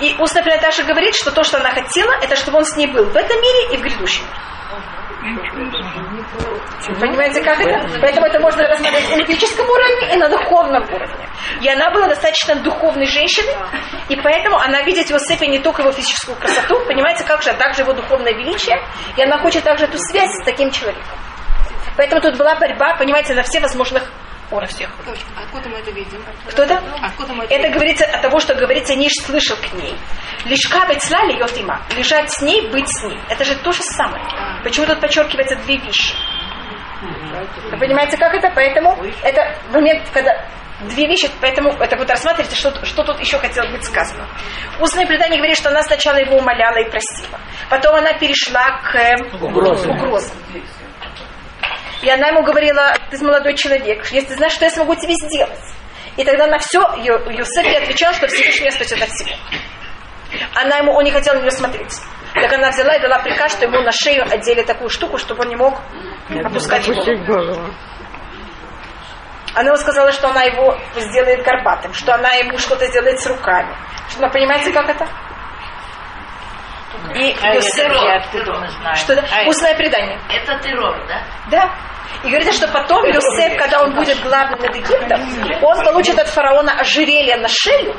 И 0.02 0.16
устная 0.20 0.44
Наташа 0.44 0.84
говорит, 0.84 1.16
что 1.16 1.32
то, 1.32 1.44
что 1.44 1.58
она 1.58 1.72
хотела, 1.72 2.14
это 2.22 2.36
чтобы 2.36 2.58
он 2.60 2.66
с 2.66 2.76
ней 2.76 2.88
был 2.88 3.06
в 3.06 3.16
этом 3.16 3.40
мире 3.42 3.74
и 3.74 3.78
в 3.78 3.82
грядущем 3.82 4.26
Понимаете, 7.00 7.42
как 7.42 7.60
это? 7.60 8.00
Поэтому 8.02 8.26
это 8.26 8.40
можно 8.42 8.68
рассмотреть 8.68 9.10
и 9.10 9.16
на 9.16 9.26
физическом 9.26 9.70
уровне, 9.70 10.14
и 10.14 10.18
на 10.18 10.28
духовном 10.28 10.84
уровне. 10.84 11.30
И 11.62 11.70
она 11.70 11.90
была 11.92 12.08
достаточно 12.08 12.56
духовной 12.56 13.06
женщиной, 13.06 13.56
и 14.10 14.18
поэтому 14.18 14.58
она 14.58 14.82
видит 14.82 15.08
в 15.08 15.12
Иосифе 15.12 15.48
не 15.48 15.60
только 15.60 15.82
его 15.82 15.94
физическую 15.94 16.38
красоту, 16.38 16.76
понимаете, 16.88 17.24
как 17.24 17.42
же, 17.42 17.52
а 17.52 17.54
также 17.54 17.84
его 17.84 17.94
духовное 17.94 18.34
величие, 18.34 18.78
и 19.16 19.24
она 19.24 19.40
хочет 19.40 19.64
также 19.64 19.86
эту 19.86 19.98
связь 19.98 20.32
с 20.42 20.44
таким 20.44 20.72
человеком. 20.72 21.08
Поэтому 21.96 22.22
тут 22.22 22.38
была 22.38 22.56
борьба, 22.56 22.96
понимаете, 22.96 23.34
на 23.34 23.44
все 23.44 23.62
возможных 23.62 24.04
уровнях. 24.52 24.70
всех. 24.70 24.90
Откуда 25.36 25.70
мы 25.70 25.78
это 25.78 25.92
видим? 25.92 26.24
Кто 26.48 26.64
это? 26.64 26.82
Откуда 27.02 27.34
мы 27.34 27.44
это, 27.46 27.54
Это 27.54 27.64
видим? 27.64 27.74
говорится 27.78 28.06
от 28.06 28.22
того, 28.22 28.40
что 28.40 28.54
говорится, 28.56 28.96
Ниш 28.96 29.14
слышал 29.26 29.58
к 29.58 29.74
ней. 29.74 29.96
Лишь 30.46 30.68
кабать 30.68 31.02
слали 31.04 31.38
Йотима. 31.40 31.82
Лежать 31.96 32.32
с 32.32 32.42
ней, 32.42 32.70
быть 32.70 32.88
с 32.90 33.04
ней. 33.04 33.20
Это 33.30 33.44
же 33.44 33.56
то 33.56 33.72
же 33.72 33.82
самое. 33.82 34.24
Почему 34.64 34.86
тут 34.86 35.00
подчеркивается 35.00 35.56
две 35.58 35.78
вещи? 35.78 36.14
Вы 37.72 37.78
понимаете, 37.78 38.18
как 38.18 38.34
это? 38.34 38.50
Поэтому 38.56 38.96
это 39.24 39.56
момент, 39.72 40.08
когда 40.14 40.32
две 40.82 41.08
вещи, 41.08 41.30
поэтому 41.42 41.72
это 41.74 41.96
вот 41.98 42.10
рассматривайте, 42.10 42.56
что, 42.56 42.86
что 42.86 43.04
тут 43.04 43.20
еще 43.20 43.38
хотело 43.40 43.70
быть 43.72 43.84
сказано. 43.84 44.28
Устное 44.80 45.06
предание 45.06 45.38
говорит, 45.38 45.58
что 45.58 45.70
она 45.70 45.82
сначала 45.84 46.18
его 46.18 46.38
умоляла 46.38 46.78
и 46.78 46.90
просила. 46.90 47.40
Потом 47.70 47.96
она 47.96 48.14
перешла 48.14 48.80
к 48.82 48.96
э, 48.96 49.16
Угрозам. 49.42 49.92
угрозам. 49.92 50.38
И 52.04 52.10
она 52.10 52.28
ему 52.28 52.44
говорила, 52.44 52.94
ты 53.10 53.18
молодой 53.24 53.56
человек, 53.56 54.06
если 54.12 54.28
ты 54.28 54.36
знаешь, 54.36 54.54
что 54.54 54.66
я 54.66 54.72
смогу 54.72 54.94
тебе 54.96 55.14
сделать. 55.14 55.64
И 56.18 56.24
тогда 56.26 56.48
на 56.48 56.60
все 56.60 56.80
Юсеф 56.98 57.66
ей 57.66 57.78
отвечал, 57.78 58.14
что 58.14 58.28
Всевышний 58.28 58.72
спасет 58.72 59.02
от 59.02 59.10
всего. 59.10 59.32
Она 60.54 60.78
ему, 60.78 60.92
он 60.94 61.06
не 61.06 61.12
хотел 61.12 61.36
на 61.36 61.40
нее 61.40 61.52
смотреть. 61.52 61.94
Так 62.34 62.52
она 62.52 62.70
взяла 62.70 62.96
и 62.96 63.02
дала 63.02 63.20
приказ, 63.20 63.54
что 63.54 63.66
ему 63.66 63.80
на 63.82 63.92
шею 63.92 64.26
одели 64.30 64.64
такую 64.64 64.90
штуку, 64.90 65.18
чтобы 65.18 65.44
он 65.44 65.50
не 65.50 65.56
мог 65.56 65.80
опускать 66.44 66.86
голову. 66.86 67.02
Опустить 67.02 67.26
голову. 67.26 67.74
Она 69.56 69.68
ему 69.68 69.78
сказала, 69.78 70.12
что 70.12 70.30
она 70.30 70.44
его 70.44 70.78
сделает 70.96 71.46
горбатым, 71.46 71.94
что 71.94 72.14
она 72.16 72.32
ему 72.34 72.58
что-то 72.58 72.86
сделает 72.88 73.20
с 73.20 73.28
руками. 73.28 73.74
Что, 74.10 74.26
вы 74.26 74.30
понимаете, 74.32 74.74
как 74.74 74.90
это? 74.90 75.08
И 77.16 77.36
А 77.42 77.62
знаем? 78.70 78.96
Что? 78.96 79.14
А 79.14 79.48
Устное 79.48 79.76
предание. 79.76 80.20
Это 80.30 80.58
террор, 80.60 80.96
да? 81.08 81.22
Да. 81.50 81.76
И 82.24 82.28
говорится, 82.28 82.54
что 82.54 82.68
потом 82.68 83.04
Юсеф, 83.06 83.58
когда 83.58 83.82
он 83.82 83.94
будет 83.94 84.22
главным 84.22 84.60
над 84.60 84.76
Египтом, 84.76 85.22
он 85.62 85.84
получит 85.84 86.18
от 86.20 86.28
фараона 86.28 86.74
ожерелье 86.80 87.38
на 87.38 87.48
шею 87.50 87.94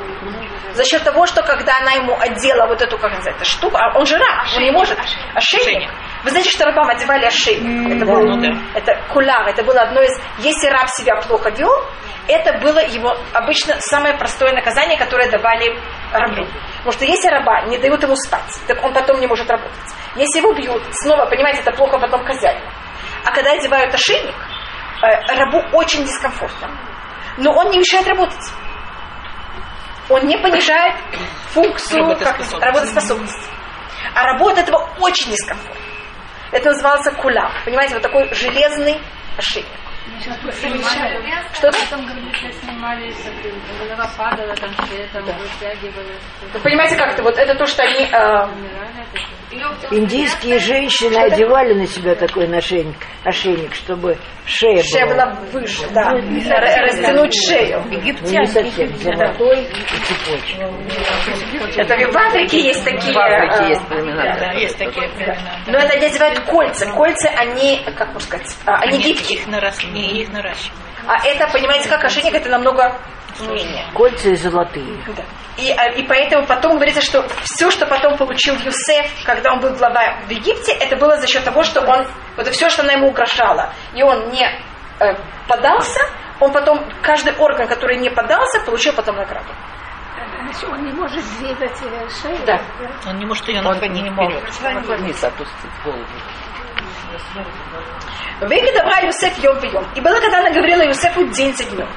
за 0.73 0.83
счет 0.83 1.03
того, 1.03 1.25
что 1.25 1.41
когда 1.43 1.73
она 1.79 1.93
ему 1.93 2.17
одела 2.19 2.67
вот 2.67 2.81
эту, 2.81 2.97
как 2.97 3.11
называется, 3.13 3.45
штуку, 3.45 3.77
а 3.77 3.97
он 3.97 4.05
же 4.05 4.17
раб, 4.17 4.45
он 4.55 4.63
не 4.63 4.71
может, 4.71 4.97
ошейник. 5.33 5.89
Вы 6.25 6.31
знаете, 6.31 6.49
что 6.49 6.65
рабам 6.65 6.89
одевали 6.89 7.25
ошейник? 7.25 7.95
Это, 7.97 8.05
было, 8.05 8.35
Ну 8.35 8.41
да. 8.41 8.49
это 8.73 8.99
куляр, 9.13 9.47
это 9.47 9.63
было 9.63 9.79
одно 9.81 10.01
из... 10.01 10.09
Если 10.39 10.67
раб 10.67 10.89
себя 10.89 11.15
плохо 11.21 11.51
вел, 11.51 11.69
это 12.27 12.57
было 12.57 12.79
его 12.79 13.15
обычно 13.31 13.75
самое 13.79 14.17
простое 14.17 14.51
наказание, 14.53 14.97
которое 14.97 15.29
давали 15.29 15.77
рабу. 16.11 16.47
Потому 16.77 16.91
что 16.93 17.05
если 17.05 17.29
раба 17.29 17.61
не 17.67 17.77
дают 17.77 18.01
ему 18.01 18.15
спать, 18.15 18.59
так 18.67 18.83
он 18.83 18.91
потом 18.91 19.19
не 19.19 19.27
может 19.27 19.47
работать. 19.47 19.93
Если 20.15 20.39
его 20.39 20.51
бьют, 20.53 20.81
снова, 21.03 21.27
понимаете, 21.27 21.59
это 21.61 21.71
плохо 21.73 21.99
потом 21.99 22.25
хозяину. 22.25 22.65
А 23.23 23.31
когда 23.31 23.51
одевают 23.51 23.93
ошейник, 23.93 24.33
э, 25.03 25.35
рабу 25.37 25.61
очень 25.73 26.05
дискомфортно. 26.05 26.69
Но 27.37 27.51
он 27.51 27.69
не 27.69 27.77
мешает 27.77 28.07
работать. 28.07 28.51
Он 30.09 30.25
не 30.25 30.37
понижает 30.37 30.95
функцию 31.49 32.03
как, 32.17 32.39
Работоспособность. 32.39 32.65
работоспособности. 32.65 33.49
А 34.15 34.23
рабу 34.25 34.49
от 34.49 34.57
этого 34.57 34.89
очень 34.99 35.29
дискомфортно. 35.29 35.84
Это 36.51 36.69
назывался 36.69 37.11
куля. 37.11 37.51
Понимаете, 37.65 37.95
вот 37.95 38.03
такой 38.03 38.33
железный 38.33 38.99
ошейник. 39.37 39.84
Что 41.53 41.67
это? 41.67 41.77
Там, 41.89 42.05
говорится, 42.05 42.51
снимали, 42.63 43.13
голова 43.79 44.09
падала, 44.17 44.55
там 44.55 44.69
все 44.85 45.03
это 45.03 45.21
вытягивали. 45.21 46.13
Вы 46.53 46.59
понимаете, 46.59 46.95
как 46.95 47.13
это? 47.13 47.23
Вот 47.23 47.37
это 47.37 47.55
то, 47.55 47.65
что 47.65 47.83
они... 47.83 48.05
э, 48.11 48.47
Индийские 49.91 50.59
женщины 50.59 51.15
одевали 51.17 51.73
на 51.75 51.87
себя 51.87 52.15
такой 52.15 52.45
ошейник, 52.57 52.97
ошейник 53.23 53.73
чтобы 53.73 54.17
шея, 54.45 54.81
шея 54.83 55.05
была. 55.05 55.25
была 55.27 55.39
выше, 55.53 55.83
да. 55.93 56.11
Растянуть 56.11 57.33
шею. 57.47 57.81
Ну, 57.85 57.99
не 58.01 58.45
совсем, 58.47 58.87
золотой 58.97 59.63
и 59.63 59.97
цепочка. 60.03 61.81
Это 61.81 62.11
в 62.11 62.17
Африке 62.17 62.59
есть 62.59 62.83
такие... 62.83 63.13
В 63.13 63.17
Африке 63.17 63.63
э, 63.65 63.69
есть 63.69 63.87
племена. 63.87 64.35
Да, 64.39 64.51
есть 64.53 64.77
такие 64.77 65.07
племена. 65.09 65.59
Но 65.67 65.77
это 65.77 65.93
они 65.93 66.07
называют 66.07 66.39
кольца. 66.41 66.91
Кольца, 66.91 67.29
они, 67.37 67.81
как 67.95 68.07
можно 68.07 68.19
сказать, 68.21 68.57
а, 68.65 68.75
они 68.81 68.95
Они 68.95 69.03
гибкие. 69.03 69.39
их, 69.39 69.47
нарас- 69.47 69.83
не, 69.95 70.21
их 70.21 70.31
наращивают. 70.31 70.79
А 71.07 71.25
это, 71.25 71.47
понимаете, 71.51 71.89
как 71.89 72.03
ошейник, 72.03 72.33
это 72.33 72.49
намного 72.49 72.99
менее. 73.41 73.85
Кольца 73.93 74.29
и 74.29 74.35
золотые. 74.35 74.97
Да. 75.07 75.23
И, 75.57 75.71
а, 75.71 75.87
и 75.91 76.03
поэтому 76.03 76.45
потом 76.45 76.75
говорится, 76.75 77.01
что 77.01 77.25
все, 77.43 77.71
что 77.71 77.85
потом 77.85 78.17
получил 78.17 78.55
Юсеф, 78.55 79.09
когда 79.25 79.53
он 79.53 79.59
был 79.61 79.71
глава 79.75 80.17
в 80.27 80.29
Египте, 80.29 80.73
это 80.73 80.97
было 80.97 81.17
за 81.17 81.27
счет 81.27 81.43
того, 81.43 81.63
что 81.63 81.81
он, 81.81 82.05
вот 82.35 82.47
все, 82.47 82.69
что 82.69 82.81
она 82.83 82.93
ему 82.93 83.07
угрожала, 83.07 83.73
и 83.93 84.03
он 84.03 84.29
не 84.29 84.43
э, 84.99 85.15
подался, 85.47 86.01
он 86.39 86.51
потом, 86.51 86.83
каждый 87.01 87.33
орган, 87.37 87.67
который 87.67 87.97
не 87.97 88.09
подался, 88.09 88.59
получил 88.65 88.93
потом 88.93 89.15
награду. 89.15 89.49
Он 90.69 90.85
не 90.85 90.91
может 90.91 91.23
двигать 91.39 91.81
э, 91.83 92.09
шею. 92.21 92.37
Да. 92.45 92.61
Он 93.07 93.17
не 93.17 93.25
может 93.25 93.47
ее 93.47 93.59
Он 93.59 93.65
наклонить 93.65 94.05
вперед. 94.07 94.99
вниз 94.99 95.23
опустить 95.23 95.71
голову. 95.83 96.05
Веки 98.41 98.73
добра 98.73 98.99
Юсеф 98.99 99.37
йом 99.43 99.57
йом. 99.63 99.87
И 99.95 100.01
было, 100.01 100.19
когда 100.19 100.39
она 100.39 100.49
говорила 100.51 100.83
Юсефу 100.83 101.25
день 101.27 101.55
за 101.55 101.63
днем. 101.65 101.87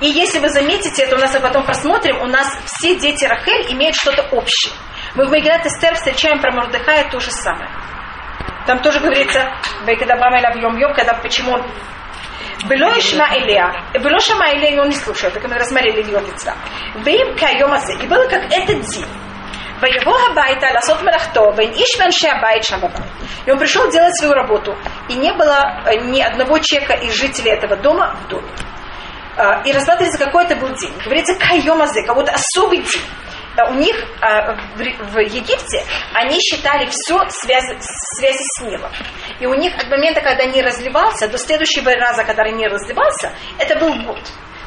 И 0.00 0.06
если 0.06 0.38
вы 0.38 0.48
заметите, 0.48 1.04
это 1.04 1.16
у 1.16 1.18
нас 1.18 1.32
мы 1.34 1.40
потом 1.40 1.64
посмотрим, 1.64 2.20
у 2.22 2.26
нас 2.26 2.48
все 2.64 2.96
дети 2.96 3.24
Рахель 3.24 3.72
имеют 3.72 3.94
что-то 3.94 4.22
общее. 4.32 4.72
Мы 5.14 5.26
в 5.26 5.30
Мегилат 5.30 5.66
Эстер 5.66 5.94
встречаем 5.94 6.40
про 6.40 6.50
Мордыхая 6.52 7.10
то 7.10 7.20
же 7.20 7.30
самое. 7.30 7.70
Там 8.66 8.80
тоже 8.80 9.00
говорится, 9.00 9.52
Веки 9.86 10.04
добра 10.04 10.30
в 10.30 10.56
йом 10.56 10.94
когда 10.94 11.14
почему 11.14 11.52
он 11.52 11.62
Было 12.64 12.96
Ишма 12.98 13.26
Илия. 13.36 13.72
Было 14.00 14.20
Шама 14.20 14.50
Илия, 14.52 14.76
и 14.76 14.78
он 14.78 14.88
не 14.88 14.94
слушал, 14.94 15.30
так 15.30 15.42
мы 15.48 15.56
рассмотрели 15.56 16.02
ее 16.02 16.20
лица. 16.20 16.56
Вим 17.04 17.36
кайом 17.36 17.72
азе. 17.72 17.94
И 17.94 18.06
было 18.06 18.26
как 18.28 18.44
этот 18.52 18.80
день. 18.86 19.06
«Воево 19.82 20.16
Абайта 20.30 20.72
ласот 20.72 21.02
марахто, 21.02 21.50
вен 21.56 21.72
иш 21.72 21.98
венши 21.98 22.28
Абайт 22.28 22.64
шабаба». 22.64 23.04
И 23.44 23.50
он 23.50 23.58
пришел 23.58 23.90
делать 23.90 24.16
свою 24.16 24.32
работу. 24.32 24.76
И 25.08 25.14
не 25.14 25.32
было 25.32 25.82
э, 25.86 25.96
ни 26.04 26.20
одного 26.20 26.60
чека 26.60 26.92
из 26.92 27.12
жителей 27.14 27.50
этого 27.50 27.76
дома 27.76 28.16
в 28.22 28.28
доме. 28.28 28.48
Э, 29.36 29.60
и 29.64 29.72
рассматривается, 29.72 30.24
какой 30.24 30.44
это 30.44 30.54
был 30.54 30.68
день. 30.76 30.94
Говорится, 31.04 31.34
кайомазы, 31.34 32.04
как 32.06 32.14
будто 32.14 32.30
особый 32.30 32.78
день. 32.78 33.02
Э, 33.56 33.70
у 33.70 33.74
них 33.74 33.96
в 34.76 35.18
Египте 35.18 35.84
они 36.14 36.38
считали 36.38 36.86
все 36.88 37.18
связи, 37.30 37.76
связи 38.16 38.38
с 38.40 38.62
Нилом. 38.62 38.92
И 39.40 39.46
у 39.46 39.54
них 39.54 39.74
от 39.76 39.90
момента, 39.90 40.20
когда 40.20 40.44
не 40.44 40.62
разливался, 40.62 41.26
до 41.26 41.38
следующего 41.38 41.90
раза, 41.96 42.22
когда 42.22 42.48
не 42.48 42.68
разливался, 42.68 43.32
это 43.58 43.76
был 43.80 43.92
год. 44.04 44.20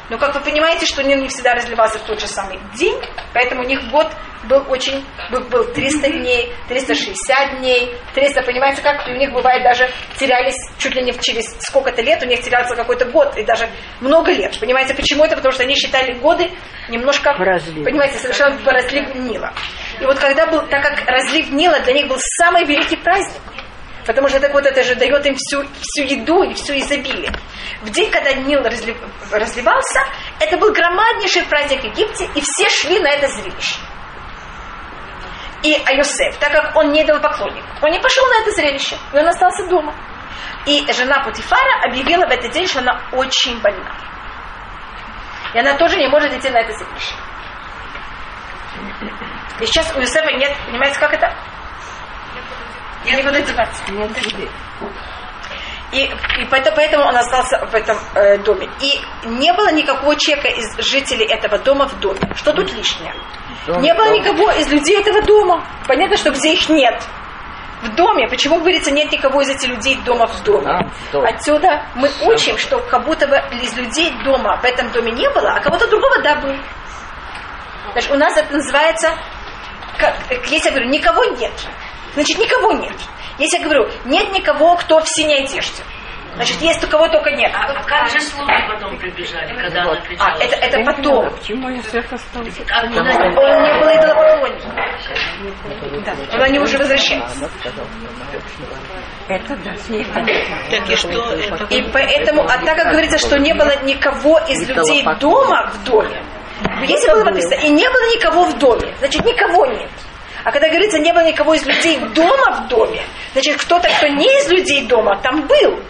Но 0.08 0.18
как 0.18 0.34
вы 0.34 0.40
понимаете, 0.40 0.86
что 0.86 1.02
Нил 1.02 1.20
не 1.20 1.28
всегда 1.28 1.54
разливался 1.54 1.98
в 1.98 2.02
тот 2.02 2.20
же 2.20 2.26
самый 2.28 2.60
день, 2.76 2.96
поэтому 3.34 3.62
у 3.62 3.66
них 3.66 3.90
год 3.90 4.06
был 4.44 4.64
очень, 4.68 5.04
был, 5.32 5.40
был 5.48 5.64
300 5.72 6.08
дней, 6.10 6.52
360 6.68 7.58
дней, 7.58 7.92
300, 8.14 8.42
понимаете, 8.42 8.82
как 8.82 9.06
у 9.08 9.10
них 9.12 9.32
бывает 9.32 9.64
даже 9.64 9.90
терялись 10.16 10.54
чуть 10.78 10.94
ли 10.94 11.02
не 11.02 11.10
в- 11.12 11.20
через 11.20 11.44
сколько-то 11.60 12.00
лет, 12.02 12.22
у 12.22 12.26
них 12.26 12.40
терялся 12.42 12.76
какой-то 12.76 13.06
год 13.06 13.36
и 13.36 13.42
даже 13.44 13.68
много 14.00 14.30
лет. 14.32 14.56
Понимаете, 14.60 14.94
почему 14.94 15.24
это? 15.24 15.34
Потому 15.36 15.52
что 15.52 15.64
они 15.64 15.74
считали 15.74 16.12
годы 16.14 16.50
немножко, 16.88 17.34
По 17.36 17.44
разливу. 17.44 17.84
понимаете, 17.84 18.18
совершенно 18.18 18.56
по 18.64 18.70
разливу 18.70 19.12
Нила. 19.18 19.52
И 20.00 20.04
вот 20.04 20.18
когда 20.20 20.46
был, 20.46 20.60
так 20.68 20.82
как 20.82 21.04
разлив 21.08 21.50
Нила 21.50 21.80
для 21.80 21.94
них 21.94 22.06
был 22.06 22.18
самый 22.38 22.64
великий 22.64 22.96
праздник, 22.96 23.42
Потому 24.06 24.28
что 24.28 24.38
так 24.40 24.52
вот 24.52 24.64
это 24.64 24.82
же 24.84 24.94
дает 24.94 25.26
им 25.26 25.34
всю, 25.34 25.64
всю 25.80 26.04
еду 26.04 26.42
и 26.42 26.54
всю 26.54 26.74
изобилие. 26.78 27.32
В 27.82 27.90
день, 27.90 28.10
когда 28.10 28.32
Нил 28.32 28.60
разлив- 28.60 29.02
разливался, 29.32 30.00
это 30.38 30.56
был 30.58 30.72
громаднейший 30.72 31.42
праздник 31.42 31.80
в 31.80 31.84
Египте, 31.84 32.28
и 32.34 32.40
все 32.40 32.68
шли 32.70 33.00
на 33.00 33.08
это 33.08 33.26
зрелище. 33.28 33.80
И 35.62 35.74
Айосеф, 35.86 36.36
так 36.38 36.52
как 36.52 36.76
он 36.76 36.92
не 36.92 37.04
дал 37.04 37.20
поклонник, 37.20 37.64
он 37.82 37.90
не 37.90 37.98
пошел 37.98 38.24
на 38.28 38.42
это 38.42 38.52
зрелище, 38.52 38.96
и 39.12 39.16
он 39.18 39.26
остался 39.26 39.66
дома. 39.66 39.94
И 40.66 40.84
жена 40.92 41.22
Путифара 41.24 41.84
объявила 41.84 42.26
в 42.26 42.30
этот 42.30 42.52
день, 42.52 42.66
что 42.66 42.80
она 42.80 43.00
очень 43.12 43.60
больна. 43.60 43.92
И 45.54 45.58
она 45.58 45.76
тоже 45.76 45.96
не 45.96 46.08
может 46.08 46.32
идти 46.32 46.50
на 46.50 46.58
это 46.58 46.72
зрелище. 46.72 47.14
И 49.60 49.66
сейчас 49.66 49.92
у 49.96 50.00
Юсефа 50.00 50.32
нет, 50.32 50.54
понимаете, 50.66 50.98
как 51.00 51.12
это? 51.14 51.34
Некуда 53.06 53.40
деваться. 53.40 53.82
И, 55.92 56.02
и 56.02 56.44
поэтому, 56.50 56.76
поэтому 56.76 57.04
он 57.04 57.16
остался 57.16 57.64
в 57.64 57.74
этом 57.74 57.96
э, 58.14 58.38
доме. 58.38 58.68
И 58.80 59.00
не 59.24 59.52
было 59.52 59.70
никакого 59.72 60.16
человека 60.16 60.48
из 60.48 60.76
жителей 60.84 61.26
этого 61.26 61.58
дома 61.58 61.86
в 61.86 61.98
доме. 62.00 62.20
Что 62.34 62.52
тут 62.52 62.72
лишнее? 62.74 63.14
Дом, 63.66 63.80
не 63.80 63.94
было 63.94 64.06
дом. 64.06 64.14
никого 64.14 64.50
из 64.50 64.68
людей 64.68 65.00
этого 65.00 65.22
дома. 65.22 65.64
Понятно, 65.86 66.16
что 66.16 66.30
где 66.32 66.54
их 66.54 66.68
нет. 66.68 67.02
В 67.82 67.94
доме. 67.94 68.26
Почему 68.28 68.58
говорится, 68.58 68.90
нет 68.90 69.12
никого 69.12 69.42
из 69.42 69.50
этих 69.50 69.68
людей 69.68 69.96
дома 70.04 70.26
в 70.26 70.42
доме? 70.42 70.66
А, 70.66 70.84
в 70.84 71.12
доме. 71.12 71.28
Отсюда 71.28 71.84
мы 71.94 72.10
учим, 72.22 72.58
что 72.58 72.78
как 72.80 73.04
будто 73.04 73.28
бы 73.28 73.36
из 73.62 73.76
людей 73.76 74.12
дома 74.24 74.56
в 74.56 74.64
этом 74.64 74.90
доме 74.90 75.12
не 75.12 75.28
было, 75.30 75.52
а 75.52 75.60
кого-то 75.60 75.86
другого 75.88 76.20
да 76.22 76.36
был. 76.40 76.56
Значит, 77.92 78.10
у 78.10 78.16
нас 78.16 78.36
это 78.36 78.52
называется, 78.52 79.14
как, 79.98 80.14
если 80.48 80.68
я 80.68 80.70
говорю, 80.72 80.90
никого 80.90 81.24
нет, 81.24 81.52
значит, 82.16 82.38
никого 82.38 82.72
нет. 82.72 82.96
Если 83.38 83.58
я 83.58 83.64
говорю, 83.64 83.88
нет 84.06 84.32
никого, 84.32 84.76
кто 84.76 85.00
в 85.00 85.08
синей 85.08 85.44
одежде, 85.44 85.82
значит, 86.34 86.60
есть 86.62 86.82
у 86.82 86.88
кого 86.88 87.06
только 87.08 87.30
нет. 87.32 87.52
А 87.54 87.82
как 87.84 88.08
же 88.08 88.20
слуги 88.20 88.52
потом 88.68 88.96
прибежали, 88.98 89.54
когда 89.54 89.82
она 89.82 90.00
А, 90.18 90.38
это, 90.38 90.56
это 90.56 90.82
потом. 90.84 91.30
Почему 91.30 91.68
остался? 91.68 92.62
Откуда 92.70 93.00
они 93.00 93.36
Он 93.36 93.62
не 93.62 93.80
был 93.80 93.88
идолопоклонником. 93.94 94.72
Да, 96.04 96.14
но 96.38 96.44
они 96.44 96.58
уже 96.58 96.78
возвращаются. 96.78 97.50
Это 99.28 99.56
да, 99.56 99.74
с 99.76 99.88
ней. 99.90 100.06
Так 100.70 100.90
и 100.90 100.96
что 100.96 101.32
это? 101.32 101.64
И 101.68 101.82
поэтому, 101.92 102.42
а 102.42 102.58
так 102.64 102.76
как 102.76 102.92
говорится, 102.92 103.18
что 103.18 103.38
не 103.38 103.52
было 103.52 103.82
никого 103.84 104.38
из 104.48 104.66
людей 104.68 105.04
дома 105.20 105.70
в 105.74 105.84
доме, 105.84 106.22
если 106.86 107.10
было 107.10 107.24
написано, 107.24 107.60
и 107.60 107.68
не 107.68 107.88
было 107.88 108.14
никого 108.14 108.44
в 108.44 108.58
доме, 108.58 108.94
значит, 108.98 109.24
никого 109.24 109.66
нет. 109.66 109.90
А 110.46 110.52
когда 110.52 110.68
говорится, 110.68 111.00
не 111.00 111.12
было 111.12 111.24
никого 111.24 111.54
из 111.54 111.66
людей 111.66 111.98
дома 112.14 112.52
в 112.52 112.68
доме, 112.68 113.02
значит, 113.32 113.56
кто-то, 113.56 113.88
кто 113.88 114.06
не 114.06 114.26
из 114.26 114.48
людей 114.48 114.86
дома, 114.86 115.20
там 115.20 115.44
был. 115.44 115.82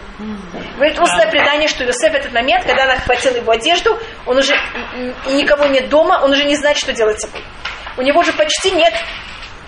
Говорит 0.77 0.99
устное 0.99 1.29
предание, 1.29 1.67
что 1.67 1.85
Иосиф 1.85 2.11
в 2.11 2.15
этот 2.15 2.33
момент, 2.33 2.65
когда 2.65 2.85
она 2.85 2.95
хватила 2.95 3.35
его 3.35 3.51
одежду, 3.51 3.99
он 4.25 4.37
уже 4.37 4.55
м, 4.55 5.13
никого 5.37 5.67
нет 5.67 5.89
дома, 5.89 6.21
он 6.23 6.31
уже 6.31 6.43
не 6.45 6.55
знает, 6.55 6.75
что 6.79 6.91
делать 6.91 7.19
с 7.19 7.25
собой. 7.27 7.43
У 7.97 8.01
него 8.01 8.19
уже 8.21 8.33
почти 8.33 8.71
нет 8.71 8.95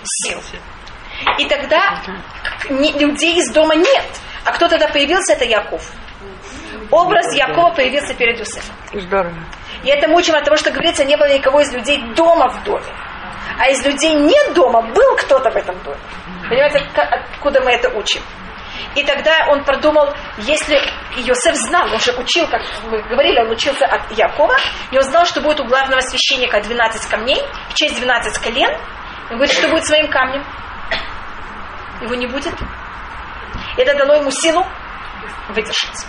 сил. 0.04 0.42
И 1.38 1.46
тогда 1.46 2.02
людей 2.68 3.38
из 3.38 3.52
дома 3.52 3.76
нет. 3.76 4.06
А 4.44 4.52
кто 4.54 4.68
тогда 4.68 4.88
появился, 4.88 5.34
это 5.34 5.46
Яков. 5.46 5.88
Образ 6.90 7.36
Якова 7.36 7.76
появился 7.76 8.16
перед 8.16 8.40
Иосифом. 8.40 8.74
Здорово. 8.94 9.36
И 9.84 9.90
это 9.90 10.08
мы 10.08 10.16
учим 10.18 10.34
от 10.34 10.46
того, 10.46 10.58
что 10.58 10.72
говорится, 10.72 11.06
не 11.06 11.16
было 11.16 11.32
никого 11.32 11.60
из 11.62 11.72
людей 11.72 12.02
дома 12.16 12.50
в 12.50 12.64
доме. 12.64 12.86
А 13.58 13.70
из 13.70 13.84
людей 13.86 14.14
нет 14.14 14.54
дома, 14.54 14.82
был 14.94 15.16
кто-то 15.18 15.50
в 15.50 15.56
этом 15.56 15.78
доме. 15.84 16.00
Понимаете, 16.50 16.80
откуда 16.96 17.62
мы 17.62 17.72
это 17.72 17.90
учим? 17.90 18.22
И 18.96 19.04
тогда 19.04 19.48
он 19.50 19.64
продумал, 19.64 20.14
если 20.38 20.76
Иосиф 21.18 21.56
знал, 21.56 21.92
он 21.92 22.00
же 22.00 22.12
учил, 22.14 22.48
как 22.48 22.62
мы 22.90 23.02
говорили, 23.04 23.40
он 23.40 23.52
учился 23.52 23.86
от 23.86 24.12
Якова, 24.12 24.56
и 24.92 24.98
он 24.98 25.04
знал, 25.04 25.26
что 25.26 25.42
будет 25.42 25.60
у 25.60 25.66
главного 25.66 26.02
священника 26.02 26.62
12 26.62 27.10
камней, 27.10 27.42
в 27.70 27.74
честь 27.76 28.00
12 28.00 28.40
колен. 28.40 28.70
Он 29.30 29.36
говорит, 29.36 29.54
что 29.54 29.68
будет 29.68 29.86
своим 29.86 30.10
камнем? 30.10 30.44
Его 32.02 32.16
не 32.16 32.28
будет. 32.28 32.54
Это 33.78 33.96
дало 33.96 34.16
ему 34.16 34.32
силу 34.32 34.66
выдержать. 35.50 36.06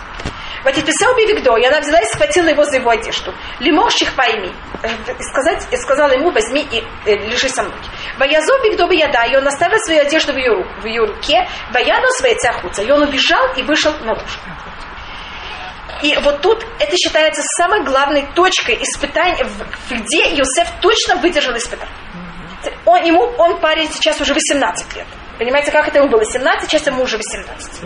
Ватиписал 0.63 1.15
Бивигдо, 1.15 1.57
и 1.57 1.65
она 1.65 1.79
взяла 1.79 1.99
и 1.99 2.05
схватила 2.05 2.47
его 2.47 2.63
за 2.65 2.75
его 2.77 2.91
одежду. 2.91 3.33
Лиморщих 3.59 4.13
пойми. 4.13 4.51
Э, 4.83 4.89
И, 5.17 5.23
сказать, 5.23 5.67
и 5.71 5.77
сказала 5.77 6.11
ему, 6.11 6.29
возьми 6.31 6.61
и 6.71 6.83
э, 7.05 7.15
лежи 7.15 7.49
со 7.49 7.63
мной. 7.63 7.75
Ваязо 8.19 8.53
Бигдо 8.63 8.87
Бияда, 8.87 9.23
и 9.25 9.35
он 9.35 9.47
оставил 9.47 9.79
свою 9.79 10.01
одежду 10.01 10.33
в 10.33 10.37
ее, 10.37 10.51
ру- 10.53 10.81
в 10.81 10.85
ее 10.85 11.03
руке, 11.05 11.47
Ваяну 11.73 12.07
своей 12.11 12.35
цяхуца. 12.35 12.83
И 12.83 12.91
он 12.91 13.01
убежал 13.01 13.43
и 13.55 13.63
вышел 13.63 13.91
на 14.03 14.13
душ. 14.13 14.39
И 16.03 16.15
вот 16.23 16.41
тут 16.41 16.65
это 16.79 16.95
считается 16.95 17.41
самой 17.57 17.83
главной 17.83 18.27
точкой 18.35 18.75
испытания, 18.81 19.47
где 19.89 20.23
Иосиф 20.35 20.67
точно 20.81 21.15
выдержал 21.17 21.55
испытание. 21.57 21.95
Он, 22.85 23.03
ему, 23.03 23.23
он 23.37 23.59
парень 23.59 23.89
сейчас 23.91 24.19
уже 24.21 24.33
18 24.33 24.95
лет. 24.95 25.07
Понимаете, 25.37 25.71
как 25.71 25.87
это 25.87 25.97
ему 25.99 26.09
было? 26.09 26.23
17, 26.23 26.69
сейчас 26.69 26.85
ему 26.87 27.03
уже 27.03 27.17
18. 27.17 27.83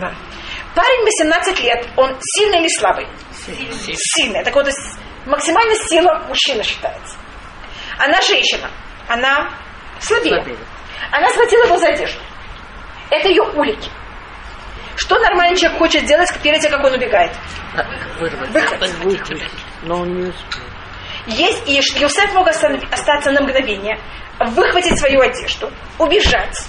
Парень 0.76 1.04
18 1.04 1.60
лет, 1.60 1.88
он 1.96 2.14
сильный 2.20 2.60
или 2.60 2.68
слабый? 2.78 3.08
Сильный. 3.34 4.44
Так 4.44 4.54
вот, 4.54 4.68
максимальная 5.24 5.76
сила 5.88 6.22
мужчины 6.28 6.62
считается. 6.62 7.16
Она 7.98 8.20
женщина, 8.20 8.70
она 9.08 9.48
слабее. 9.98 10.42
Слабее. 10.42 10.58
Она 11.10 11.30
схватила 11.30 11.64
его 11.64 11.78
за 11.78 11.88
одежду. 11.88 12.20
Это 13.08 13.28
ее 13.28 13.42
улики. 13.42 13.90
Что 14.96 15.18
нормальный 15.18 15.56
человек 15.56 15.78
хочет 15.78 16.04
делать 16.04 16.30
перед 16.42 16.60
тем, 16.60 16.70
как 16.70 16.84
он 16.84 16.92
убегает? 16.92 17.32
Вырвать. 18.20 18.50
Выхватить. 18.50 19.50
Но 19.82 20.00
он 20.00 20.14
не 20.14 20.28
успел. 20.28 20.62
Есть, 21.26 21.66
и 21.66 21.72
Юсеф 21.72 22.34
мог 22.34 22.48
остаться 22.48 23.30
на 23.30 23.40
мгновение, 23.40 23.98
выхватить 24.40 24.98
свою 24.98 25.22
одежду, 25.22 25.72
убежать. 25.98 26.68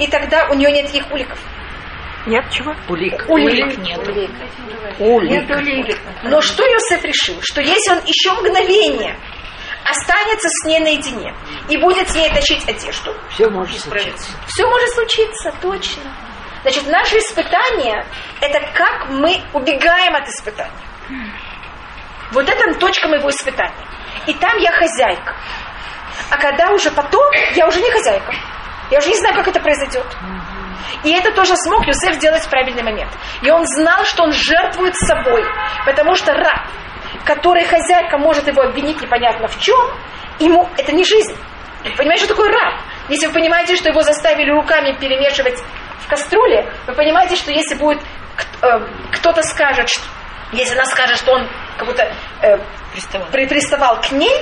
И 0.00 0.08
тогда 0.08 0.48
у 0.50 0.54
нее 0.54 0.72
нет 0.72 0.86
таких 0.86 1.08
уликов. 1.12 1.38
Нет 2.26 2.44
чего? 2.50 2.74
Улик. 2.88 3.24
Улик 3.28 3.78
нет. 3.78 3.98
Улик. 4.98 5.98
Но 6.24 6.40
что 6.40 6.62
Иосиф 6.64 7.04
решил? 7.04 7.36
Что 7.42 7.60
если 7.60 7.92
он 7.92 8.00
еще 8.04 8.32
мгновение 8.32 9.16
останется 9.84 10.48
с 10.48 10.66
ней 10.66 10.80
наедине 10.80 11.32
и 11.68 11.76
будет 11.76 12.08
с 12.10 12.14
ней 12.16 12.28
тащить 12.30 12.68
одежду, 12.68 13.14
Все 13.30 13.48
может 13.48 13.78
случиться. 13.80 14.32
все 14.48 14.66
может 14.68 14.90
случиться, 14.90 15.52
точно. 15.62 16.02
Значит, 16.62 16.88
наше 16.88 17.18
испытание– 17.18 18.04
это 18.40 18.60
как 18.74 19.08
мы 19.10 19.40
убегаем 19.52 20.16
от 20.16 20.26
испытания. 20.28 20.72
Вот 22.32 22.48
это 22.48 22.74
точка 22.80 23.06
моего 23.06 23.30
испытания. 23.30 23.86
И 24.26 24.34
там 24.34 24.58
я 24.58 24.72
хозяйка. 24.72 25.36
А 26.30 26.36
когда 26.38 26.72
уже 26.72 26.90
потом, 26.90 27.22
я 27.54 27.68
уже 27.68 27.80
не 27.80 27.90
хозяйка. 27.92 28.34
Я 28.90 28.98
уже 28.98 29.08
не 29.10 29.16
знаю, 29.16 29.36
как 29.36 29.46
это 29.46 29.60
произойдет. 29.60 30.06
И 31.04 31.12
это 31.12 31.32
тоже 31.32 31.54
смог 31.56 31.86
Юсеф 31.86 32.14
сделать 32.14 32.42
в 32.42 32.50
правильный 32.50 32.82
момент. 32.82 33.10
И 33.42 33.50
он 33.50 33.64
знал, 33.66 34.04
что 34.04 34.24
он 34.24 34.32
жертвует 34.32 34.94
собой. 34.96 35.44
Потому 35.84 36.14
что 36.14 36.32
раб, 36.34 36.66
который 37.24 37.64
хозяйка 37.64 38.18
может 38.18 38.46
его 38.46 38.62
обвинить 38.62 39.00
непонятно 39.00 39.48
в 39.48 39.58
чем, 39.60 39.78
ему 40.38 40.68
это 40.76 40.92
не 40.92 41.04
жизнь. 41.04 41.36
Понимаете, 41.96 42.24
что 42.24 42.34
такое 42.34 42.50
раб? 42.50 42.80
Если 43.08 43.26
вы 43.26 43.32
понимаете, 43.32 43.76
что 43.76 43.88
его 43.90 44.02
заставили 44.02 44.50
руками 44.50 44.96
перемешивать 44.98 45.58
в 46.00 46.08
кастрюле, 46.08 46.72
вы 46.86 46.94
понимаете, 46.94 47.36
что 47.36 47.52
если 47.52 47.74
будет 47.76 48.00
э, 48.62 48.66
кто-то 49.12 49.42
скажет, 49.42 49.88
что- 49.88 50.02
если 50.52 50.74
она 50.74 50.84
скажет, 50.86 51.16
что 51.16 51.32
он 51.32 51.48
как 51.76 51.86
будто 51.86 52.02
э, 52.42 52.56
Приставал. 52.92 53.26
при- 53.30 53.46
приставал 53.46 54.00
к 54.00 54.10
ней, 54.12 54.32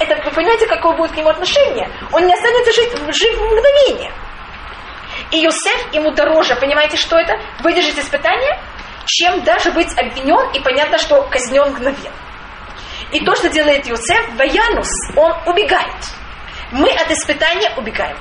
это 0.00 0.16
вы 0.24 0.30
понимаете, 0.32 0.66
какое 0.66 0.96
будет 0.96 1.12
к 1.12 1.16
нему 1.16 1.28
отношение? 1.28 1.88
Он 2.12 2.26
не 2.26 2.32
останется 2.34 2.72
жить, 2.72 2.90
жив 3.14 3.38
в 3.38 3.42
мгновение. 3.42 4.12
И 5.30 5.38
Юсеф 5.38 5.92
ему 5.92 6.10
дороже, 6.12 6.56
понимаете, 6.56 6.96
что 6.96 7.18
это? 7.18 7.38
Выдержать 7.60 7.98
испытание, 7.98 8.60
чем 9.06 9.42
даже 9.42 9.70
быть 9.72 9.92
обвинен 9.98 10.50
и 10.52 10.60
понятно, 10.60 10.98
что 10.98 11.22
казнен 11.22 11.70
мгновенно. 11.70 12.16
И 13.12 13.24
то, 13.24 13.34
что 13.34 13.48
делает 13.48 13.86
Юсеф, 13.86 14.34
Баянус, 14.36 14.88
он 15.16 15.32
убегает. 15.46 15.96
Мы 16.72 16.90
от 16.90 17.10
испытания 17.10 17.72
убегаем. 17.76 18.18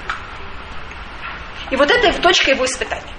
И 1.70 1.76
вот 1.76 1.92
это 1.92 2.22
точка 2.22 2.52
его 2.52 2.66
испытания. 2.66 3.17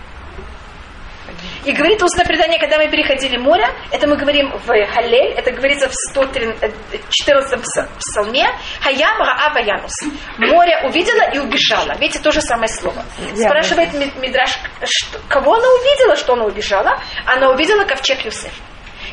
И 1.68 1.72
говорит 1.72 2.02
устное 2.02 2.24
предание, 2.24 2.58
когда 2.58 2.78
мы 2.78 2.88
переходили 2.88 3.36
море, 3.36 3.68
это 3.92 4.06
мы 4.06 4.16
говорим 4.16 4.50
в 4.64 4.86
Халель, 4.86 5.34
это 5.36 5.50
говорится 5.52 5.88
в 5.90 5.92
114 5.92 7.88
псалме, 7.98 8.46
Хаям 8.80 9.18
Раа 9.18 9.52
Ваянус. 9.52 9.92
Море 10.38 10.78
увидела 10.84 11.30
и 11.34 11.38
убежала. 11.38 11.94
Видите, 11.98 12.20
то 12.20 12.30
же 12.30 12.40
самое 12.40 12.68
слово. 12.68 13.04
Спрашивает 13.48 13.92
Ми- 13.92 14.12
Мидраш, 14.18 14.58
кого 15.28 15.54
она 15.56 15.68
увидела, 15.68 16.16
что 16.16 16.32
она 16.32 16.44
убежала? 16.46 16.98
Она 17.26 17.50
увидела 17.50 17.84
ковчег 17.84 18.24
Юсеф. 18.24 18.52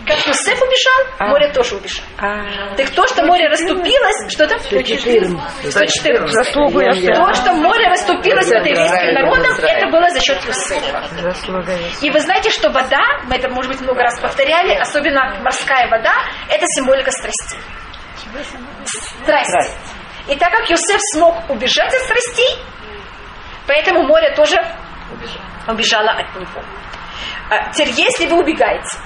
Как 0.05 0.27
Юсеф 0.27 0.61
убежал, 0.61 1.29
море 1.29 1.51
тоже 1.51 1.75
убежало. 1.75 2.07
Так 2.77 2.89
то, 2.91 3.07
что 3.07 3.23
море 3.25 3.47
расступилось, 3.47 4.31
что 4.31 4.47
там? 4.47 4.59
114. 4.59 5.71
114. 5.71 6.29
Заслугу 6.31 6.79
Йосефа. 6.81 7.13
То, 7.15 7.33
что 7.33 7.53
море 7.53 7.87
расступилось 7.89 8.47
перед 8.47 8.67
еврейским 8.67 9.13
народом, 9.13 9.53
это 9.63 9.87
было 9.89 10.09
за 10.11 10.19
счет 10.21 10.37
Юсефа. 10.45 11.01
И 12.01 12.09
вы 12.11 12.19
знаете, 12.19 12.49
что 12.51 12.69
вода, 12.69 13.01
мы 13.27 13.35
это, 13.35 13.49
может 13.49 13.71
быть, 13.71 13.81
много 13.81 14.01
раз 14.03 14.19
повторяли, 14.19 14.73
особенно 14.75 15.39
морская 15.41 15.87
вода, 15.89 16.13
это 16.49 16.65
символика. 16.75 17.11
Страсти. 19.23 19.71
И 20.27 20.35
так 20.35 20.51
как 20.51 20.69
Юсеф 20.69 20.99
смог 21.13 21.49
убежать 21.49 21.93
от 21.93 22.01
страстей, 22.01 22.59
поэтому 23.67 24.03
море 24.03 24.33
тоже 24.35 24.55
убежало 25.67 26.11
от 26.11 26.35
него. 26.39 26.61
А, 27.49 27.71
Теперь, 27.71 27.93
если 27.95 28.27
вы 28.27 28.39
убегаете, 28.41 28.97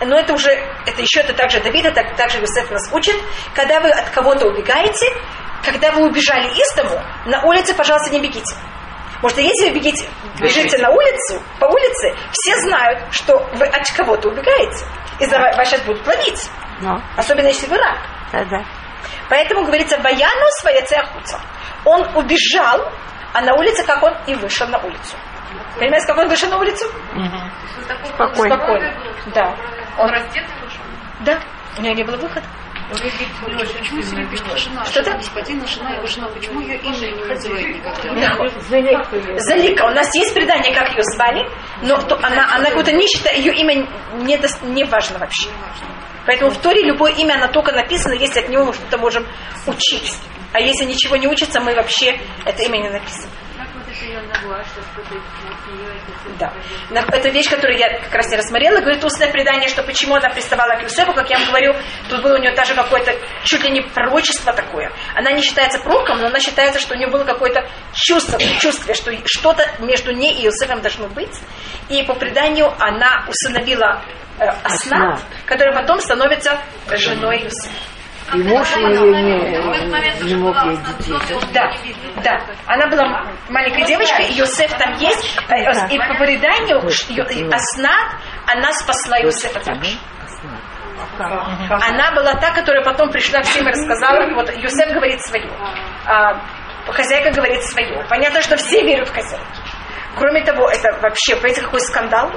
но 0.00 0.18
это 0.18 0.32
уже, 0.32 0.50
это 0.50 1.00
еще 1.02 1.20
это 1.20 1.32
также 1.34 1.60
Давид, 1.60 1.84
это 1.84 2.02
также 2.16 2.38
Юсеф 2.38 2.70
нас 2.70 2.92
учит, 2.92 3.16
когда 3.54 3.80
вы 3.80 3.90
от 3.90 4.10
кого-то 4.10 4.46
убегаете, 4.48 5.06
когда 5.64 5.92
вы 5.92 6.06
убежали 6.08 6.48
из 6.48 6.74
дому, 6.76 7.00
на 7.26 7.42
улице, 7.44 7.74
пожалуйста, 7.74 8.12
не 8.12 8.20
бегите. 8.20 8.54
Потому 9.14 9.30
что 9.30 9.40
если 9.40 9.68
вы 9.68 9.76
бегите, 9.76 10.08
бежите 10.40 10.76
на 10.78 10.90
улицу, 10.90 11.42
по 11.58 11.64
улице, 11.66 12.14
все 12.32 12.56
знают, 12.60 13.00
что 13.10 13.38
вы 13.54 13.66
от 13.66 13.90
кого-то 13.96 14.28
убегаете. 14.28 14.84
И 15.20 15.26
за 15.26 15.38
вас 15.38 15.56
сейчас 15.68 15.80
будут 15.82 16.06
ловить. 16.06 16.50
Ну, 16.80 17.00
Особенно 17.16 17.46
если 17.46 17.66
вы 17.68 17.78
раб. 17.78 17.96
да-да. 18.32 18.64
Поэтому 19.30 19.64
говорится, 19.64 19.96
Баяну 19.98 20.46
своя 20.60 20.82
цехуца. 20.82 21.40
Он 21.84 22.02
убежал, 22.16 22.92
а 23.32 23.40
на 23.40 23.54
улице, 23.54 23.84
как 23.84 24.02
он 24.02 24.14
и 24.26 24.34
вышел 24.34 24.66
на 24.68 24.78
улицу. 24.78 25.16
Понимаете, 25.78 26.06
как 26.06 26.18
он 26.18 26.28
вышел 26.28 26.48
на 26.50 26.58
улицу? 26.58 26.84
Спокойно. 28.14 28.56
Спокойно. 28.56 28.94
Да. 29.34 29.56
Он 29.98 30.10
раздетый 30.10 30.54
вышел? 30.62 30.80
Да. 31.20 31.40
У 31.78 31.82
него 31.82 31.94
не 31.94 32.04
было 32.04 32.16
выхода. 32.16 32.46
Почему 33.78 34.02
себе 34.02 34.26
пишет 34.26 34.58
жена? 34.58 34.84
Что-то? 34.84 35.12
Господина, 35.12 35.66
жена, 35.66 35.90
его 35.94 36.06
жена. 36.06 36.28
Почему 36.28 36.60
ее 36.60 36.76
имя 36.78 36.94
не 36.94 37.24
называют 37.24 37.68
никогда? 37.76 38.14
Залика. 39.38 39.84
У 39.86 39.90
нас 39.90 40.14
есть 40.14 40.34
предание, 40.34 40.74
как 40.74 40.90
ее 40.90 41.02
звали, 41.14 41.48
но 41.82 41.96
то- 42.02 42.16
она, 42.22 42.44
она 42.54 42.66
как 42.66 42.74
будто 42.76 42.92
не 42.92 43.06
считает, 43.08 43.38
ее 43.38 43.54
имя 43.54 43.86
не, 44.16 44.36
дос- 44.36 44.64
не 44.66 44.84
важно 44.84 45.18
вообще. 45.18 45.48
Поэтому 46.26 46.50
в 46.50 46.58
Торе 46.58 46.82
любое 46.82 47.12
имя, 47.12 47.34
оно 47.34 47.48
только 47.48 47.72
написано, 47.72 48.12
если 48.14 48.40
от 48.40 48.48
него 48.50 48.66
мы 48.66 48.72
что-то 48.74 48.98
можем 48.98 49.26
учить. 49.66 50.14
А 50.52 50.60
если 50.60 50.84
ничего 50.84 51.16
не 51.16 51.26
учится, 51.26 51.60
мы 51.60 51.74
вообще 51.74 52.18
это 52.44 52.62
имя 52.64 52.78
не 52.82 52.90
написано. 52.90 53.30
Как 53.94 54.02
вот 54.02 54.02
это 54.02 54.04
ее 54.06 54.20
нагла, 54.22 54.64
что 54.64 54.82
что-то 54.82 55.14
от 55.14 55.72
нее 55.72 55.88
это 55.88 56.38
Да. 56.38 56.52
На- 56.90 57.16
Это 57.16 57.28
вещь, 57.28 57.48
которую 57.48 57.78
я 57.78 57.98
как 58.00 58.14
раз 58.14 58.28
не 58.30 58.36
рассмотрела. 58.36 58.80
Говорит 58.80 59.04
устное 59.04 59.30
предание, 59.30 59.68
что 59.68 59.82
почему 59.82 60.14
она 60.16 60.28
приставала 60.30 60.74
к 60.76 60.82
Юсефу, 60.82 61.12
как 61.12 61.30
я 61.30 61.38
вам 61.38 61.48
говорю, 61.48 61.74
тут 62.08 62.22
было 62.22 62.34
у 62.34 62.38
нее 62.38 62.54
даже 62.54 62.74
какое-то 62.74 63.12
чуть 63.44 63.62
ли 63.64 63.70
не 63.70 63.82
пророчество 63.82 64.52
такое. 64.52 64.90
Она 65.14 65.30
не 65.32 65.42
считается 65.42 65.78
пророком, 65.78 66.20
но 66.20 66.26
она 66.26 66.40
считается, 66.40 66.80
что 66.80 66.94
у 66.94 66.96
нее 66.96 67.08
было 67.08 67.24
какое-то 67.24 67.68
чувство, 67.92 68.38
чувство, 68.60 68.94
что 68.94 69.12
что-то 69.26 69.64
между 69.80 70.12
ней 70.12 70.34
и 70.34 70.44
Юсефом 70.44 70.80
должно 70.80 71.08
быть. 71.08 71.34
И 71.88 72.02
по 72.04 72.14
преданию 72.14 72.72
она 72.78 73.24
усыновила 73.28 74.02
э, 74.38 74.44
Аснат, 74.64 75.20
которая 75.46 75.74
потом 75.74 76.00
становится 76.00 76.58
женой 76.90 77.42
Юсефа. 77.44 77.70
И 78.32 78.42
муж 78.42 78.74
ее 78.76 79.00
не, 79.00 80.24
не 80.24 80.34
мог 80.36 80.56
ей 80.64 80.76
детей. 80.76 81.14
Да, 81.52 81.70
да. 82.22 82.40
Она 82.66 82.86
была 82.88 83.24
маленькой 83.50 83.84
девочкой, 83.84 84.26
Йосеф 84.32 84.72
там 84.78 84.94
есть. 84.94 85.38
Э, 85.48 85.56
э, 85.56 85.88
И 85.90 85.98
по 85.98 86.14
преданию 86.14 86.80
Аснат, 87.52 88.12
она 88.46 88.72
спасла 88.72 89.18
Йосефа 89.18 89.60
также. 89.60 89.96
Она 91.18 92.12
была 92.14 92.34
та, 92.34 92.50
которая 92.52 92.82
потом 92.82 93.10
пришла 93.10 93.42
всем 93.42 93.66
и 93.68 93.70
рассказала. 93.70 94.26
Вот 94.34 94.50
Йосеф 94.56 94.92
говорит 94.94 95.20
свое. 95.22 95.48
а, 96.06 96.40
хозяйка 96.92 97.30
говорит 97.32 97.62
свое. 97.64 98.04
Понятно, 98.08 98.40
что 98.42 98.56
все 98.56 98.82
верят 98.82 99.08
в 99.08 99.14
хозяйку. 99.14 99.44
Кроме 100.16 100.44
того, 100.44 100.68
это 100.70 100.92
вообще, 101.00 101.34
понимаете, 101.36 101.62
какой 101.62 101.80
скандал? 101.80 102.30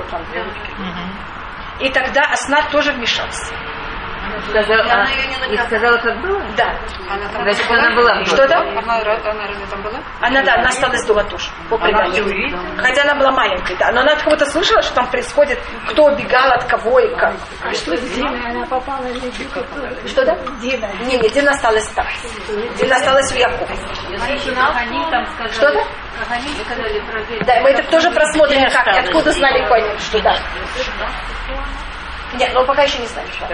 И 1.79 1.89
тогда 1.91 2.21
Аснат 2.31 2.71
тоже 2.71 2.91
вмешался. 2.91 3.53
Сказала, 4.49 5.07
и 5.49 5.57
сказала, 5.57 5.97
как 5.97 6.19
было? 6.21 6.41
Да. 6.57 6.75
Она 7.09 7.27
там 7.31 7.41
Значит, 7.43 7.67
была? 7.67 7.79
она 7.79 7.95
была. 7.95 8.25
Что-то? 8.25 8.57
Она, 8.57 8.99
ра- 9.01 9.29
она 9.29 9.47
разве 9.47 9.65
там 9.69 9.81
была? 9.81 9.99
Она, 10.21 10.41
да, 10.43 10.55
она 10.55 10.69
осталась 10.69 11.03
дома 11.05 11.23
тоже, 11.25 11.49
по 11.69 11.77
преданию. 11.77 12.25
Хотя 12.77 13.03
она 13.03 13.15
была 13.15 13.31
маленькой, 13.31 13.75
да. 13.77 13.91
Но 13.91 14.01
она 14.01 14.13
от 14.13 14.23
кого-то 14.23 14.45
слышала, 14.45 14.81
что 14.81 14.93
там 14.95 15.07
происходит, 15.07 15.59
кто 15.89 16.05
убегал 16.05 16.51
от 16.51 16.63
кого 16.65 16.99
и 16.99 17.15
как. 17.15 17.33
Что 17.73 17.95
Дина, 17.97 18.49
она 18.49 18.65
попала 18.65 19.01
на 19.03 19.07
Египет. 19.07 19.65
Что 20.07 20.25
да? 20.25 20.37
Дина. 20.61 20.89
Не, 21.05 21.17
не, 21.17 21.29
Дина 21.29 21.51
осталась 21.51 21.87
там. 21.89 22.05
Дина 22.77 22.95
осталась 22.95 23.31
у 23.33 23.35
Якова. 23.35 23.67
Про 27.07 27.19
вещь. 27.21 27.45
Да, 27.45 27.59
мы 27.61 27.69
это 27.69 27.83
тоже 27.89 28.09
просмотрим, 28.11 28.69
как, 28.71 28.87
и 28.87 28.99
откуда 28.99 29.31
знали 29.31 29.65
Конин, 29.67 29.97
что 29.99 30.19
да. 30.21 30.35
Нет, 32.33 32.51
ну 32.53 32.65
пока 32.65 32.83
еще 32.83 32.99
не 32.99 33.07
знаем, 33.07 33.27
что. 33.31 33.47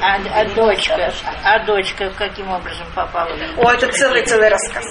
А, 0.00 0.16
а 0.34 0.44
дочка, 0.54 1.12
а 1.44 1.64
дочка 1.64 2.10
каким 2.10 2.50
образом 2.50 2.86
попала? 2.94 3.30
О, 3.56 3.70
это 3.70 3.88
целый-целый 3.88 4.48
рассказ. 4.48 4.84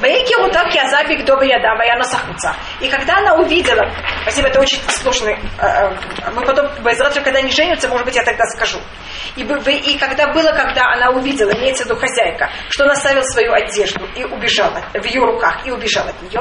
Вейки 0.00 0.40
вот 0.40 0.52
так 0.52 0.74
я 0.74 0.88
забег 0.88 1.24
до 1.26 1.42
яда, 1.42 1.74
ваяна 1.76 2.04
сахуца. 2.04 2.56
И 2.80 2.88
когда 2.88 3.18
она 3.18 3.34
увидела, 3.34 3.90
спасибо, 4.22 4.48
это 4.48 4.60
очень 4.60 4.80
сложный, 4.88 5.34
э, 5.34 5.66
э, 5.66 6.30
мы 6.32 6.44
потом, 6.44 6.68
когда 7.22 7.38
они 7.40 7.50
женятся, 7.50 7.88
может 7.88 8.06
быть, 8.06 8.16
я 8.16 8.24
тогда 8.24 8.44
скажу. 8.46 8.78
И, 9.36 9.42
и 9.42 9.98
когда 9.98 10.32
было, 10.32 10.52
когда 10.52 10.92
она 10.92 11.10
увидела, 11.10 11.50
имеется 11.52 11.84
в 11.84 11.86
виду 11.86 11.96
хозяйка, 11.98 12.50
что 12.68 12.84
она 12.84 12.94
ставила 12.94 13.22
свою 13.24 13.52
одежду 13.52 14.06
и 14.16 14.24
убежала 14.24 14.80
в 14.94 15.04
ее 15.04 15.20
руках 15.20 15.66
и 15.66 15.70
убежала 15.70 16.10
от 16.10 16.22
нее, 16.22 16.40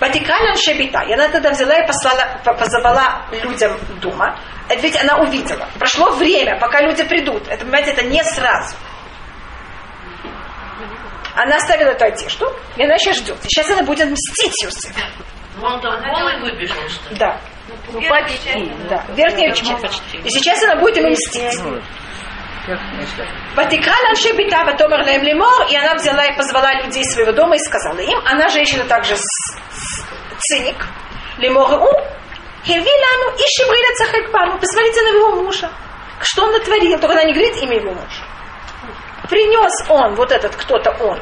Ватикален 0.00 0.56
Шебита, 0.56 1.00
и 1.08 1.12
она 1.12 1.28
тогда 1.28 1.50
взяла 1.50 1.74
и 1.76 1.86
послала, 1.86 2.40
по- 2.44 2.54
позвала 2.54 3.26
людям 3.42 3.76
дома, 4.00 4.38
ведь 4.80 5.00
она 5.00 5.18
увидела. 5.18 5.66
Прошло 5.78 6.10
время, 6.12 6.58
пока 6.60 6.80
люди 6.82 7.02
придут. 7.04 7.48
Это, 7.48 7.64
понимаете, 7.64 7.92
это 7.92 8.02
не 8.02 8.22
сразу. 8.22 8.76
Она 11.34 11.56
оставила 11.56 11.90
эту 11.90 12.04
одежду, 12.04 12.52
и 12.76 12.82
она 12.84 12.98
сейчас 12.98 13.18
ждет. 13.18 13.36
И 13.44 13.48
сейчас 13.48 13.70
она 13.70 13.82
будет 13.84 14.08
мстить 14.10 14.52
Юсеф. 15.58 15.64
Он 15.64 15.80
там 15.80 16.02
голый 16.10 16.40
выбежал, 16.40 16.88
что 16.88 17.10
ли? 17.10 17.16
Да. 17.16 17.38
Ну, 17.92 18.00
почти. 18.08 18.72
Да, 18.88 19.04
верхняя 19.14 19.52
часть. 19.54 20.02
И 20.14 20.30
сейчас 20.30 20.62
она 20.64 20.76
будет 20.76 20.96
ему 20.96 21.10
мстить. 21.10 21.58
Ватикра 23.56 23.94
ланше 24.06 24.32
бита 24.36 24.64
ватомер 24.64 25.04
лем 25.06 25.22
лемор, 25.22 25.66
и 25.70 25.76
она 25.76 25.94
взяла 25.94 26.24
и 26.26 26.36
позвала 26.36 26.72
людей 26.82 27.02
своего 27.04 27.32
дома 27.32 27.56
и 27.56 27.58
сказала 27.58 27.98
им, 27.98 28.18
она 28.26 28.48
женщина 28.48 28.84
также 28.84 29.16
с- 29.16 29.20
с- 29.22 30.04
циник, 30.40 30.86
лемор 31.38 31.72
у, 31.80 31.92
хеви 32.64 32.80
лану 32.82 33.36
и 33.36 33.42
шибриля 33.56 34.58
посмотрите 34.60 35.02
на 35.02 35.08
его 35.16 35.42
мужа. 35.42 35.70
Что 36.20 36.44
он 36.44 36.52
натворил? 36.52 36.98
Только 36.98 37.12
она 37.14 37.24
не 37.24 37.32
говорит 37.32 37.56
имя 37.62 37.76
его 37.76 37.92
мужа. 37.92 38.22
Принес 39.30 39.72
он, 39.88 40.14
вот 40.14 40.30
этот 40.32 40.54
кто-то 40.56 40.90
он, 41.00 41.18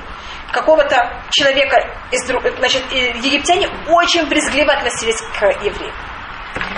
какого-то 0.52 0.96
человека 1.30 1.76
из. 2.10 2.26
Значит, 2.26 2.82
египтяне 2.92 3.68
очень 3.88 4.26
брезгливо 4.26 4.72
относились 4.72 5.20
к 5.38 5.42
евреям. 5.62 5.94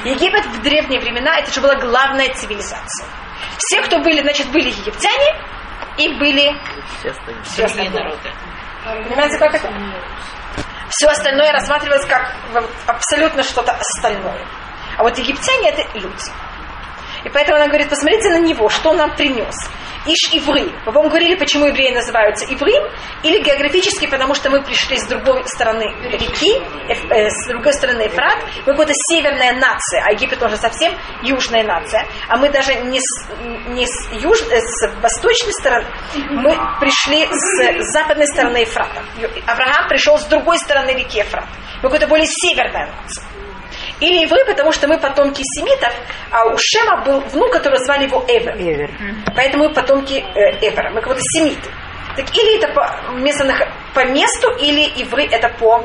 Египет 0.05 0.45
в 0.47 0.63
древние 0.63 1.01
времена 1.01 1.37
это 1.39 1.53
же 1.53 1.61
была 1.61 1.75
главная 1.77 2.33
цивилизация. 2.35 3.07
Все, 3.59 3.81
кто 3.83 3.99
были, 4.01 4.21
значит, 4.23 4.49
были 4.51 4.69
египтяне 4.69 5.35
и 5.97 6.09
были 6.19 6.55
Все 6.99 7.11
остальные. 7.11 7.45
все 7.45 7.67
Другие 7.67 7.89
остальные. 7.89 8.05
народы. 8.05 8.33
Понимаете, 9.09 9.39
как 9.39 9.55
это? 9.55 9.69
Все 10.91 11.09
остальное 11.09 11.53
рассматривалось 11.53 12.07
как 12.07 12.35
абсолютно 12.87 13.43
что-то 13.43 13.73
остальное. 13.73 14.47
А 14.97 15.03
вот 15.03 15.17
египтяне 15.19 15.69
это 15.71 15.99
люди. 15.99 16.25
И 17.29 17.31
поэтому 17.31 17.57
она 17.57 17.67
говорит, 17.67 17.91
посмотрите 17.91 18.31
на 18.31 18.39
него, 18.39 18.71
что 18.71 18.91
он 18.91 18.97
нам 18.97 19.15
принес. 19.15 19.55
Иш 20.07 20.33
Иври. 20.33 20.73
Вам 20.87 21.09
говорили, 21.09 21.35
почему 21.35 21.67
евреи 21.67 21.93
называются 21.93 22.47
Иврим? 22.47 22.83
Или 23.23 23.43
географически, 23.43 24.07
потому 24.07 24.33
что 24.35 24.49
мы 24.49 24.63
пришли 24.63 24.97
с 24.97 25.07
другой 25.07 25.43
стороны 25.47 25.85
реки, 26.11 26.55
Эф- 26.89 27.11
э, 27.11 27.29
с 27.29 27.49
другой 27.49 27.75
стороны 27.75 28.07
Эфрат. 28.07 28.39
Мы 28.65 28.73
какая-то 28.73 28.95
северная 29.11 29.53
нация, 29.53 30.03
а 30.07 30.13
Египет 30.13 30.43
уже 30.43 30.57
совсем 30.57 30.95
южная 31.23 31.65
нация. 31.65 32.07
А 32.29 32.39
мы 32.39 32.49
даже 32.49 32.75
не 32.77 32.99
с, 32.99 33.27
не 33.69 33.87
с, 33.87 34.09
юж, 34.23 34.41
э, 34.51 34.61
с 34.63 34.89
восточной 35.03 35.53
стороны, 35.53 35.87
мы 36.31 36.57
пришли 36.81 37.27
с 37.31 37.93
западной 37.93 38.29
стороны 38.29 38.65
Эфрата. 38.65 39.03
Авраам 39.47 39.89
пришел 39.89 40.17
с 40.17 40.25
другой 40.25 40.57
стороны 40.59 40.93
реки 40.93 41.21
Эфрат. 41.21 41.45
Мы 41.83 41.91
какая-то 41.91 42.07
более 42.07 42.27
северная 42.27 42.87
нация. 42.87 43.25
Или 44.01 44.23
евреи, 44.23 44.45
потому 44.47 44.73
что 44.73 44.87
мы 44.89 44.99
потомки 44.99 45.43
семитов, 45.43 45.93
а 46.31 46.47
у 46.47 46.57
Шема 46.57 47.03
был 47.05 47.21
внук, 47.21 47.53
которого 47.53 47.79
звали 47.85 48.05
его 48.05 48.25
Эвер. 48.29 48.55
Эвер. 48.57 48.91
Поэтому 49.35 49.65
мы 49.69 49.75
потомки 49.75 50.15
э, 50.35 50.67
Эвера, 50.69 50.91
мы 50.91 51.01
как 51.01 51.09
будто 51.09 51.21
семиты. 51.37 51.69
Так 52.17 52.27
или 52.37 52.59
это 52.59 52.69
по, 52.75 53.13
место, 53.19 53.45
нах- 53.45 53.69
по 53.95 54.05
месту, 54.05 54.51
или 54.61 54.83
ивры 55.03 55.25
это 55.31 55.49
по 55.51 55.85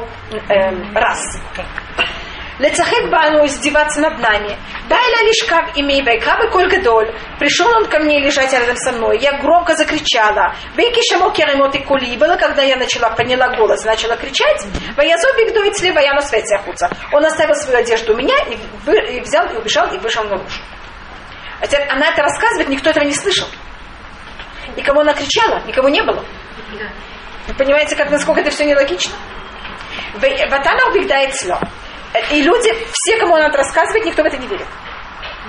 эм, 0.50 0.96
расе. 0.96 1.40
Лецахек 2.60 3.10
бану 3.10 3.46
издеваться 3.46 4.00
над 4.00 4.20
нами. 4.20 4.56
Дайля 4.88 5.24
лишкав 5.28 5.76
имей 5.76 6.04
байкабы 6.04 6.50
коль 6.52 6.70
гадоль. 6.70 7.12
Пришел 7.40 7.68
он 7.76 7.86
ко 7.88 8.00
мне 8.00 8.20
лежать 8.20 8.54
рядом 8.54 8.76
со 8.78 8.92
мной. 8.92 9.18
Я 9.20 9.40
громко 9.40 9.76
закричала. 9.76 10.56
Бейки 10.76 11.02
шамок 11.12 11.38
яремот 11.38 11.74
и 11.76 11.80
кули. 11.80 12.16
Было, 12.18 12.36
когда 12.36 12.62
я 12.62 12.76
начала, 12.76 13.10
поняла 13.10 13.50
голос, 13.58 13.84
начала 13.86 14.16
кричать. 14.18 14.64
Ваязо 14.96 15.28
бигдует 15.38 15.76
слева, 15.78 16.00
я 16.00 16.14
на 16.14 16.22
свете 16.22 16.56
охуца. 16.56 16.90
Он 17.12 17.26
оставил 17.26 17.56
свою 17.56 17.80
одежду 17.80 18.14
у 18.14 18.18
меня 18.18 18.36
и, 18.48 18.58
вы- 18.86 19.00
и 19.18 19.22
взял 19.22 19.48
и 19.48 19.58
убежал 19.58 19.92
и 19.92 19.98
вышел 19.98 20.24
наружу. 20.24 20.62
Теперь 21.64 21.88
она 21.90 22.10
это 22.10 22.22
рассказывает, 22.22 22.70
никто 22.70 22.90
этого 22.92 23.04
не 23.04 23.14
слышал. 23.16 23.48
Никому 24.76 25.02
она 25.02 25.14
кричала, 25.14 25.62
никого 25.66 25.90
не 25.90 26.02
было. 26.04 26.24
Вы 27.48 27.54
понимаете, 27.56 27.96
как, 27.96 28.10
насколько 28.12 28.42
это 28.42 28.52
все 28.52 28.66
нелогично? 28.66 29.14
Ватана 30.16 30.90
убегдает 30.92 31.36
слё. 31.36 31.58
И 32.32 32.42
люди, 32.44 32.72
все, 32.92 33.18
кому 33.20 33.36
она 33.36 33.48
это 33.48 33.58
рассказывает, 33.58 34.06
никто 34.06 34.24
в 34.24 34.26
это 34.26 34.38
не 34.38 34.48
верит. 34.48 34.68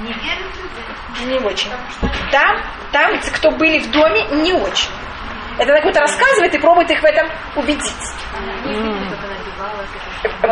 Не 0.01 0.13
верят 0.13 0.53
люди? 0.57 1.33
Не 1.33 1.39
очень. 1.39 1.71
Там, 2.31 2.57
там, 2.91 3.19
кто 3.21 3.51
были 3.51 3.79
в 3.79 3.91
доме, 3.91 4.27
не 4.43 4.53
очень. 4.53 4.91
Это 5.59 5.71
она 5.71 5.77
какой-то 5.77 6.01
рассказывает 6.01 6.55
и 6.55 6.59
пробует 6.59 6.91
их 6.91 7.01
в 7.01 7.05
этом 7.05 7.29
убедить. 7.55 7.95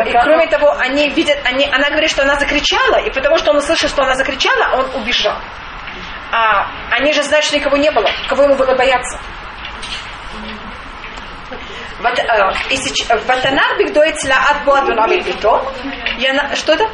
И 0.06 0.12
кроме 0.12 0.46
того, 0.46 0.72
они 0.78 1.10
видят, 1.10 1.38
они, 1.44 1.66
она 1.66 1.90
говорит, 1.90 2.10
что 2.10 2.22
она 2.22 2.36
закричала, 2.36 3.00
и 3.00 3.10
потому 3.10 3.36
что 3.38 3.50
он 3.50 3.56
услышал, 3.56 3.88
что 3.88 4.02
она 4.02 4.14
закричала, 4.14 4.76
он 4.76 5.02
убежал. 5.02 5.36
А 6.30 6.66
они 6.90 7.12
же 7.12 7.22
знают, 7.22 7.44
что 7.44 7.56
никого 7.56 7.76
не 7.76 7.90
было, 7.90 8.08
кого 8.28 8.44
ему 8.44 8.54
было 8.54 8.74
бояться. 8.74 9.18
Вот, 12.02 12.18
э, 12.18 12.52
и 12.70 12.76
сеч- 12.76 13.06
э, 13.08 13.16
Ватанах 13.26 13.78
бигдоит 13.78 14.16
от 14.24 14.64
Буадуна 14.64 15.06
бито. 15.08 15.72
Я. 16.18 16.54
Что-то? 16.56 16.84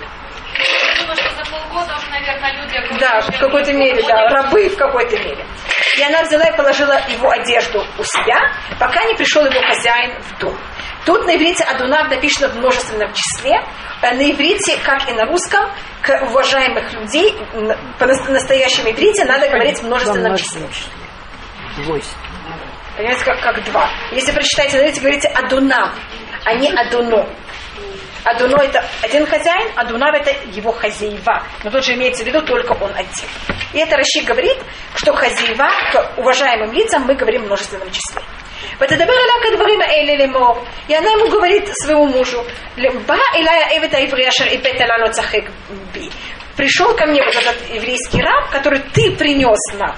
Думаю, 1.00 1.16
что 1.16 1.30
за 1.44 1.50
полгода 1.50 1.96
уже, 1.96 2.10
наверное, 2.10 2.52
люди... 2.54 2.98
Да, 3.00 3.20
в 3.20 3.38
какой-то 3.38 3.72
мере, 3.72 4.02
да, 4.02 4.28
рабы 4.28 4.68
в 4.68 4.76
какой-то 4.76 5.16
мере. 5.18 5.44
И 5.96 6.02
она 6.02 6.22
взяла 6.24 6.44
и 6.44 6.56
положила 6.56 6.98
его 7.08 7.30
одежду 7.30 7.84
у 7.98 8.04
себя, 8.04 8.52
пока 8.78 9.02
не 9.04 9.14
пришел 9.14 9.44
его 9.44 9.60
хозяин 9.62 10.20
в 10.20 10.38
дом. 10.40 10.58
Тут 11.06 11.24
на 11.26 11.36
иврите 11.36 11.64
Адунав 11.64 12.10
написано 12.10 12.48
в 12.48 12.56
множественном 12.56 13.12
числе. 13.14 13.62
А 14.02 14.12
На 14.14 14.30
иврите, 14.30 14.76
как 14.84 15.08
и 15.08 15.12
на 15.12 15.24
русском, 15.26 15.64
к 16.02 16.22
уважаемых 16.30 16.92
людей, 16.92 17.34
по 17.98 18.06
нас- 18.06 18.28
настоящему 18.28 18.90
иврите 18.90 19.24
надо 19.24 19.48
говорить 19.48 19.78
в 19.78 19.86
множественном 19.86 20.36
числе. 20.36 20.68
Двойство. 21.78 22.18
Понимаете, 22.98 23.24
как, 23.24 23.40
как 23.40 23.64
два. 23.64 23.88
Если 24.10 24.32
прочитаете, 24.32 24.72
смотрите, 24.72 25.00
говорите 25.00 25.28
«адуна», 25.28 25.94
а 26.44 26.54
не 26.54 26.68
«адуно». 26.68 27.28
Адуно 28.24 28.60
это 28.60 28.84
один 29.02 29.24
хозяин, 29.24 29.70
а 29.76 29.84
это 29.84 30.34
его 30.50 30.72
хозяева. 30.72 31.44
Но 31.62 31.70
тут 31.70 31.84
же 31.84 31.94
имеется 31.94 32.24
в 32.24 32.26
виду 32.26 32.42
только 32.42 32.72
он 32.72 32.90
один. 32.90 33.28
И 33.72 33.78
это 33.78 33.96
Раши 33.96 34.26
говорит, 34.26 34.56
что 34.96 35.14
хозяева, 35.14 35.70
к 35.92 36.18
уважаемым 36.18 36.72
лицам 36.72 37.04
мы 37.04 37.14
говорим 37.14 37.42
в 37.42 37.46
множественном 37.46 37.88
числе. 37.92 38.20
И 40.88 40.94
она 40.94 41.10
ему 41.10 41.28
говорит 41.28 41.68
своему 41.68 42.06
мужу, 42.06 42.44
пришел 46.56 46.96
ко 46.96 47.06
мне 47.06 47.22
вот 47.22 47.36
этот 47.36 47.70
еврейский 47.70 48.20
раб, 48.20 48.50
который 48.50 48.80
ты 48.92 49.12
принес 49.12 49.58
нам 49.78 49.94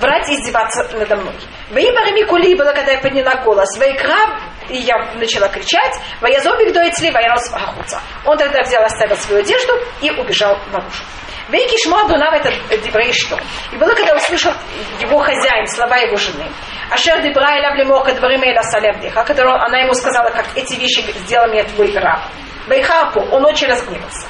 брать 0.00 0.28
и 0.28 0.34
издеваться 0.34 0.88
надо 0.96 1.16
мной. 1.16 1.34
Ваибарами 1.70 2.22
кули 2.22 2.54
было, 2.54 2.72
когда 2.72 2.92
я 2.92 2.98
подняла 2.98 3.36
голос. 3.42 3.76
Вайкраб, 3.78 4.30
и 4.68 4.78
я 4.78 4.96
начала 5.14 5.48
кричать. 5.48 5.94
Ваязобик 6.20 6.72
дуэцли, 6.72 7.10
вайрос 7.10 7.52
ахуца. 7.52 8.00
Он 8.24 8.36
тогда 8.36 8.62
взял, 8.62 8.82
оставил 8.82 9.16
свою 9.16 9.42
одежду 9.42 9.72
и 10.00 10.10
убежал 10.10 10.58
наружу. 10.72 11.02
Вейки 11.48 11.76
шмо 11.84 12.02
Дунав 12.08 12.32
это 12.32 12.50
Дибрей 12.76 13.12
что? 13.12 13.38
И 13.72 13.76
было, 13.76 13.94
когда 13.94 14.16
услышал 14.16 14.52
его 15.00 15.18
хозяин, 15.18 15.66
слова 15.68 15.96
его 15.96 16.16
жены. 16.16 16.44
Ашер 16.90 17.22
Дибра 17.22 17.56
Эля 17.56 17.72
Блемоха 17.72 18.12
Дворимейла 18.14 18.62
Салявдиха, 18.62 19.22
которую 19.22 19.54
она 19.54 19.78
ему 19.78 19.94
сказала, 19.94 20.30
как 20.30 20.46
эти 20.56 20.74
вещи 20.74 21.04
сделал 21.20 21.46
мне 21.48 21.62
твой 21.62 21.96
раб. 21.96 22.20
Вайхапу, 22.66 23.20
он 23.30 23.44
очень 23.44 23.68
разгневался. 23.68 24.26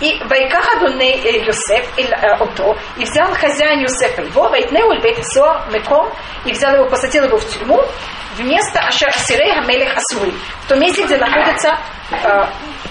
И 0.00 0.18
Вайкаха 0.24 0.78
Дуней 0.80 1.44
Йосеф 1.44 1.86
или, 1.96 2.12
э, 2.12 2.36
Ото, 2.38 2.76
и 2.96 3.04
взял 3.04 3.32
хозяин 3.34 3.80
Юсефа 3.80 4.22
его, 4.22 4.48
Вайтнеу 4.48 5.00
Бейт 5.00 5.24
Со 5.24 5.64
Меком, 5.72 6.08
и 6.44 6.52
взял 6.52 6.74
его, 6.74 6.88
посадил 6.88 7.24
его 7.24 7.36
в 7.36 7.48
тюрьму, 7.48 7.82
вместо 8.36 8.80
Ашер 8.80 9.08
Асирей 9.08 9.52
Хамелех 9.54 9.96
Асури, 9.96 10.32
в 10.64 10.68
том 10.68 10.80
месте, 10.80 11.04
где 11.04 11.16
находятся 11.16 11.76
э, 12.12 12.44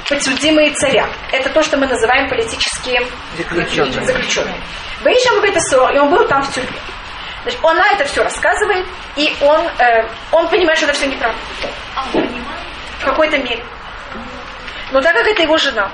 подсудимые 0.10 0.72
царя. 0.74 1.08
Это 1.32 1.49
то, 1.49 1.64
что 1.64 1.78
мы 1.78 1.88
называем 1.88 2.30
политические 2.30 3.01
Заключенные. 3.38 4.05
заключенные. 4.05 4.62
Выезжал 5.01 5.39
в 5.39 5.95
и 5.95 5.99
он 5.99 6.10
был 6.10 6.28
там 6.28 6.41
в 6.41 6.53
тюрьме. 6.53 6.78
Значит, 7.43 7.64
она 7.64 7.88
это 7.93 8.03
все 8.03 8.24
рассказывает, 8.24 8.86
и 9.16 9.34
он, 9.41 9.62
э, 9.80 10.05
он 10.32 10.47
понимает, 10.49 10.78
что 10.78 10.88
это 10.88 10.97
все 10.97 11.08
неправда. 11.08 11.38
В 12.99 13.05
какой-то 13.05 13.38
мере. 13.38 13.64
Но 14.91 15.01
так 15.01 15.14
как 15.14 15.28
это 15.28 15.43
его 15.43 15.58
жена, 15.58 15.89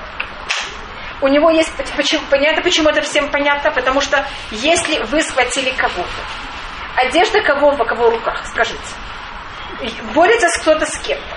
у 1.24 1.28
него 1.28 1.50
есть, 1.50 1.72
почему, 1.96 2.22
понятно, 2.28 2.62
почему 2.62 2.90
это 2.90 3.00
всем 3.00 3.30
понятно, 3.30 3.70
потому 3.70 4.02
что 4.02 4.22
если 4.50 5.02
вы 5.04 5.22
схватили 5.22 5.70
кого-то, 5.70 6.20
одежда 6.96 7.40
кого 7.40 7.70
в 7.70 7.82
кого 7.82 8.10
в 8.10 8.10
руках, 8.10 8.44
скажите, 8.44 8.78
борется 10.12 10.46
с 10.50 10.60
кто-то 10.60 10.84
с 10.84 10.98
кем-то, 10.98 11.36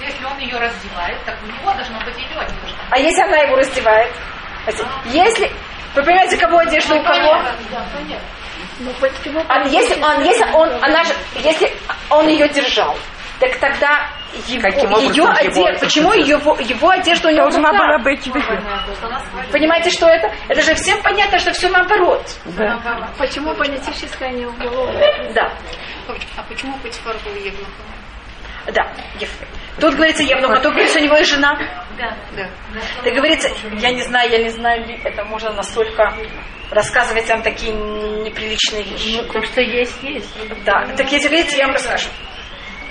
Если 0.00 0.24
он 0.24 0.36
ее 0.38 0.58
раздевает, 0.58 1.24
так 1.24 1.36
у 1.44 1.46
него 1.46 1.72
должно 1.72 2.00
быть 2.00 2.18
ее 2.18 2.40
одежда. 2.40 2.82
а 2.90 2.98
если 2.98 3.22
она 3.22 3.36
его 3.36 3.54
раздевает, 3.54 4.12
если, 5.04 5.52
вы 5.94 6.02
понимаете, 6.02 6.36
кого 6.36 6.58
одежда 6.58 6.96
у 6.96 7.02
кого? 7.04 7.44
А 9.46 9.68
если 9.68 10.02
он, 10.02 10.24
если 10.24 10.50
он, 10.52 10.70
она 10.82 11.04
же, 11.04 11.14
если 11.36 11.72
он 12.08 12.26
ее 12.26 12.48
держал, 12.48 12.96
так 13.38 13.56
тогда 13.58 14.08
его, 14.48 14.62
Каким 14.62 14.92
образом 14.92 15.12
ее 15.12 15.24
одежда, 15.24 15.80
почему 15.80 16.12
его, 16.12 16.56
его 16.58 16.90
одежда 16.90 17.28
у 17.28 17.30
него 17.30 17.50
Должна 17.50 17.72
была 17.72 17.98
быть 17.98 18.30
Понимаете, 19.52 19.90
что 19.90 20.06
это? 20.06 20.32
Это 20.48 20.62
же 20.62 20.74
всем 20.74 21.00
понятно, 21.02 21.38
что 21.38 21.52
все 21.52 21.68
наоборот. 21.68 22.24
Почему 23.18 23.54
политическое 23.54 24.30
не 24.30 24.46
уголовное? 24.46 25.32
Да, 25.34 25.52
А 26.36 26.42
почему 26.48 26.76
Патифар 26.78 27.16
был 27.24 27.34
евнухом? 27.34 27.84
да, 28.72 28.82
Ефе. 29.18 29.46
Тут 29.80 29.94
говорится 29.94 30.22
Евнух, 30.22 30.50
а 30.50 30.60
тут 30.60 30.72
говорится, 30.72 30.98
у 30.98 31.02
него 31.02 31.16
есть 31.16 31.30
жена. 31.30 31.58
Да. 31.98 32.16
Так 33.02 33.14
говорится, 33.14 33.48
я 33.78 33.90
не 33.92 34.02
знаю, 34.02 34.30
я 34.30 34.38
не 34.38 34.50
знаю, 34.50 34.86
ли 34.86 35.00
это 35.02 35.24
можно 35.24 35.52
настолько 35.52 36.14
рассказывать 36.70 37.28
вам 37.28 37.42
такие 37.42 37.72
неприличные 37.72 38.82
вещи. 38.82 39.22
То, 39.32 39.42
что 39.42 39.60
есть, 39.60 40.02
есть. 40.02 40.30
Да, 40.64 40.86
так 40.96 41.10
если 41.10 41.28
видите, 41.28 41.58
я 41.58 41.66
вам 41.66 41.74
расскажу. 41.74 42.08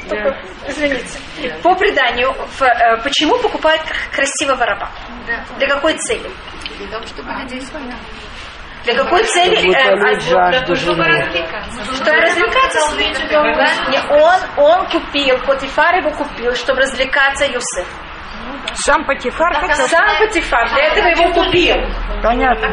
Только, 0.09 0.37
извините. 0.67 1.19
По 1.63 1.75
преданию, 1.75 2.33
в, 2.33 2.61
э, 2.61 3.01
почему 3.03 3.37
покупают 3.39 3.81
красивого 4.11 4.65
раба? 4.65 4.89
Для 5.57 5.67
какой 5.67 5.97
цели? 5.97 6.29
Для 6.77 6.87
того, 6.87 7.05
чтобы 7.05 7.31
людей. 7.33 7.61
Для 8.85 8.95
какой 8.95 9.23
цели? 9.25 9.55
Чтобы 9.55 9.73
э, 9.75 9.93
утолить 9.95 10.21
жажду 10.21 10.75
Чтобы 10.75 11.03
жены. 11.03 11.21
развлекаться. 11.21 11.95
Чтобы 11.95 12.17
развлекаться. 12.21 12.79
Он, 14.09 14.39
он 14.57 14.85
купил, 14.87 15.37
Потифар 15.45 15.95
его 15.97 16.11
купил, 16.11 16.55
чтобы 16.55 16.81
развлекаться 16.81 17.45
Юсеф. 17.45 17.87
Сам 18.73 19.05
Патифар 19.05 19.53
хотел. 19.53 19.87
Сам 19.87 20.17
Потифар 20.19 20.69
для 20.69 20.85
этого 20.85 21.07
его 21.07 21.33
купил. 21.33 21.75
Понятно. 22.23 22.67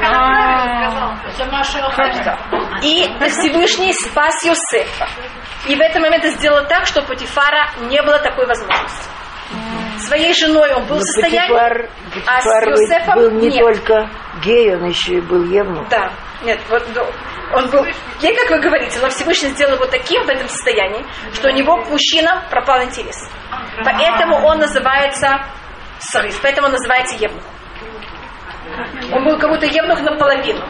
И 2.83 3.09
Всевышний 3.29 3.93
спас 3.93 4.45
Юсефа. 4.45 5.09
И 5.67 5.75
в 5.75 5.81
этот 5.81 6.01
момент 6.01 6.25
сделал 6.25 6.65
так, 6.67 6.87
что 6.87 7.03
у 7.03 7.05
Потифара 7.05 7.71
не 7.89 8.01
было 8.03 8.19
такой 8.19 8.47
возможности. 8.47 9.09
Своей 9.99 10.35
женой 10.35 10.73
он 10.75 10.85
был 10.85 10.97
Но 10.97 11.01
в 11.01 11.05
состоянии... 11.05 11.53
Патифар, 11.53 11.89
а 12.27 12.41
с 12.41 12.45
Патифар 12.45 12.69
Йосефом 12.69 13.15
был 13.15 13.31
не 13.31 13.49
нет. 13.49 13.61
только 13.61 14.11
гей, 14.43 14.75
он 14.75 14.85
еще 14.85 15.15
и 15.15 15.21
был 15.21 15.45
евнух. 15.45 15.89
Да, 15.89 16.11
нет, 16.43 16.61
вот 16.69 16.83
да, 16.93 17.03
он 17.55 17.71
был, 17.71 17.85
ей, 18.21 18.37
как 18.37 18.51
вы 18.51 18.59
говорите, 18.61 18.99
но 19.01 19.09
Всевышний 19.09 19.51
сделал 19.51 19.75
его 19.75 19.87
таким 19.87 20.23
в 20.25 20.29
этом 20.29 20.49
состоянии, 20.49 21.05
что 21.33 21.49
у 21.49 21.53
него 21.53 21.83
к 21.83 21.89
мужчинам 21.89 22.43
пропал 22.51 22.83
интерес. 22.83 23.17
Поэтому 23.85 24.37
он 24.45 24.59
называется 24.59 25.47
срыв, 25.99 26.41
поэтому 26.43 26.69
называется 26.69 27.17
евнух. 27.17 27.43
Он 29.13 29.25
был 29.25 29.39
как 29.39 29.51
будто 29.51 29.67
евнух 29.67 30.01
наполовину. 30.03 30.65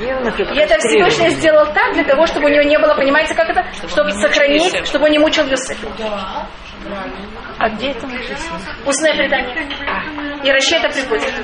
Евнух 0.00 0.38
это 0.38 0.52
И 0.54 0.58
это 0.58 0.78
Всевышний 0.78 1.30
сделал 1.30 1.66
так, 1.72 1.92
для 1.94 2.04
того, 2.04 2.26
чтобы 2.26 2.46
у 2.46 2.48
него 2.48 2.62
не 2.62 2.78
было, 2.78 2.94
понимаете, 2.94 3.34
как 3.34 3.48
это? 3.50 3.64
Чтобы 3.88 4.12
сохранить, 4.12 4.86
чтобы 4.86 5.06
он 5.06 5.10
не 5.10 5.18
мучил 5.18 5.44
Юсефа. 5.46 5.88
А 7.58 7.68
где 7.70 7.90
это 7.90 8.06
написано? 8.06 8.60
Устное 8.86 9.14
предание. 9.16 9.68
И 10.44 10.52
Раши 10.52 10.76
это 10.76 10.88
приводит. 10.88 11.34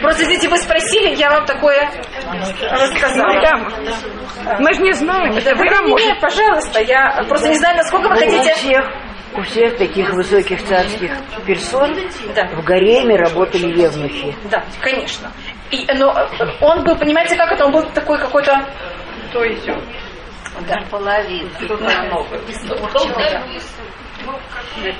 Просто, 0.00 0.22
извините, 0.22 0.48
вы 0.48 0.56
спросили, 0.56 1.14
я 1.16 1.30
вам 1.30 1.44
такое 1.44 1.90
рассказала. 2.70 3.34
Ну, 3.34 3.40
да. 3.42 4.56
Мы 4.58 4.72
же 4.72 4.80
не 4.80 4.92
знаем. 4.94 5.36
Это 5.36 5.54
вы 5.54 5.66
нам 5.66 5.84
Не, 5.84 5.90
можете. 5.90 6.12
не, 6.14 6.20
пожалуйста, 6.20 6.80
я 6.80 7.22
просто 7.28 7.48
не 7.50 7.56
знаю, 7.56 7.76
насколько 7.76 8.08
вы 8.08 8.16
хотите... 8.16 8.82
у 9.36 9.42
всех 9.42 9.76
таких 9.78 10.10
высоких 10.12 10.62
царских 10.64 11.12
персон 11.46 11.96
Да. 12.34 12.46
в 12.48 12.64
гареме 12.64 13.16
работали 13.16 13.66
евнухи. 13.80 14.34
Да, 14.50 14.64
конечно. 14.80 15.30
И, 15.70 15.86
но 15.94 16.12
он 16.60 16.84
был, 16.84 16.96
понимаете, 16.96 17.36
как 17.36 17.52
это? 17.52 17.66
Он 17.66 17.72
был 17.72 17.84
такой 17.90 18.18
какой-то... 18.18 18.66
То 19.32 19.44
есть 19.44 19.68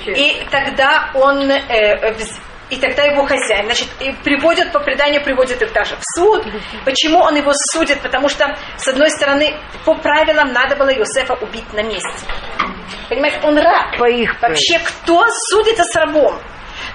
И 0.07 0.45
тогда 0.49 1.11
он... 1.13 1.51
э, 1.51 2.13
и 2.71 2.77
тогда 2.77 3.03
его 3.03 3.25
хозяин, 3.25 3.65
значит, 3.65 3.89
и 3.99 4.13
приводят 4.23 4.71
по 4.71 4.79
преданию, 4.79 5.21
приводят 5.21 5.61
их 5.61 5.73
даже 5.73 5.95
в 5.97 6.01
суд. 6.15 6.45
Почему 6.85 7.19
он 7.19 7.35
его 7.35 7.51
судит? 7.53 7.99
Потому 8.01 8.29
что, 8.29 8.55
с 8.77 8.87
одной 8.87 9.09
стороны, 9.09 9.53
по 9.83 9.93
правилам 9.95 10.53
надо 10.53 10.77
было 10.77 10.89
Иосифа 10.89 11.33
убить 11.33 11.71
на 11.73 11.83
месте. 11.83 12.25
Понимаете, 13.09 13.39
он 13.43 13.57
раб. 13.57 13.97
По 13.99 14.09
их 14.09 14.41
Вообще, 14.41 14.79
кто 14.79 15.25
судится 15.49 15.83
с 15.83 15.93
рабом? 15.97 16.39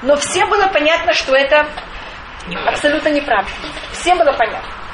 Но 0.01 0.16
всем 0.16 0.49
было 0.49 0.66
понятно, 0.68 1.12
что 1.12 1.37
это 1.37 1.66
абсолютно 2.66 3.11
неправда. 3.11 3.51
Всем 3.93 4.16
было 4.16 4.33
понятно. 4.33 4.86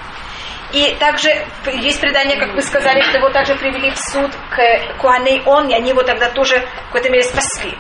И 0.72 0.94
также 0.98 1.28
есть 1.66 2.00
предание, 2.00 2.38
как 2.38 2.54
вы 2.54 2.62
сказали, 2.62 3.02
что 3.02 3.18
его 3.18 3.28
также 3.30 3.54
привели 3.56 3.90
в 3.90 3.98
суд 3.98 4.30
к 4.50 4.98
Куаней 4.98 5.42
Он, 5.44 5.68
и 5.68 5.74
они 5.74 5.90
его 5.90 6.02
тогда 6.02 6.30
тоже 6.30 6.60
в 6.60 6.86
какой-то 6.86 7.10
мере 7.10 7.22
спасли. 7.22 7.76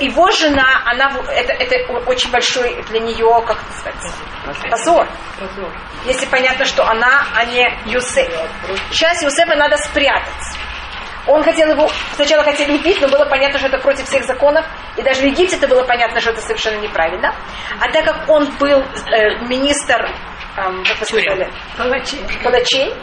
Его 0.00 0.30
жена, 0.30 0.82
она, 0.84 1.10
это, 1.32 1.52
это 1.52 1.92
очень 2.06 2.30
большой 2.30 2.82
для 2.88 3.00
нее, 3.00 3.42
как 3.46 3.58
это 3.62 3.72
сказать, 3.72 4.70
позор. 4.70 5.08
Если 6.04 6.26
понятно, 6.26 6.64
что 6.64 6.84
она, 6.84 7.26
а 7.34 7.44
не 7.46 7.66
Юсеф. 7.86 8.30
Сейчас 8.92 9.22
Юсефа 9.22 9.56
надо 9.56 9.76
спрятать. 9.78 10.56
Он 11.26 11.42
хотел 11.42 11.70
его, 11.70 11.88
сначала 12.14 12.42
хотели 12.42 12.72
убить, 12.72 13.00
но 13.00 13.08
было 13.08 13.24
понятно, 13.26 13.58
что 13.58 13.68
это 13.68 13.78
против 13.78 14.06
всех 14.06 14.24
законов. 14.24 14.64
И 14.96 15.02
даже 15.02 15.20
в 15.20 15.24
Египте 15.24 15.56
это 15.56 15.68
было 15.68 15.84
понятно, 15.84 16.20
что 16.20 16.30
это 16.30 16.40
совершенно 16.40 16.80
неправильно. 16.80 17.34
А 17.78 17.90
так 17.92 18.04
как 18.04 18.28
он 18.28 18.46
был 18.58 18.78
э, 18.78 19.38
министр 19.46 20.08
эм, 20.56 20.84
как 20.84 20.98
вы 21.00 21.06
сказали, 21.06 21.48
палачей, 22.42 22.94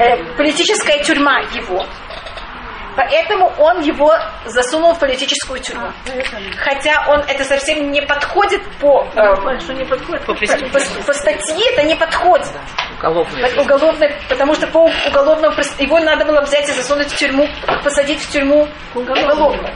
э, 0.00 0.24
политическая 0.36 1.02
тюрьма 1.02 1.40
его, 1.52 1.84
Поэтому 2.96 3.52
он 3.58 3.80
его 3.82 4.12
засунул 4.46 4.94
в 4.94 4.98
политическую 4.98 5.60
тюрьму. 5.60 5.92
Хотя 6.58 7.04
он 7.08 7.20
это 7.20 7.44
совсем 7.44 7.90
не 7.90 8.00
подходит 8.02 8.62
по, 8.80 9.06
э, 9.14 9.58
Что 9.60 9.74
не 9.74 9.84
подходит? 9.84 10.24
По 10.24 10.34
по, 10.34 11.02
по 11.06 11.12
статье, 11.12 11.72
это 11.72 11.82
не 11.82 11.94
подходит. 11.94 12.48
Уголовный. 12.98 13.50
По- 13.54 13.60
уголовной, 13.60 14.14
потому 14.28 14.54
что 14.54 14.66
по 14.68 14.90
уголовному 15.08 15.54
его 15.78 15.98
надо 16.00 16.24
было 16.24 16.40
взять 16.40 16.68
и 16.68 16.72
засунуть 16.72 17.12
в 17.12 17.16
тюрьму, 17.16 17.46
посадить 17.84 18.20
в 18.20 18.30
тюрьму 18.30 18.66
уголовную. 18.94 19.72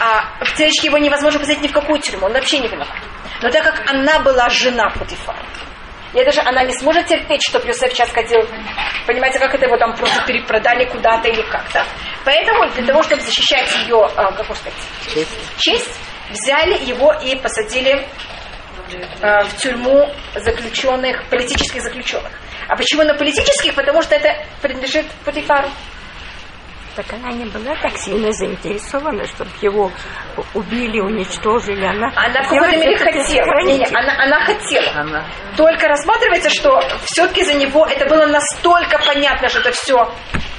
А 0.00 0.44
в 0.44 0.54
телечке 0.56 0.88
его 0.88 0.98
невозможно 0.98 1.38
посадить 1.38 1.62
ни 1.62 1.68
в 1.68 1.72
какую 1.72 2.00
тюрьму, 2.00 2.26
он 2.26 2.32
вообще 2.32 2.58
не 2.58 2.66
виноват. 2.66 2.96
Но 3.40 3.50
так 3.50 3.62
как 3.62 3.88
она 3.88 4.18
была 4.20 4.48
жена 4.48 4.90
Путифара, 4.90 5.38
и 6.14 6.18
это 6.18 6.30
же 6.32 6.40
она 6.40 6.64
не 6.64 6.74
сможет 6.74 7.06
терпеть, 7.06 7.42
чтобы 7.48 7.66
Юсеф 7.68 7.92
сейчас 7.92 8.10
ходил. 8.10 8.40
Понимаете, 9.06 9.38
как 9.38 9.54
это 9.54 9.66
его 9.66 9.76
там 9.78 9.96
просто 9.96 10.22
перепродали 10.26 10.84
куда-то 10.84 11.28
или 11.28 11.42
как-то. 11.42 11.84
Поэтому 12.24 12.68
для 12.70 12.86
того, 12.86 13.02
чтобы 13.02 13.22
защищать 13.22 13.68
ее, 13.84 14.04
а, 14.16 14.32
как 14.32 14.48
можно 14.48 14.70
сказать, 14.70 15.28
честь, 15.58 15.98
взяли 16.30 16.84
его 16.84 17.12
и 17.12 17.36
посадили 17.36 18.06
э, 19.20 19.44
в 19.44 19.56
тюрьму 19.56 20.08
заключенных, 20.34 21.28
политических 21.28 21.82
заключенных. 21.82 22.32
А 22.68 22.76
почему 22.76 23.02
на 23.02 23.14
политических? 23.14 23.74
Потому 23.74 24.02
что 24.02 24.14
это 24.14 24.34
принадлежит 24.60 25.06
Путифару. 25.24 25.68
Так 26.94 27.06
она 27.14 27.32
не 27.32 27.46
была 27.46 27.74
так 27.76 27.96
сильно 27.96 28.30
заинтересована, 28.32 29.24
чтобы 29.26 29.50
его 29.62 29.90
убили, 30.52 31.00
уничтожили. 31.00 31.84
Она, 31.86 32.12
Она 32.14 32.42
в 32.42 32.48
какой-то 32.48 32.76
мере 32.76 32.98
хотела. 32.98 33.62
Не, 33.64 33.78
не, 33.78 33.86
она, 33.86 34.14
она 34.22 34.44
хотела. 34.44 35.00
Она 35.00 35.24
Только 35.56 35.88
рассматривается, 35.88 36.50
что 36.50 36.80
все-таки 37.04 37.44
за 37.44 37.54
него 37.54 37.86
это 37.86 38.04
было 38.06 38.26
настолько 38.26 38.98
понятно, 39.06 39.48
что 39.48 39.60
это 39.60 39.72
все 39.72 40.06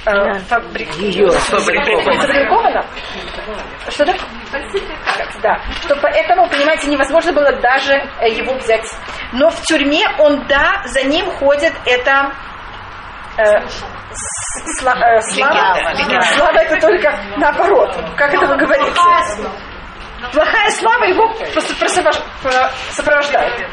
Да. 0.05 0.33
Сфабриковано. 1.39 2.21
Сфабриковано? 2.21 2.85
Что 3.89 4.05
такое? 4.05 4.27
Да. 5.41 5.59
Что 5.81 5.95
поэтому, 5.97 6.47
понимаете, 6.49 6.87
невозможно 6.87 7.31
было 7.33 7.51
даже 7.61 7.93
э, 8.21 8.29
его 8.29 8.53
взять. 8.55 8.89
Но 9.33 9.49
в 9.49 9.61
тюрьме 9.63 10.03
он, 10.19 10.45
да, 10.47 10.81
за 10.85 11.03
ним 11.03 11.29
ходит 11.31 11.73
это 11.85 12.11
э, 12.11 12.21
э, 12.21 12.52
слава. 14.79 15.19
Легенда. 15.93 16.21
Слава 16.35 16.57
это 16.57 16.79
только 16.79 17.19
наоборот. 17.37 17.95
Как 18.17 18.33
это 18.33 18.45
вы 18.45 18.57
говорите? 18.57 18.91
Плохая 20.31 20.69
слава 20.71 21.03
его 21.05 21.33
сопровождает. 22.91 23.67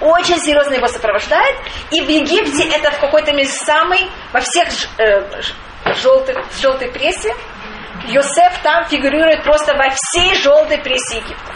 Очень 0.00 0.38
серьезно 0.38 0.74
его 0.74 0.88
сопровождает. 0.88 1.56
И 1.92 2.00
в 2.00 2.08
Египте 2.08 2.68
это 2.68 2.90
в 2.90 2.98
какой-то 2.98 3.32
мере 3.32 3.48
самый, 3.48 4.10
во 4.32 4.40
всех 4.40 4.68
ж- 4.70 4.88
э, 4.98 5.22
желтых, 5.94 6.36
желтой 6.60 6.90
прессе, 6.90 7.32
Йосеф 8.08 8.58
там 8.64 8.84
фигурирует 8.86 9.44
просто 9.44 9.74
во 9.76 9.88
всей 9.94 10.34
желтой 10.42 10.78
прессе 10.78 11.18
Египта. 11.18 11.52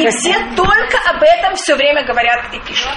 И 0.00 0.08
все 0.10 0.34
только 0.54 0.96
об 1.10 1.20
этом 1.22 1.56
все 1.56 1.74
время 1.74 2.04
говорят 2.06 2.54
и 2.54 2.60
пишут. 2.60 2.92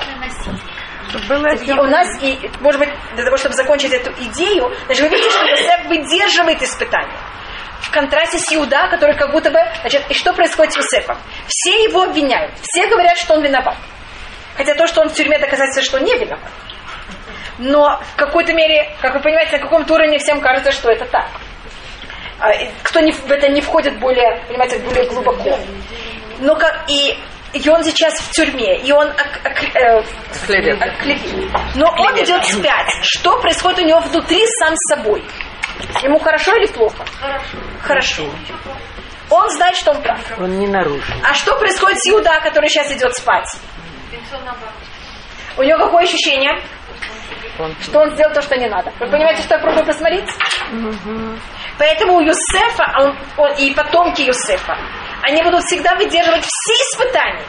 Было 1.27 1.47
И 1.47 1.71
у 1.71 1.83
нас, 1.83 2.07
и, 2.21 2.49
может 2.59 2.79
быть, 2.79 2.89
для 3.15 3.25
того, 3.25 3.37
чтобы 3.37 3.55
закончить 3.55 3.91
эту 3.93 4.11
идею, 4.11 4.71
даже 4.87 5.03
вы 5.03 5.09
видите, 5.09 5.29
что 5.29 5.45
Йосеф 5.45 5.85
выдерживает 5.87 6.61
испытания. 6.61 7.17
В 7.81 7.91
контрасте 7.91 8.37
с 8.39 8.53
Иуда, 8.53 8.87
который 8.89 9.15
как 9.15 9.31
будто 9.31 9.49
бы... 9.49 9.59
Значит, 9.81 10.03
и 10.09 10.13
что 10.13 10.33
происходит 10.33 10.73
с 10.73 10.77
Йосефом? 10.77 11.17
Все 11.47 11.83
его 11.83 12.03
обвиняют. 12.03 12.53
Все 12.61 12.87
говорят, 12.87 13.17
что 13.17 13.33
он 13.33 13.43
виноват. 13.43 13.75
Хотя 14.55 14.75
то, 14.75 14.87
что 14.87 15.01
он 15.01 15.09
в 15.09 15.13
тюрьме, 15.13 15.39
доказательство, 15.39 15.83
что 15.83 15.97
он 15.97 16.03
не 16.03 16.17
виноват. 16.17 16.49
Но 17.57 18.01
в 18.13 18.15
какой-то 18.15 18.53
мере, 18.53 18.95
как 19.01 19.13
вы 19.15 19.21
понимаете, 19.21 19.57
на 19.57 19.63
каком-то 19.63 19.93
уровне 19.93 20.17
всем 20.19 20.41
кажется, 20.41 20.71
что 20.71 20.89
это 20.89 21.05
так. 21.05 21.27
А, 22.39 22.49
Кто 22.83 22.99
не, 23.01 23.11
в 23.11 23.31
это 23.31 23.49
не 23.49 23.61
входит 23.61 23.99
более, 23.99 24.43
понимаете, 24.47 24.79
более 24.79 25.05
глубоко. 25.05 25.59
Но 26.39 26.55
как 26.55 26.85
и, 26.89 27.17
и 27.53 27.69
он 27.69 27.83
сейчас 27.83 28.13
в 28.19 28.31
тюрьме, 28.31 28.79
и 28.81 28.91
он 28.91 29.07
ок- 29.09 29.39
ок- 29.45 29.75
э, 29.75 30.03
Клевет. 30.47 30.79
Клевет. 31.01 31.51
Но 31.75 31.87
он 31.97 32.15
идет 32.23 32.43
вспять. 32.45 32.89
Что 33.03 33.39
происходит 33.39 33.79
у 33.79 33.83
него 33.85 33.99
внутри 33.99 34.43
сам 34.59 34.75
с 34.75 34.93
собой? 34.95 35.23
Ему 36.03 36.19
хорошо 36.19 36.55
или 36.55 36.67
плохо? 36.67 37.03
Хорошо. 37.81 38.23
Он 39.29 39.49
знает, 39.49 39.75
что 39.77 39.91
он 39.91 40.01
прав. 40.01 40.19
Он 40.39 40.59
не 40.59 40.67
нарушил. 40.67 41.13
А 41.23 41.33
что 41.33 41.55
происходит 41.57 41.97
с 42.01 42.09
Иуда, 42.09 42.39
который 42.43 42.69
сейчас 42.69 42.91
идет 42.91 43.13
спать? 43.15 43.47
У 45.57 45.63
него 45.63 45.77
какое 45.85 46.03
ощущение? 46.03 46.61
Что 47.81 47.99
он 47.99 48.11
сделал 48.15 48.33
то, 48.33 48.41
что 48.41 48.55
не 48.57 48.67
надо. 48.69 48.91
Вы 48.99 49.07
понимаете, 49.07 49.43
что 49.43 49.55
я 49.55 49.59
пробую 49.61 49.85
посмотреть? 49.85 50.27
Поэтому 51.77 52.15
у 52.15 52.21
Юсефа 52.21 52.85
он- 52.99 53.17
он- 53.37 53.53
и 53.57 53.73
потомки 53.73 54.21
Юсефа, 54.21 54.77
они 55.23 55.41
будут 55.43 55.63
всегда 55.63 55.95
выдерживать 55.95 56.43
все 56.45 56.73
испытания. 56.73 57.43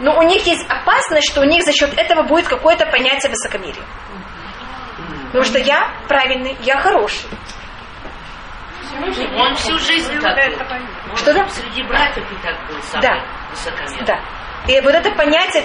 Но 0.00 0.18
у 0.18 0.22
них 0.22 0.44
есть 0.46 0.66
опасность, 0.68 1.30
что 1.30 1.42
у 1.42 1.44
них 1.44 1.62
за 1.62 1.72
счет 1.72 1.96
этого 1.98 2.22
будет 2.22 2.48
какое-то 2.48 2.86
понятие 2.86 3.30
высокомерия. 3.30 3.84
Потому 5.26 5.44
что 5.44 5.58
я 5.58 5.90
правильный, 6.08 6.56
я 6.62 6.78
хороший. 6.80 7.28
Он 9.36 9.54
всю 9.56 9.76
жизнь 9.78 10.18
так 10.20 10.36
был. 10.36 11.16
Что 11.16 11.34
да? 11.34 11.48
Среди 11.48 11.82
братьев 11.82 12.24
и 12.30 12.36
так 12.46 12.54
был 12.68 12.80
самый 12.82 13.02
Да. 13.02 13.24
высокомерный. 13.50 14.06
Да. 14.06 14.18
И 14.68 14.80
вот 14.80 14.94
это 14.94 15.10
понятие, 15.14 15.64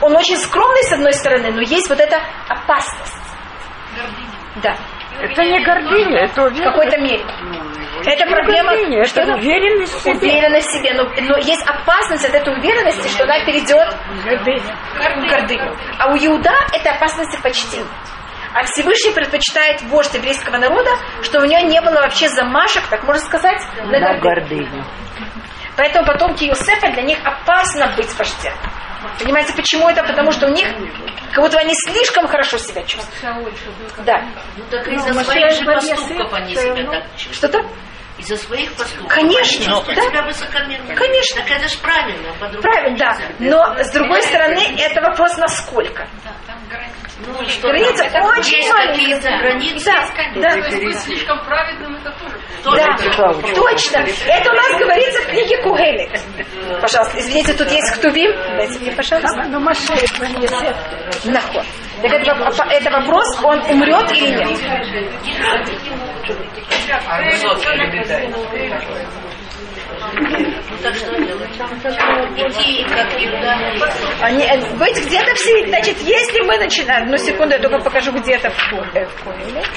он 0.00 0.16
очень 0.16 0.36
скромный 0.36 0.82
с 0.84 0.92
одной 0.92 1.12
стороны, 1.12 1.50
но 1.52 1.60
есть 1.60 1.88
вот 1.88 2.00
эта 2.00 2.20
опасность. 2.48 3.16
Да, 4.62 4.74
Это 5.20 5.44
не 5.44 5.62
гордыня, 5.64 6.24
это 6.24 6.42
в 6.42 6.44
уверенность. 6.46 6.64
какой-то 6.64 7.00
мере. 7.00 7.24
Это 8.04 8.26
проблема 8.30 8.72
гордыня, 8.72 9.04
что 9.04 9.20
это 9.20 9.34
уверенность 9.34 9.94
в 9.94 10.00
себе. 10.00 10.14
уверенность 10.14 10.66
в 10.68 10.72
себе. 10.72 10.92
Но, 10.94 11.04
но 11.04 11.36
есть 11.38 11.62
опасность 11.68 12.24
от 12.24 12.34
этой 12.34 12.52
уверенности, 12.58 13.08
что 13.08 13.24
она 13.24 13.44
перейдет 13.44 13.94
в 14.08 15.28
гордыню. 15.30 15.76
А 15.98 16.08
у 16.12 16.16
Иуда 16.16 16.52
это 16.72 16.90
опасность 16.90 17.38
и 17.38 17.42
почтение. 17.42 17.86
А 18.54 18.64
Всевышний 18.64 19.12
предпочитает 19.12 19.80
вождь 19.82 20.12
еврейского 20.14 20.58
народа, 20.58 20.90
что 21.22 21.40
у 21.40 21.44
него 21.44 21.60
не 21.66 21.80
было 21.80 21.94
вообще 22.02 22.28
замашек, 22.28 22.86
так 22.88 23.04
можно 23.04 23.22
сказать, 23.22 23.62
на 23.84 23.98
На 23.98 24.18
гордыню. 24.18 24.66
гордыню. 24.66 24.84
Поэтому 25.82 26.06
потомки 26.06 26.44
Иосифа 26.44 26.92
для 26.92 27.02
них 27.02 27.18
опасно 27.24 27.92
быть 27.96 28.16
вождем. 28.16 28.54
Понимаете, 29.18 29.52
почему 29.52 29.88
это? 29.88 30.04
Потому 30.04 30.30
что 30.30 30.46
у 30.46 30.50
них 30.50 30.68
как 31.32 31.42
будто 31.42 31.58
они 31.58 31.74
слишком 31.74 32.28
хорошо 32.28 32.56
себя 32.56 32.84
чувствуют. 32.84 33.34
Да. 34.06 34.22
Ну 34.56 34.64
так 34.70 34.86
из-за 34.86 35.12
своих 35.12 35.50
же 35.50 35.64
поступков 35.64 36.32
они 36.34 36.54
себя 36.54 36.88
так 36.88 37.04
чувствуют. 37.16 37.34
Что-то? 37.34 37.58
Из-за 38.18 38.36
своих 38.36 38.72
поступков. 38.74 39.12
Конечно, 39.12 39.56
Они 39.56 39.66
чувствуют 39.66 39.96
да. 39.96 40.02
себя. 40.04 40.94
Конечно. 40.94 41.42
Так 41.42 41.50
это 41.50 41.68
же 41.68 41.78
правильно, 41.78 42.32
Правильно, 42.60 42.96
да. 42.96 43.18
Но 43.40 43.82
с 43.82 43.90
другой 43.90 44.22
стороны, 44.22 44.62
это 44.78 45.00
вопрос 45.00 45.36
насколько. 45.36 46.06
Ну, 47.26 47.48
что 47.48 47.68
Граница 47.68 48.08
там? 48.10 48.24
очень 48.26 48.56
Есть 48.56 48.72
маленькая. 48.72 49.38
границы. 49.40 49.90
Да, 50.34 50.50
да. 50.56 50.78
Быть 50.78 50.98
слишком 50.98 51.38
праведным 51.44 51.96
это 51.96 52.10
тоже. 52.18 52.36
Да, 52.76 52.96
Михайлович. 53.04 53.54
точно. 53.54 53.98
Это 54.26 54.50
у 54.50 54.54
нас 54.54 54.78
говорится 54.78 55.22
в 55.22 55.26
книге 55.26 55.56
Кугелит. 55.62 56.10
Пожалуйста, 56.80 57.18
извините, 57.18 57.54
тут 57.54 57.70
есть 57.70 57.90
ктувим. 57.96 58.30
Дайте 58.56 58.78
мне, 58.78 58.92
пожалуйста. 58.92 59.44
Ну, 59.48 59.60
Маше, 59.60 59.92
Нахуй. 61.24 61.62
Так 62.02 62.12
это, 62.12 62.32
воп- 62.32 62.68
это 62.70 62.90
вопрос, 62.90 63.26
он 63.44 63.60
умрет 63.70 64.10
или 64.12 64.30
нет? 64.34 64.58
Ну 70.02 70.92
что. 70.92 71.12
Они, 74.20 74.44
э, 74.44 74.76
быть 74.76 75.06
где-то 75.06 75.34
все, 75.34 75.66
значит, 75.68 75.98
если 76.00 76.40
мы 76.42 76.58
начинаем, 76.58 77.04
одну 77.04 77.16
секунду, 77.16 77.54
я 77.54 77.60
только 77.60 77.78
покажу 77.78 78.12
где-то 78.12 78.50
в, 78.50 78.70
Кугелит. 78.70 79.68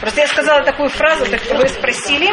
Просто 0.00 0.20
я 0.20 0.26
сказала 0.26 0.62
такую 0.64 0.88
фразу, 0.88 1.26
так 1.30 1.40
вы 1.56 1.68
спросили. 1.68 2.28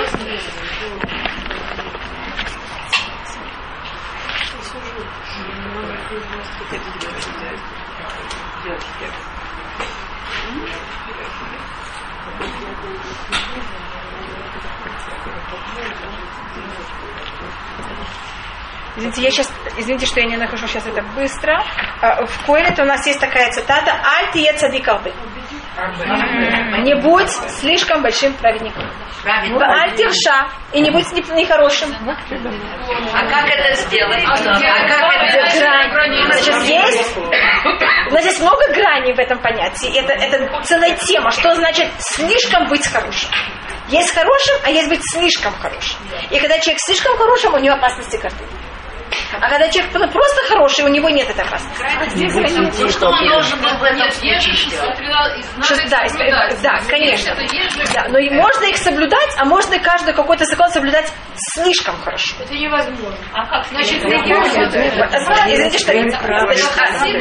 Извините, 18.98 19.22
я 19.22 19.32
сейчас, 19.32 19.52
извините, 19.78 20.06
что 20.06 20.22
я 20.22 20.26
не 20.26 20.38
нахожу 20.38 20.68
сейчас 20.68 20.88
это 20.88 21.02
быстро. 21.16 21.62
А, 22.02 22.26
В 22.26 22.46
Коэлете 22.46 22.82
у 22.82 22.86
нас 22.86 23.06
есть 23.06 23.20
такая 23.20 23.52
цитата 23.52 23.92
«Аль 23.92 24.32
тие 24.32 24.54
цадикалбы». 24.54 25.12
Не 26.84 26.96
будь 26.96 27.30
слишком 27.60 28.02
большим 28.02 28.34
праведником. 28.34 28.84
Аль 29.82 29.96
тирша. 29.96 30.48
И 30.74 30.82
не 30.82 30.92
будь 30.92 31.12
не- 31.14 31.42
нехорошим. 31.42 31.90
А 33.14 33.26
как 33.28 33.48
это 33.50 33.76
сделать? 33.76 34.24
А 34.26 34.36
как 34.38 34.62
Это 35.24 35.38
это 35.38 35.60
грань. 35.60 35.92
Значит, 36.32 36.56
есть, 36.70 37.18
у 37.18 38.14
нас 38.14 38.26
есть 38.26 38.42
много 38.42 38.68
граней 38.74 39.14
в 39.14 39.20
этом 39.20 39.40
понятии. 39.40 39.98
Это, 39.98 40.14
это 40.14 40.62
целая 40.64 40.96
тема. 40.98 41.32
Что 41.32 41.56
значит 41.56 41.88
слишком 42.00 42.68
быть 42.68 42.86
хорошим? 42.88 43.30
Есть 43.90 44.14
хорошим, 44.16 44.56
а 44.64 44.70
есть 44.72 44.90
быть 44.90 45.02
слишком 45.12 45.54
хорошим. 45.54 46.00
И 46.32 46.40
когда 46.40 46.58
человек 46.60 46.80
слишком 46.86 47.18
хорошим, 47.18 47.54
у 47.54 47.60
него 47.60 47.76
опасности 47.76 48.18
гордыни. 48.18 48.50
А 49.40 49.50
когда 49.50 49.68
человек 49.70 49.92
ну, 49.94 50.08
просто 50.10 50.48
хороший, 50.48 50.86
у 50.86 50.88
него 50.88 51.10
нет 51.10 51.30
этой 51.30 51.44
опасности. 51.44 51.84
Ну, 52.16 52.90
что 52.90 53.08
он 53.08 53.28
должен 53.28 53.62
был 53.62 53.78
в 53.78 53.84
этом 53.84 54.10
случае 54.12 54.56
сделать? 54.56 54.98
Что- 55.64 55.90
да, 55.90 56.50
да, 56.62 56.80
конечно. 56.90 57.36
Да, 57.94 58.08
но 58.10 58.20
и 58.20 58.30
можно 58.30 58.66
их 58.66 58.78
соблюдать, 58.78 59.36
а 59.38 59.46
можно 59.46 59.80
каждый 59.80 60.14
какой-то 60.14 60.46
закон 60.46 60.70
соблюдать 60.70 61.12
слишком 61.54 61.96
хорошо. 62.02 62.36
Это 62.42 62.54
невозможно. 62.54 63.18
А 63.34 63.46
как? 63.48 63.66
Значит, 63.68 64.04
Извините, 64.04 65.78
что 65.78 65.92
значит, 65.92 66.66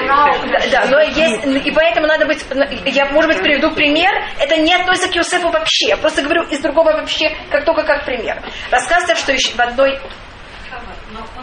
да, 0.07 0.67
да, 0.71 0.87
но 0.91 1.01
есть, 1.01 1.67
и 1.67 1.71
поэтому 1.71 2.07
надо 2.07 2.27
быть, 2.27 2.45
я, 2.87 3.07
может 3.07 3.31
быть, 3.33 3.41
приведу 3.41 3.71
пример, 3.71 4.13
это 4.39 4.57
не 4.57 4.75
относится 4.75 5.11
к 5.11 5.15
Юсефу 5.15 5.49
вообще, 5.51 5.89
я 5.89 5.97
просто 5.97 6.23
говорю 6.23 6.43
из 6.45 6.61
другого 6.61 6.93
вообще, 6.93 7.31
как 7.51 7.65
только 7.65 7.83
как 7.85 8.05
пример. 8.05 8.41
Рассказывается, 8.71 9.17
что 9.17 9.33
еще 9.33 9.55
в 9.55 9.61
одной, 9.61 9.99
Но 9.99 10.24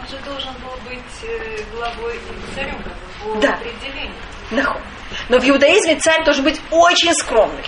он 0.02 0.08
же 0.08 0.16
должен 0.24 0.52
был 0.54 0.76
быть 0.88 1.00
э, 1.22 1.62
главой 1.74 2.16
и 2.16 2.54
царем 2.54 2.82
по 3.22 3.40
Да. 3.40 3.54
определению. 3.54 4.14
Нахуй. 4.50 4.80
но 5.28 5.38
в 5.38 5.48
иудаизме 5.48 5.96
царь 5.96 6.24
должен 6.24 6.44
быть 6.44 6.60
очень 6.70 7.14
скромный. 7.14 7.64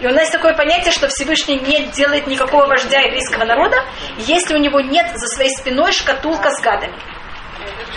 И 0.00 0.06
у 0.06 0.10
нас 0.10 0.20
есть 0.20 0.32
такое 0.32 0.54
понятие, 0.54 0.92
что 0.92 1.08
Всевышний 1.08 1.58
не 1.58 1.86
делает 1.88 2.26
никакого 2.26 2.66
вождя 2.66 3.00
еврейского 3.00 3.44
народа, 3.44 3.76
если 4.18 4.54
у 4.54 4.58
него 4.58 4.80
нет 4.80 5.10
за 5.14 5.26
своей 5.28 5.50
спиной 5.56 5.92
шкатулка 5.92 6.50
с 6.50 6.60
гадами. 6.62 6.94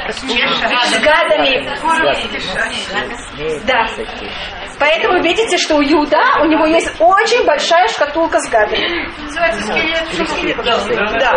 С 0.10 1.00
гадами. 1.00 1.68
Да. 3.66 3.88
Поэтому 4.80 5.22
видите, 5.22 5.58
что 5.58 5.76
у 5.76 5.84
Иуда 5.84 6.42
у 6.42 6.46
него 6.46 6.66
есть 6.66 6.90
очень 7.00 7.46
большая 7.46 7.88
шкатулка 7.90 8.40
с 8.40 8.50
гадами. 8.50 9.08
Да. 11.20 11.32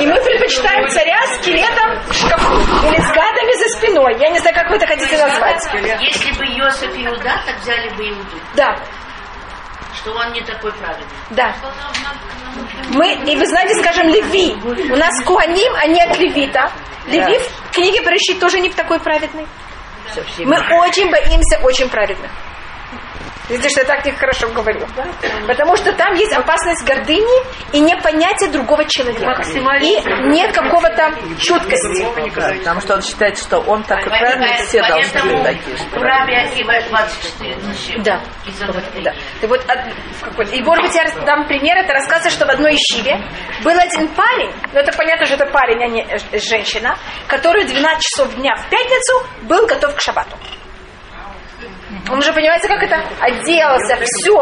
И 0.00 0.06
мы 0.06 0.20
предпочитаем 0.22 0.88
царя 0.88 1.20
скелетом 1.40 2.00
в 2.08 2.14
шкафу 2.14 2.54
или 2.88 3.00
с 3.00 3.08
гадами 3.12 3.52
за 3.58 3.68
спиной. 3.78 4.16
Я 4.18 4.30
не 4.30 4.38
знаю, 4.38 4.56
как 4.56 4.70
вы 4.70 4.76
это 4.76 4.86
хотите 4.86 5.18
назвать. 5.18 5.62
Если 6.00 6.32
бы 6.38 6.46
Йосиф 6.46 6.96
и 6.96 7.06
Иуда, 7.06 7.42
так 7.46 7.56
взяли 7.60 7.90
бы 7.90 8.08
Иуду. 8.08 8.40
Да, 8.56 8.74
Что 9.98 10.12
он 10.12 10.32
не 10.32 10.40
такой 10.42 10.72
праведный. 10.72 11.06
да. 11.30 11.54
Мы, 12.90 13.12
и 13.14 13.36
вы 13.36 13.46
знаете, 13.46 13.74
скажем, 13.80 14.08
Леви. 14.08 14.54
У 14.92 14.96
нас 14.96 15.22
Куаним, 15.24 15.72
а 15.76 15.86
не 15.86 16.00
от 16.02 16.18
Левита. 16.18 16.70
Леви 17.06 17.38
в 17.38 17.70
книге 17.72 18.00
Берешит 18.04 18.40
тоже 18.40 18.60
не 18.60 18.70
такой 18.70 18.98
праведный. 19.00 19.46
Мы 20.38 20.56
очень 20.78 21.10
боимся 21.10 21.58
очень 21.62 21.88
праведных. 21.88 22.30
Видите, 23.48 23.68
что 23.70 23.80
я 23.80 23.86
так 23.86 24.04
нехорошо 24.04 24.48
говорю. 24.48 24.86
Потому 25.46 25.76
что 25.76 25.92
там 25.92 26.14
есть 26.14 26.32
опасность 26.32 26.84
гордыни 26.86 27.42
и 27.72 27.80
непонятие 27.80 28.50
другого 28.50 28.84
человека. 28.84 29.42
И 29.80 30.28
нет 30.28 30.52
какого-то 30.54 31.12
чуткости. 31.40 32.04
Да, 32.36 32.52
потому 32.58 32.80
что 32.80 32.94
он 32.94 33.02
считает, 33.02 33.38
что 33.38 33.58
он 33.60 33.82
такой 33.84 34.08
правильный, 34.10 34.54
все 34.66 34.82
должны 34.82 35.22
быть 35.34 35.42
такие. 35.44 35.74
у 35.74 35.78
что 35.78 36.00
Раби 36.00 36.34
Акива 36.34 36.72
24 36.88 37.60
зачем? 37.60 38.02
Да. 38.02 38.20
Да. 39.02 39.12
И, 39.42 39.46
вот, 39.46 39.64
и 40.52 40.62
может 40.62 40.84
быть 40.84 40.94
я 40.94 41.04
дам 41.24 41.46
пример, 41.46 41.76
это 41.78 41.92
рассказывается, 41.94 42.30
что 42.30 42.46
в 42.46 42.50
одной 42.50 42.74
ищиве 42.74 43.18
был 43.62 43.78
один 43.78 44.08
парень, 44.08 44.52
ну 44.72 44.80
это 44.80 44.96
понятно, 44.96 45.26
что 45.26 45.36
это 45.36 45.46
парень, 45.46 45.82
а 45.82 45.88
не 45.88 46.06
женщина, 46.38 46.96
который 47.28 47.64
в 47.64 47.68
12 47.68 48.02
часов 48.02 48.34
дня 48.34 48.54
в 48.56 48.68
пятницу 48.68 49.26
был 49.42 49.66
готов 49.66 49.94
к 49.94 50.00
шабату. 50.00 50.36
Он 52.10 52.18
уже, 52.18 52.32
понимаете, 52.32 52.68
как 52.68 52.82
это? 52.82 52.96
Оделся, 53.20 53.96
все, 54.02 54.36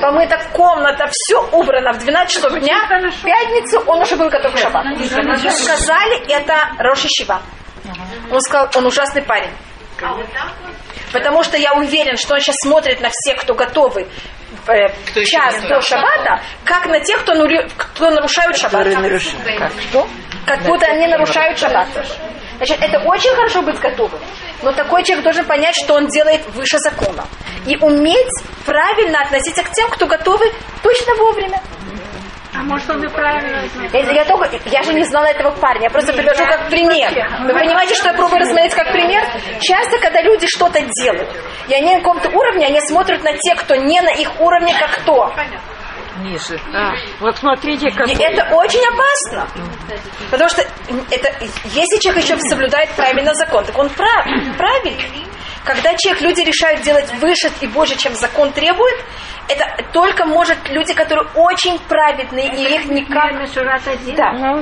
помыта 0.00 0.40
комната, 0.52 1.06
все 1.10 1.40
убрано. 1.52 1.92
В 1.92 1.98
12 1.98 2.32
часов 2.34 2.52
дня, 2.60 2.78
в 3.10 3.22
пятницу 3.24 3.80
он 3.86 4.00
уже 4.00 4.16
был 4.16 4.28
готов 4.28 4.54
к 4.54 4.58
шабату. 4.58 4.88
Сказали, 5.50 6.32
это 6.32 6.54
Роши 6.78 7.08
Шива. 7.10 7.40
Он 8.30 8.40
сказал, 8.40 8.68
он 8.74 8.86
ужасный 8.86 9.22
парень. 9.22 9.50
Потому 11.12 11.42
что 11.42 11.56
я 11.56 11.72
уверен, 11.74 12.16
что 12.16 12.34
он 12.34 12.40
сейчас 12.40 12.56
смотрит 12.62 13.00
на 13.00 13.08
всех, 13.10 13.40
кто 13.40 13.54
готовы 13.54 14.06
э, 14.68 14.88
Кто 15.10 15.22
час 15.24 15.54
до 15.68 15.80
шаббата, 15.80 16.40
как 16.64 16.86
на 16.86 17.00
тех, 17.00 17.20
кто, 17.22 17.34
нурю- 17.34 17.68
кто 17.76 18.10
нарушают 18.10 18.56
шаббат. 18.56 18.84
Как? 19.58 19.72
Что? 19.90 20.06
Как 20.46 20.62
будто 20.62 20.86
они 20.86 21.06
нарушают 21.08 21.58
шаббат. 21.58 21.88
Значит, 22.56 22.78
это 22.80 22.98
очень 23.00 23.34
хорошо 23.34 23.62
быть 23.62 23.78
готовым. 23.80 24.20
Но 24.62 24.72
такой 24.72 25.02
человек 25.04 25.24
должен 25.24 25.44
понять, 25.46 25.74
что 25.74 25.94
он 25.94 26.06
делает 26.08 26.46
выше 26.54 26.78
закона. 26.78 27.24
И 27.66 27.76
уметь 27.76 28.28
правильно 28.66 29.20
относиться 29.22 29.62
к 29.62 29.70
тем, 29.72 29.88
кто 29.90 30.06
готовы 30.06 30.44
точно 30.82 31.14
вовремя. 31.16 31.60
А 32.52 32.62
может, 32.62 32.90
он 32.90 33.02
и 33.04 33.08
правильно 33.08 33.62
Я, 33.92 34.10
я 34.10 34.24
только, 34.24 34.50
я 34.66 34.82
же 34.82 34.92
не 34.92 35.04
знала 35.04 35.26
этого 35.26 35.52
парня, 35.52 35.84
я 35.84 35.90
просто 35.90 36.12
привожу 36.12 36.44
как 36.44 36.68
пример. 36.68 37.10
Вы 37.42 37.52
понимаете, 37.52 37.94
что 37.94 38.08
я 38.08 38.14
пробую 38.14 38.40
рассмотреть 38.40 38.74
как 38.74 38.90
пример? 38.92 39.24
Часто, 39.60 39.98
когда 39.98 40.20
люди 40.20 40.46
что-то 40.48 40.80
делают, 41.02 41.28
и 41.68 41.74
они 41.74 41.94
на 41.94 41.98
каком-то 42.00 42.28
уровне, 42.30 42.66
они 42.66 42.80
смотрят 42.80 43.22
на 43.22 43.32
тех, 43.34 43.60
кто 43.60 43.76
не 43.76 44.00
на 44.00 44.10
их 44.10 44.40
уровне, 44.40 44.74
как 44.78 44.90
кто. 45.00 45.32
Ниже. 46.18 46.60
Вот 47.20 47.36
смотрите, 47.38 47.90
как... 47.90 48.08
И 48.08 48.14
это 48.14 48.54
очень 48.54 48.82
опасно. 48.86 49.48
Потому 50.30 50.48
что 50.48 50.62
это, 51.10 51.28
если 51.64 52.00
человек 52.00 52.24
еще 52.24 52.36
соблюдает 52.48 52.90
правильно 52.90 53.34
закон, 53.34 53.64
так 53.64 53.76
он 53.78 53.88
прав, 53.90 54.24
правильный. 54.56 55.26
Когда 55.64 55.94
человек, 55.96 56.22
люди 56.22 56.40
решают 56.40 56.80
делать 56.82 57.12
выше 57.20 57.50
и 57.60 57.66
больше, 57.66 57.96
чем 57.98 58.14
закон 58.14 58.50
требует, 58.52 58.96
это 59.46 59.64
только 59.92 60.24
может 60.24 60.56
люди, 60.70 60.94
которые 60.94 61.28
очень 61.34 61.78
праведные, 61.80 62.48
и 62.54 62.74
их 62.76 62.86
никак... 62.86 63.32
Да. 64.16 64.32
Но 64.32 64.58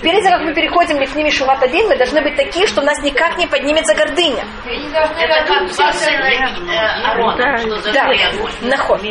перед 0.00 0.22
тем, 0.22 0.32
как 0.32 0.40
мы 0.42 0.54
переходим 0.54 1.04
к 1.04 1.14
ними 1.14 1.30
Шуват 1.30 1.62
один, 1.62 1.88
мы 1.88 1.96
должны 1.96 2.22
быть 2.22 2.36
такие, 2.36 2.66
что 2.66 2.80
у 2.80 2.84
нас 2.84 2.98
никак 3.02 3.36
не 3.36 3.46
поднимется 3.46 3.94
гордыня. 3.94 4.44
Это 4.64 5.44
как 5.46 5.70
два 5.70 5.92
сына 5.92 6.30
Арона, 7.04 7.58
что 7.58 7.76
за 7.80 7.92
Да, 7.92 8.06
наход. 8.62 9.02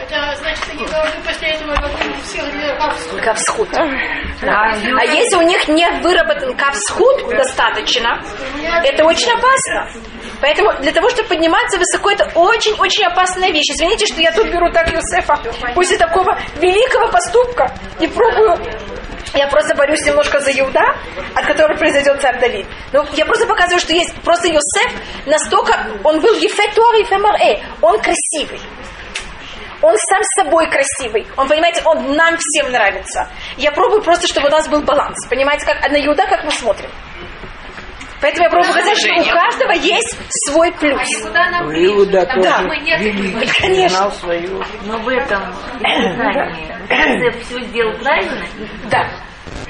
Это 0.00 0.34
значит, 0.36 0.64
они 0.72 0.86
должны 0.86 1.20
после 1.24 1.48
этого 1.50 1.74
всех 2.24 2.44
левых 2.54 3.22
Кавсхуд. 3.22 3.68
А 3.74 5.04
если 5.04 5.36
у 5.36 5.42
них 5.42 5.68
не 5.68 5.88
выработан 6.00 6.56
кавсхуд 6.56 7.28
достаточно, 7.28 8.20
это 8.84 9.04
очень 9.04 9.30
опасно. 9.30 10.02
Поэтому 10.40 10.72
для 10.80 10.92
того, 10.92 11.10
чтобы 11.10 11.28
подниматься 11.28 11.78
высоко, 11.78 12.10
это 12.10 12.30
очень-очень 12.34 13.04
опасная 13.04 13.50
вещь. 13.50 13.70
Извините, 13.70 14.06
что 14.06 14.20
я 14.20 14.32
тут 14.32 14.48
беру 14.48 14.72
так 14.72 14.90
Юсефа 14.90 15.38
после 15.74 15.98
такого 15.98 16.38
великого 16.60 17.08
поступка 17.08 17.70
и 18.00 18.06
пробую. 18.08 18.56
Я 19.34 19.46
просто 19.48 19.76
борюсь 19.76 20.04
немножко 20.06 20.40
за 20.40 20.50
Иуда, 20.52 20.82
от 21.34 21.46
которого 21.46 21.76
произойдет 21.76 22.20
царь 22.20 22.40
Давид. 22.40 22.66
Но 22.92 23.06
я 23.12 23.24
просто 23.26 23.46
показываю, 23.46 23.80
что 23.80 23.92
есть 23.92 24.14
просто 24.22 24.48
Юсеф 24.48 24.92
настолько, 25.26 25.86
он 26.02 26.20
был 26.20 26.34
ефетуар 26.34 26.96
и 26.96 27.04
фемаре, 27.04 27.62
он 27.82 28.00
красивый. 28.00 28.60
Он 29.82 29.96
сам 29.96 30.22
с 30.22 30.42
собой 30.42 30.68
красивый. 30.70 31.26
Он, 31.36 31.48
понимаете, 31.48 31.82
он 31.84 32.14
нам 32.14 32.36
всем 32.38 32.70
нравится. 32.70 33.28
Я 33.56 33.72
пробую 33.72 34.02
просто, 34.02 34.26
чтобы 34.26 34.48
у 34.48 34.50
нас 34.50 34.68
был 34.68 34.82
баланс. 34.82 35.26
Понимаете, 35.28 35.66
как 35.66 35.90
на 35.90 35.96
Иуда, 36.06 36.26
как 36.26 36.44
мы 36.44 36.50
смотрим. 36.50 36.90
Поэтому 38.20 38.44
я 38.44 38.50
пробую 38.50 38.74
показать, 38.74 38.98
что 38.98 39.14
у 39.14 39.24
каждого 39.34 39.72
есть 39.72 40.18
свой 40.46 40.70
плюс. 40.72 41.00
Иуда 41.24 42.26
тоже 42.26 42.42
Да. 42.42 42.62
великий, 42.98 43.62
Конечно. 43.62 44.10
свою. 44.10 44.62
Но 44.84 44.98
в 44.98 45.08
этом 45.08 45.42
Йосеф 46.90 47.42
все 47.46 47.60
сделал 47.62 47.96
правильно, 47.98 48.44
Да. 48.90 49.08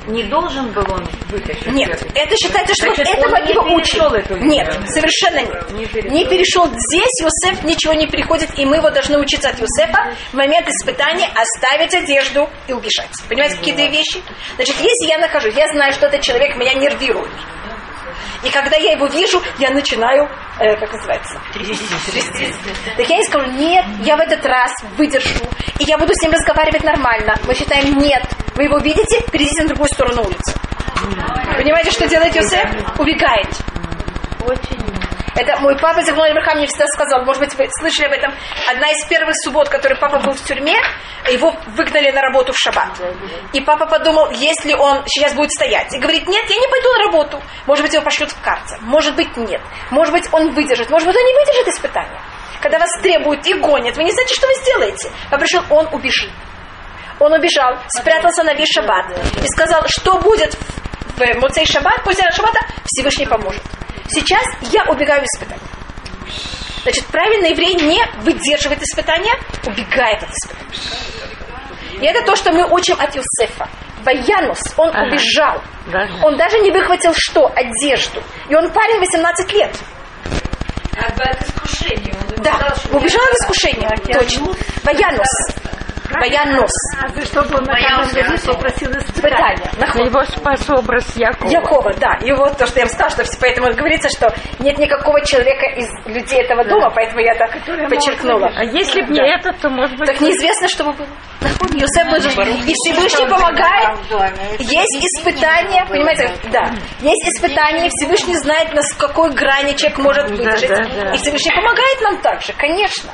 Не 0.06 0.22
должен 0.24 0.70
был 0.72 0.84
он 0.90 1.06
вытащить. 1.28 1.66
Нет, 1.66 2.06
это 2.14 2.36
считается, 2.36 2.74
что 2.74 2.94
Значит, 2.94 3.08
этого 3.14 3.36
он 3.36 3.44
не 3.44 3.52
его 3.52 3.62
учат. 3.74 4.12
эту. 4.12 4.36
Нет, 4.38 4.72
совершенно 4.88 5.40
нет. 5.40 5.70
Не 5.72 5.86
перешел. 5.86 6.10
Не 6.12 6.24
перешел. 6.26 6.66
Здесь 6.66 7.20
Юсеф 7.20 7.62
ничего 7.64 7.94
не 7.94 8.06
переходит, 8.06 8.50
и 8.58 8.64
мы 8.64 8.76
его 8.76 8.90
должны 8.90 9.18
учиться 9.18 9.48
от 9.50 9.60
Юсефа 9.60 10.14
в 10.32 10.34
момент 10.34 10.68
испытания 10.68 11.28
оставить 11.34 11.94
одежду 11.94 12.48
и 12.68 12.72
убежать. 12.72 13.10
Понимаете, 13.28 13.56
какие 13.56 13.74
две 13.74 13.88
вещи? 13.88 14.22
Значит, 14.56 14.76
если 14.78 15.08
я 15.08 15.18
нахожусь, 15.18 15.54
я 15.54 15.68
знаю, 15.68 15.92
что 15.92 16.06
этот 16.06 16.22
человек 16.22 16.56
меня 16.56 16.74
нервирует. 16.74 17.30
И 18.44 18.50
когда 18.50 18.76
я 18.76 18.92
его 18.92 19.06
вижу, 19.06 19.40
я 19.58 19.70
начинаю, 19.70 20.28
э, 20.58 20.76
как 20.76 20.92
называется, 20.92 21.40
трястись. 21.52 22.54
Так 22.96 23.08
я 23.08 23.16
ей 23.16 23.24
скажу, 23.24 23.50
нет, 23.52 23.84
я 24.00 24.16
в 24.16 24.20
этот 24.20 24.44
раз 24.44 24.72
выдержу, 24.96 25.44
и 25.78 25.84
я 25.84 25.98
буду 25.98 26.12
с 26.14 26.22
ним 26.22 26.32
разговаривать 26.32 26.84
нормально. 26.84 27.34
Мы 27.46 27.54
считаем, 27.54 27.98
нет, 27.98 28.22
Вы 28.54 28.64
его 28.64 28.78
видите, 28.78 29.22
перейдите 29.30 29.62
на 29.62 29.68
другую 29.68 29.88
сторону 29.94 30.22
улицы. 30.22 30.52
Понимаете, 31.56 31.90
что 31.90 32.06
делает 32.08 32.34
Йосеф? 32.34 32.68
Убегает. 32.98 33.48
Очень. 34.44 35.09
Это 35.36 35.58
мой 35.60 35.76
папа 35.78 36.02
Зигмон 36.02 36.30
Ибрахам 36.32 36.58
мне 36.58 36.66
всегда 36.66 36.86
сказал, 36.88 37.24
может 37.24 37.40
быть, 37.40 37.54
вы 37.54 37.68
слышали 37.78 38.06
об 38.06 38.12
этом, 38.12 38.34
одна 38.68 38.90
из 38.90 39.06
первых 39.06 39.34
суббот, 39.44 39.68
который 39.68 39.96
папа 39.96 40.18
был 40.18 40.32
в 40.32 40.44
тюрьме, 40.44 40.76
его 41.30 41.54
выгнали 41.68 42.10
на 42.10 42.20
работу 42.20 42.52
в 42.52 42.58
шаббат. 42.58 42.88
И 43.52 43.60
папа 43.60 43.86
подумал, 43.86 44.30
если 44.30 44.74
он 44.74 45.02
сейчас 45.06 45.34
будет 45.34 45.52
стоять, 45.52 45.94
и 45.94 45.98
говорит, 45.98 46.26
нет, 46.26 46.44
я 46.48 46.56
не 46.56 46.68
пойду 46.68 46.88
на 46.92 46.98
работу. 47.06 47.42
Может 47.66 47.84
быть, 47.84 47.94
его 47.94 48.04
пошлют 48.04 48.30
в 48.32 48.40
карцер, 48.42 48.78
может 48.82 49.14
быть, 49.14 49.36
нет. 49.36 49.60
Может 49.90 50.12
быть, 50.12 50.28
он 50.32 50.50
выдержит, 50.52 50.90
может 50.90 51.06
быть, 51.06 51.16
он 51.16 51.24
не 51.24 51.34
выдержит 51.34 51.68
испытания. 51.68 52.20
Когда 52.60 52.78
вас 52.78 52.90
требуют 53.00 53.46
и 53.46 53.54
гонят, 53.54 53.96
вы 53.96 54.04
не 54.04 54.12
знаете, 54.12 54.34
что 54.34 54.46
вы 54.46 54.54
сделаете. 54.54 55.10
Папа 55.30 55.42
решил, 55.42 55.62
он 55.70 55.88
убежит. 55.92 56.30
Он 57.18 57.32
убежал, 57.32 57.78
спрятался 57.88 58.42
на 58.42 58.54
весь 58.54 58.70
шаббат 58.72 59.06
и 59.42 59.46
сказал, 59.48 59.82
что 59.86 60.18
будет 60.18 60.56
в 61.16 61.38
Муцей 61.38 61.66
шаббат, 61.66 62.02
после 62.02 62.30
шаббата 62.32 62.60
Всевышний 62.86 63.26
поможет. 63.26 63.62
Сейчас 64.10 64.42
я 64.72 64.84
убегаю 64.84 65.24
испытания. 65.24 65.60
Значит, 66.82 67.04
правильный 67.06 67.50
еврей 67.50 67.74
не 67.74 68.02
выдерживает 68.22 68.82
испытания, 68.82 69.34
убегает 69.66 70.22
от 70.22 70.30
испытаний. 70.30 72.00
И 72.00 72.06
это 72.06 72.24
то, 72.24 72.34
что 72.36 72.52
мы 72.52 72.66
учим 72.70 72.96
от 72.98 73.14
Юсефа. 73.14 73.68
Ваянус, 74.02 74.58
он 74.78 74.88
Ага. 74.88 75.02
убежал. 75.08 75.62
Да. 75.92 76.08
Он 76.22 76.36
даже 76.38 76.58
не 76.60 76.70
выхватил 76.70 77.12
что? 77.14 77.52
Одежду. 77.54 78.22
И 78.48 78.54
он 78.54 78.70
парень 78.70 78.98
18 78.98 79.52
лет. 79.52 79.76
От 80.96 81.42
искушения. 81.48 82.14
Он 82.36 82.42
Да, 82.42 82.74
убежал 82.92 83.20
от 83.22 83.34
искушения. 83.42 83.90
Точно. 84.12 84.54
Ваянус. 84.84 85.26
На 87.66 87.74
каждом 87.80 88.22
году 88.22 88.52
попросил 88.54 88.90
Испытания. 88.92 89.70
Нахуй. 89.78 90.06
Его 90.06 90.24
спас 90.24 90.68
образ 90.70 91.16
Якова. 91.16 91.50
Якова, 91.50 91.92
да. 91.94 92.18
И 92.22 92.32
вот 92.32 92.56
то, 92.58 92.66
что 92.66 92.78
я 92.80 92.84
вам 92.86 92.90
сказала, 92.92 93.10
что 93.10 93.24
все- 93.24 93.38
поэтому 93.40 93.72
говорится, 93.74 94.08
что 94.08 94.34
нет 94.58 94.78
никакого 94.78 95.24
человека 95.24 95.66
из 95.76 95.88
людей 96.06 96.42
этого 96.42 96.64
дома, 96.64 96.90
поэтому 96.94 97.20
я 97.20 97.34
так 97.34 97.50
подчеркнула. 97.88 98.50
А 98.56 98.64
если 98.64 99.02
бы 99.02 99.12
не 99.12 99.20
Да. 99.20 99.26
этот, 99.38 99.58
то, 99.60 99.68
может 99.70 99.96
быть... 99.98 100.08
Так 100.08 100.20
неизвестно, 100.20 100.68
что 100.68 100.84
бы 100.84 100.92
было. 100.92 101.06
Нахуй, 101.40 101.78
Йосеф 101.80 102.06
был. 102.36 102.44
И 102.66 102.74
Всевышний 102.74 103.26
помогает. 103.26 103.98
Есть 104.58 105.04
испытания, 105.04 105.86
понимаете, 105.86 106.30
да. 106.52 106.72
Есть 107.00 107.28
испытания, 107.36 107.88
Всевышний 107.90 108.36
знает, 108.36 108.74
на 108.74 108.82
какой 108.98 109.30
грани 109.32 109.72
человек 109.72 109.98
может 109.98 110.30
выдержать. 110.30 110.68
да, 110.68 111.04
да. 111.04 111.10
И 111.14 111.16
Всевышний 111.18 111.52
помогает 111.54 112.00
нам 112.02 112.18
также, 112.22 112.52
конечно. 112.54 113.10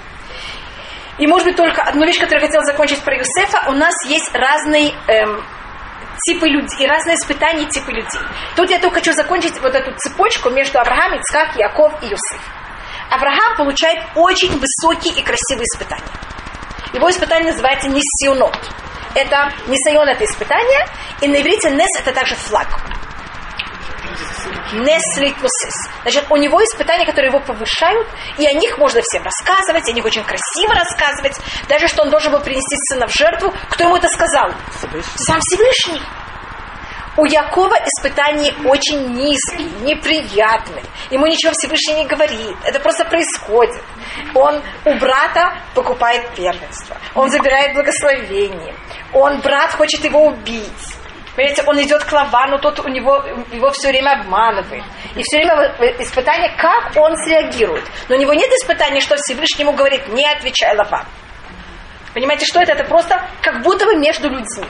И, 1.18 1.26
может 1.26 1.46
быть, 1.46 1.56
только 1.56 1.82
одну 1.82 2.04
вещь, 2.04 2.18
которую 2.18 2.42
я 2.42 2.46
хотела 2.46 2.64
закончить 2.64 3.02
про 3.02 3.16
Юсефа. 3.16 3.68
У 3.68 3.72
нас 3.72 3.94
есть 4.06 4.30
разные 4.34 4.92
эм, 5.08 5.42
типы 6.26 6.48
людей, 6.48 6.84
и 6.84 6.86
разные 6.86 7.16
испытания 7.16 7.64
типы 7.66 7.92
людей. 7.92 8.20
Тут 8.54 8.70
я 8.70 8.78
только 8.78 8.96
хочу 8.96 9.12
закончить 9.12 9.58
вот 9.60 9.74
эту 9.74 9.92
цепочку 9.98 10.50
между 10.50 10.78
Авраамом, 10.78 11.20
Ицхак, 11.20 11.56
Яков 11.56 11.92
и 12.02 12.06
Юсеф. 12.06 12.40
Авраам 13.10 13.56
получает 13.56 14.02
очень 14.14 14.50
высокие 14.58 15.14
и 15.14 15.22
красивые 15.22 15.64
испытания. 15.64 16.02
Его 16.92 17.08
испытание 17.10 17.52
называется 17.52 17.88
Нисионот. 17.88 18.58
Это 19.14 19.52
Нисайон 19.66 20.08
это 20.08 20.24
испытание, 20.24 20.86
и 21.22 21.28
на 21.28 21.40
иврите 21.40 21.70
Нес 21.70 21.88
это 21.98 22.12
также 22.12 22.34
флаг. 22.34 22.68
Нес 24.74 25.02
литмусис. 25.16 25.74
Значит, 26.02 26.26
у 26.30 26.36
него 26.36 26.62
испытания, 26.62 27.06
которые 27.06 27.30
его 27.30 27.40
повышают, 27.40 28.06
и 28.38 28.46
о 28.46 28.52
них 28.52 28.78
можно 28.78 29.00
всем 29.02 29.22
рассказывать, 29.22 29.88
о 29.88 29.92
них 29.92 30.04
очень 30.04 30.24
красиво 30.24 30.74
рассказывать. 30.74 31.36
Даже 31.68 31.88
что 31.88 32.02
он 32.02 32.10
должен 32.10 32.32
был 32.32 32.40
принести 32.40 32.76
сына 32.88 33.06
в 33.06 33.12
жертву. 33.12 33.52
Кто 33.70 33.84
ему 33.84 33.96
это 33.96 34.08
сказал? 34.08 34.50
Сам 35.16 35.40
Всевышний. 35.40 36.02
У 37.18 37.24
Якова 37.24 37.76
испытания 37.86 38.52
очень 38.66 39.14
низкие, 39.14 39.68
неприятные. 39.80 40.84
Ему 41.10 41.26
ничего 41.26 41.52
Всевышний 41.54 41.94
не 41.94 42.06
говорит. 42.06 42.56
Это 42.62 42.78
просто 42.78 43.06
происходит. 43.06 43.82
Он 44.34 44.62
у 44.84 44.98
брата 44.98 45.56
покупает 45.74 46.28
первенство. 46.34 46.98
Он 47.14 47.30
забирает 47.30 47.72
благословение. 47.72 48.74
Он, 49.14 49.40
брат, 49.40 49.72
хочет 49.72 50.04
его 50.04 50.26
убить. 50.26 50.95
Понимаете, 51.36 51.62
он 51.66 51.82
идет 51.82 52.02
к 52.02 52.12
Лавану, 52.12 52.58
тот 52.58 52.80
у 52.80 52.88
него, 52.88 53.22
его 53.52 53.70
все 53.70 53.88
время 53.88 54.20
обманывает. 54.20 54.82
И 55.14 55.22
все 55.22 55.36
время 55.36 55.70
испытание, 55.98 56.50
как 56.56 56.96
он 56.96 57.14
среагирует. 57.18 57.84
Но 58.08 58.16
у 58.16 58.18
него 58.18 58.32
нет 58.32 58.50
испытания, 58.52 59.00
что 59.00 59.16
Всевышний 59.16 59.64
ему 59.64 59.74
говорит, 59.74 60.08
не 60.08 60.26
отвечай 60.26 60.74
Лаван. 60.74 61.04
Понимаете, 62.14 62.46
что 62.46 62.60
это? 62.60 62.72
Это 62.72 62.84
просто 62.84 63.22
как 63.42 63.62
будто 63.62 63.84
бы 63.84 63.96
между 63.96 64.30
людьми. 64.30 64.66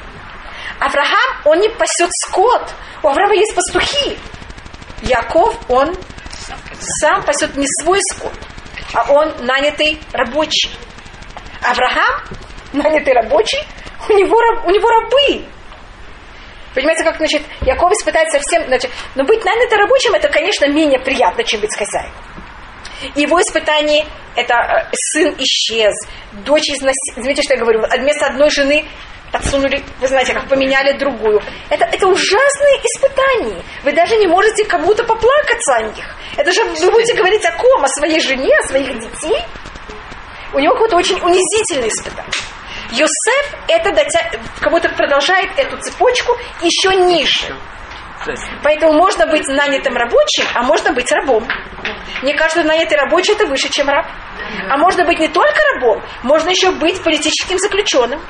Авраам, 0.81 1.43
он 1.45 1.61
не 1.61 1.69
пасет 1.69 2.11
скот. 2.27 2.75
У 3.03 3.09
Авраама 3.09 3.35
есть 3.35 3.55
пастухи. 3.55 4.19
Яков, 5.03 5.57
он 5.69 5.95
сам 7.01 7.23
пасет 7.23 7.57
не 7.57 7.67
свой 7.81 8.01
скот, 8.13 8.33
а 8.93 9.13
он 9.13 9.33
нанятый 9.41 10.01
рабочий. 10.13 10.71
Авраам, 11.63 12.23
нанятый 12.73 13.13
рабочий, 13.13 13.63
у 14.09 14.13
него, 14.15 14.37
у 14.65 14.71
него 14.71 14.89
рабы. 14.89 15.47
Понимаете, 16.77 17.05
как, 17.05 17.17
значит, 17.17 17.41
Яков 17.63 17.91
испытает 17.93 18.31
совсем, 18.31 18.67
значит, 18.67 18.91
но 19.15 19.25
быть 19.25 19.43
нанятым 19.47 19.79
рабочим, 19.79 20.13
это, 20.13 20.29
конечно, 20.29 20.69
менее 20.69 21.01
приятно, 21.01 21.43
чем 21.43 21.63
быть 21.63 21.75
хозяином. 21.75 22.13
Его 23.15 23.41
испытание– 23.41 24.05
это 24.37 24.55
э, 24.55 24.91
сын 24.93 25.35
исчез, 25.39 25.95
дочь 26.45 26.69
изнасилована. 26.69 27.23
Знаете, 27.23 27.43
что 27.43 27.55
я 27.55 27.61
говорю? 27.61 27.83
Вместо 27.99 28.27
одной 28.27 28.51
жены 28.51 28.85
подсунули, 29.33 29.83
вы 30.01 30.09
знаете, 30.09 30.35
как 30.35 30.49
поменяли 30.49 30.99
другую. 30.99 31.41
Это, 31.71 31.87
это 31.87 32.07
ужасные 32.09 32.81
испытания. 32.85 33.63
Вы 33.83 33.93
даже 33.93 34.17
не 34.19 34.27
можете 34.27 34.67
кому-то 34.67 35.03
поплакаться 35.05 35.77
о 35.77 35.83
них. 35.83 36.15
Это 36.37 36.53
же 36.53 36.63
вы 36.63 36.91
будете 36.91 37.15
говорить 37.15 37.45
о 37.47 37.53
ком? 37.53 37.85
О 37.85 37.89
своей 37.89 38.21
жене, 38.21 38.55
о 38.55 38.69
своих 38.69 38.99
детей? 38.99 39.43
У 40.53 40.59
него 40.59 40.75
какое-то 40.75 40.97
очень 40.97 41.19
унизительное 41.23 41.89
испытание. 41.89 42.33
Йосеф 42.93 43.55
это 43.69 43.93
дотя... 43.93 44.31
как 44.61 44.73
будто 44.73 44.89
продолжает 44.91 45.51
эту 45.59 45.77
цепочку 45.79 46.37
еще 46.63 46.97
ниже. 46.97 47.55
Поэтому 48.63 48.95
можно 48.95 49.27
быть 49.27 49.47
нанятым 49.47 49.95
рабочим, 49.97 50.45
а 50.55 50.63
можно 50.63 50.93
быть 50.93 51.11
рабом. 51.13 51.47
Мне 52.23 52.35
кажется, 52.35 52.65
нанятый 52.65 52.97
рабочий 52.99 53.33
это 53.33 53.47
выше, 53.47 53.69
чем 53.71 53.89
раб. 53.89 54.07
А 54.71 54.77
можно 54.77 55.05
быть 55.05 55.19
не 55.19 55.29
только 55.29 55.59
рабом, 55.75 56.03
можно 56.23 56.51
еще 56.51 56.71
быть 56.73 57.03
политическим 57.03 57.59
заключенным. 57.59 58.21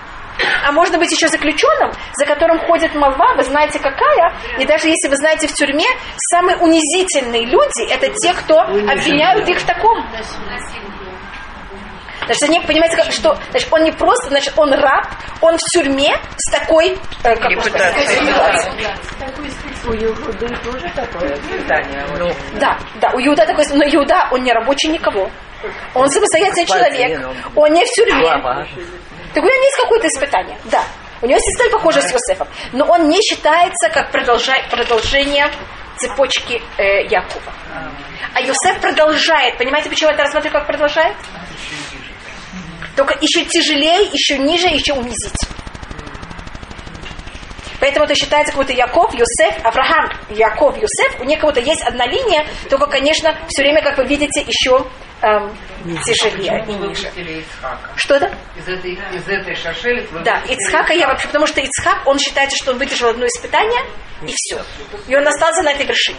А 0.67 0.73
можно 0.73 0.99
быть 0.99 1.11
еще 1.11 1.29
заключенным, 1.29 1.93
за 2.15 2.27
которым 2.27 2.59
ходит 2.59 2.95
молва, 2.95 3.35
вы 3.37 3.43
знаете 3.43 3.79
какая. 3.79 4.35
И 4.59 4.67
даже 4.67 4.89
если 4.89 5.09
вы 5.09 5.17
знаете 5.17 5.47
в 5.49 5.53
тюрьме, 5.55 5.87
самые 6.31 6.59
унизительные 6.59 7.47
люди 7.47 7.91
это 7.91 8.09
те, 8.13 8.35
кто 8.35 8.61
обвиняют 8.61 9.49
их 9.49 9.59
в 9.59 9.65
таком. 9.65 10.05
Значит, 12.27 12.43
они, 12.45 12.61
понимаете, 12.61 12.97
как- 12.97 13.13
что 13.13 13.39
значит, 13.51 13.69
он 13.73 13.85
не 13.85 13.93
просто, 13.93 14.29
значит, 14.29 14.53
он 14.57 14.73
раб, 14.73 15.07
он 15.41 15.57
в 15.57 15.63
тюрьме 15.73 16.17
с 16.37 16.51
такой 16.51 16.99
э, 17.23 17.37
как 17.37 17.51
Репутацией. 17.51 18.33
У 19.87 19.93
Иуды 19.95 20.49
тоже 20.65 20.91
такое 20.95 21.33
Испытание. 21.37 22.05
Ну, 22.19 22.31
Да, 22.59 22.77
да, 23.01 23.11
у 23.15 23.21
Иуда 23.21 23.47
такой, 23.47 23.65
но 23.73 23.85
Иуда, 23.85 24.29
он 24.33 24.43
не 24.43 24.53
рабочий 24.53 24.89
никого. 24.89 25.31
Он 25.95 26.09
самостоятельный 26.11 26.67
человек, 26.67 27.21
он- 27.55 27.73
не 27.73 27.85
в 27.85 27.89
тюрьме. 27.91 28.23
Так 29.33 29.45
у 29.45 29.47
него 29.47 29.63
есть 29.63 29.77
какое-то 29.77 30.09
испытание, 30.09 30.59
да. 30.65 30.83
У 31.23 31.27
него 31.27 31.37
есть 31.37 31.47
история 31.55 31.71
похожая 31.71 32.03
с 32.03 32.13
Иосифом, 32.13 32.49
но 32.73 32.85
он 32.87 33.09
не 33.09 33.21
считается 33.23 33.89
как 33.91 34.11
продолжение 34.11 35.49
цепочки 35.97 36.61
э, 36.79 37.05
Якова. 37.05 37.53
А 38.35 38.41
Иосиф 38.43 38.81
продолжает, 38.81 39.57
понимаете, 39.57 39.89
почему 39.89 40.11
я 40.11 40.15
это 40.15 40.25
рассматриваю 40.25 40.59
как 40.61 40.67
продолжает? 40.67 41.15
Только 42.97 43.15
еще 43.21 43.45
тяжелее, 43.45 44.09
еще 44.13 44.39
ниже, 44.39 44.69
еще 44.69 44.95
унизительнее. 44.95 45.57
Поэтому 47.79 48.07
это 48.07 48.15
считается 48.15 48.53
какой-то 48.53 48.73
Яков, 48.73 49.15
Йосеф, 49.15 49.65
Авраам, 49.65 50.11
Яков, 50.31 50.77
Йосеф. 50.77 51.21
У 51.21 51.47
будто 51.47 51.61
есть 51.61 51.83
одна 51.83 52.07
линия, 52.07 52.47
только, 52.71 52.87
конечно, 52.87 53.37
все 53.49 53.63
время, 53.63 53.83
как 53.83 53.99
вы 53.99 54.07
видите, 54.07 54.41
еще 54.41 54.87
эм, 55.23 55.55
тяжелее 56.05 56.65
и 56.67 56.73
ниже. 56.73 57.13
Что 57.97 58.17
это? 58.17 58.35
Из 58.57 58.67
этой, 58.67 58.93
из 59.13 59.29
этой 59.29 59.55
шашели 59.55 60.09
Да, 60.25 60.43
Ицхака 60.49 60.95
я 60.95 61.07
вообще, 61.07 61.27
потому 61.27 61.47
что 61.47 61.61
Ицхак, 61.61 62.07
он 62.07 62.19
считается, 62.19 62.57
что 62.57 62.73
он 62.73 62.79
выдержал 62.79 63.11
одно 63.11 63.27
испытание, 63.27 63.83
и 64.23 64.33
все. 64.35 64.63
И 65.07 65.15
он 65.15 65.27
остался 65.27 65.63
на 65.63 65.73
этой 65.73 65.87
вершине. 65.87 66.19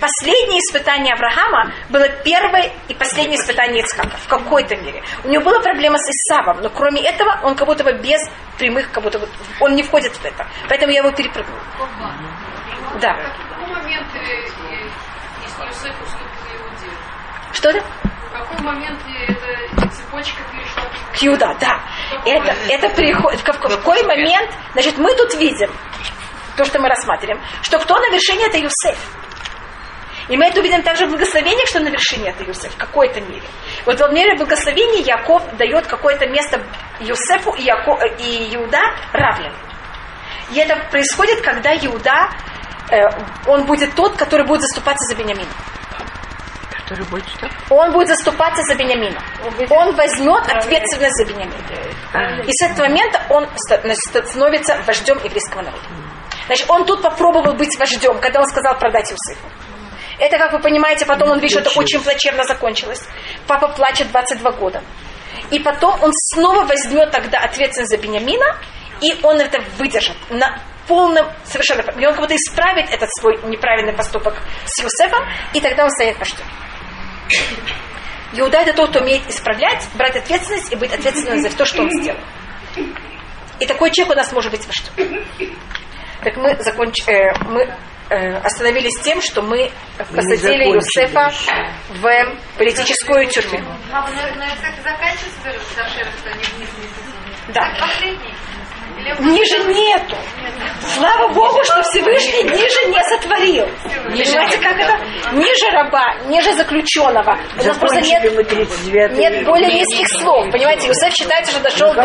Последнее 0.00 0.60
испытание 0.60 1.12
Авраама 1.12 1.72
было 1.90 2.08
первое 2.24 2.72
и 2.88 2.94
последнее 2.94 3.38
испытание 3.38 3.82
Ицхака 3.82 4.16
в 4.16 4.28
какой-то 4.28 4.74
мере. 4.76 5.02
У 5.24 5.28
него 5.28 5.44
была 5.44 5.60
проблема 5.60 5.98
с 5.98 6.08
Исавом, 6.08 6.62
но 6.62 6.70
кроме 6.70 7.02
этого 7.02 7.38
он 7.42 7.54
как 7.54 7.66
будто 7.66 7.84
бы 7.84 7.92
без 7.92 8.20
прямых, 8.58 8.90
как 8.90 9.02
будто 9.02 9.18
бы, 9.18 9.28
он 9.60 9.74
не 9.74 9.82
входит 9.82 10.12
в 10.12 10.24
это. 10.24 10.46
Поэтому 10.68 10.90
я 10.92 11.00
его 11.00 11.10
перепрыгнул. 11.12 11.58
Да. 13.00 13.14
В 13.14 13.48
какой 13.48 13.74
момент 13.74 14.06
э, 14.14 14.50
уступил 16.02 16.56
Иуде? 16.56 16.90
Что 17.52 17.68
это? 17.70 17.80
В 17.80 18.32
какой 18.32 18.64
момент 18.64 19.00
эта 19.28 19.88
цепочка 19.88 20.42
перешла 20.50 20.82
к 21.12 21.22
Иуда, 21.22 21.56
да. 21.60 21.80
Это, 22.24 22.54
это 22.68 22.88
приходит, 22.94 23.40
в 23.40 23.44
какой 23.44 24.02
момент, 24.04 24.50
значит, 24.72 24.96
мы 24.96 25.14
тут 25.14 25.34
видим, 25.34 25.70
то, 26.56 26.64
что 26.64 26.78
мы 26.78 26.88
рассматриваем, 26.88 27.40
что 27.62 27.78
кто 27.78 27.98
на 27.98 28.08
вершине, 28.10 28.46
это 28.46 28.58
Юсеф. 28.58 28.98
И 30.30 30.36
мы 30.36 30.46
это 30.46 30.60
увидим 30.60 30.80
также 30.82 31.06
в 31.06 31.10
благословениях, 31.10 31.66
что 31.68 31.80
на 31.80 31.88
вершине 31.88 32.30
это 32.30 32.44
Юсеф, 32.44 32.72
в 32.72 32.76
какой-то 32.76 33.20
мере. 33.20 33.42
Вот 33.84 33.98
в 33.98 34.12
мере 34.12 34.36
благословения 34.36 35.02
Яков 35.02 35.42
дает 35.56 35.88
какое-то 35.88 36.28
место 36.28 36.62
Юсефу 37.00 37.52
и, 37.54 37.64
Яко, 37.64 37.98
и 38.16 38.54
Иуда 38.54 38.78
равным. 39.12 39.52
И 40.52 40.58
это 40.60 40.76
происходит, 40.88 41.40
когда 41.40 41.74
Иуда, 41.74 42.30
э, 42.92 43.08
он 43.48 43.66
будет 43.66 43.92
тот, 43.96 44.16
который 44.16 44.46
будет 44.46 44.60
заступаться 44.60 45.04
за 45.12 45.20
Бениамина. 45.20 45.50
Который 46.70 47.04
будет 47.06 47.28
что? 47.28 47.48
Он 47.68 47.90
будет 47.90 48.08
заступаться 48.08 48.62
за 48.62 48.76
Бениамина. 48.76 49.20
Он 49.68 49.96
возьмет 49.96 50.44
ответственность 50.48 51.16
за 51.16 51.24
Бениамина. 51.24 52.44
И 52.46 52.52
с 52.52 52.70
этого 52.70 52.86
момента 52.86 53.20
он 53.30 53.48
становится 53.56 54.80
вождем 54.86 55.18
еврейского 55.24 55.62
народа. 55.62 55.82
Значит, 56.46 56.70
он 56.70 56.84
тут 56.84 57.02
попробовал 57.02 57.54
быть 57.54 57.76
вождем, 57.80 58.20
когда 58.20 58.38
он 58.38 58.46
сказал 58.46 58.78
продать 58.78 59.10
Иосифу. 59.10 59.59
Это, 60.20 60.36
как 60.36 60.52
вы 60.52 60.60
понимаете, 60.60 61.06
потом 61.06 61.30
он 61.30 61.38
видит, 61.38 61.52
что 61.52 61.60
это 61.60 61.78
очень 61.78 62.00
плачевно 62.00 62.44
закончилось. 62.44 63.02
Папа 63.46 63.68
плачет 63.68 64.10
22 64.10 64.52
года. 64.52 64.82
И 65.50 65.58
потом 65.58 66.00
он 66.02 66.12
снова 66.12 66.64
возьмет 66.64 67.10
тогда 67.10 67.38
ответственность 67.38 67.90
за 67.90 67.96
Бениамина, 67.96 68.58
и 69.00 69.18
он 69.22 69.40
это 69.40 69.60
выдержит 69.78 70.16
на 70.28 70.60
полном, 70.86 71.26
совершенно, 71.44 71.80
и 71.98 72.06
он 72.06 72.12
как 72.12 72.20
будто 72.20 72.36
исправит 72.36 72.90
этот 72.90 73.08
свой 73.18 73.38
неправильный 73.44 73.94
поступок 73.94 74.34
с 74.66 74.82
Юсефом, 74.82 75.24
и 75.54 75.60
тогда 75.60 75.84
он 75.84 75.90
станет 75.90 76.18
вождем. 76.18 76.44
Иуда 78.34 78.58
это 78.58 78.74
тот, 78.74 78.90
кто 78.90 79.00
умеет 79.00 79.22
исправлять, 79.28 79.88
брать 79.94 80.16
ответственность 80.16 80.72
и 80.72 80.76
быть 80.76 80.92
ответственным 80.92 81.40
за 81.40 81.56
то, 81.56 81.64
что 81.64 81.82
он 81.82 81.90
сделал. 81.90 82.20
И 83.58 83.66
такой 83.66 83.90
человек 83.90 84.14
у 84.14 84.16
нас 84.18 84.32
может 84.32 84.50
быть 84.50 84.66
вождем. 84.66 85.24
Так 86.22 86.36
мы, 86.36 86.56
законч... 86.62 87.08
э, 87.08 87.32
мы 87.46 87.74
остановились 88.10 89.00
тем, 89.02 89.20
что 89.22 89.42
мы 89.42 89.70
посадили 89.98 90.74
Юсефа 90.74 91.30
в 91.88 92.58
политическую 92.58 93.26
тюрьму. 93.28 93.58
А, 93.92 94.08
это 94.08 94.82
заканчивается, 94.82 95.40
Да. 97.54 97.62
Ниже 99.20 99.58
нету. 99.64 100.16
Слава 100.94 101.28
Богу, 101.32 101.62
что 101.64 101.82
Всевышний 101.82 102.42
ниже 102.44 102.86
не 102.88 103.02
сотворил. 103.04 103.66
Ниже 104.10 104.32
Понимаете, 104.32 104.58
как 104.58 104.78
это? 104.78 105.36
Ниже 105.36 105.70
раба, 105.70 106.14
ниже 106.26 106.52
заключенного. 106.54 107.38
У 107.60 107.64
нас 107.64 107.78
просто 107.78 108.00
нет, 108.00 108.22
нет 108.22 109.44
более 109.44 109.72
низких 109.72 110.08
слов. 110.20 110.50
Понимаете, 110.50 110.88
Юсеф 110.88 111.12
считается, 111.14 111.52
что 111.52 111.62
дошел 111.62 111.94
до 111.94 112.02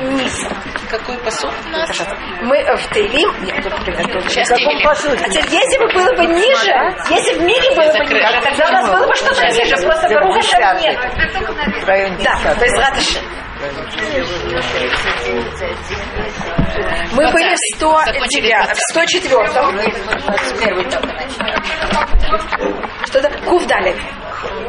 низа. 0.00 0.48
Какой 0.90 1.18
посуд 1.18 1.52
у 1.66 1.68
нас? 1.70 1.90
Мы 2.42 2.64
в 2.64 2.94
Тейлим, 2.94 3.30
я 3.44 3.54
буду 3.56 4.28
Сейчас 4.28 4.48
Каком 4.48 4.80
посуде? 4.82 5.22
А 5.22 5.28
если 5.28 5.78
бы 5.78 5.92
было 5.92 6.12
бы 6.16 6.26
ниже, 6.32 6.72
если 7.10 7.34
в 7.34 7.42
мире 7.42 7.74
было 7.76 7.92
бы 7.92 8.14
ниже, 8.14 8.40
тогда 8.42 8.68
у 8.68 8.72
нас 8.72 8.88
было 8.88 9.06
бы 9.06 9.14
что-то 9.14 9.46
ниже, 9.48 9.76
просто 9.76 10.08
Баруха 10.08 10.78
нет. 10.80 10.98
Да, 12.24 12.54
то 12.54 12.64
есть 12.64 12.76
Раташи. 12.78 13.20
Мы 13.58 13.66
были 17.32 17.52
в 17.52 17.58
109, 17.76 18.70
в 18.70 18.78
104. 18.92 19.34
Что-то 23.06 23.28
Кувдалит. 23.44 23.96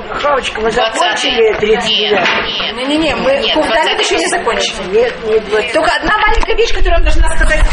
Хавочка, 0.09 0.61
мы 0.61 0.71
закончили 0.71 1.53
39? 1.59 2.77
Не-не-не, 2.77 3.15
мы 3.15 3.53
Кувдалит 3.53 3.99
еще 3.99 4.17
не 4.17 4.25
закончили. 4.27 4.87
Нет, 4.87 5.13
нет, 5.23 5.47
20. 5.49 5.73
Только 5.73 5.91
одна 5.91 6.17
маленькая 6.17 6.55
вещь, 6.55 6.73
которую 6.73 6.97
я 6.97 7.03
должна 7.03 7.29
сказать. 7.35 7.63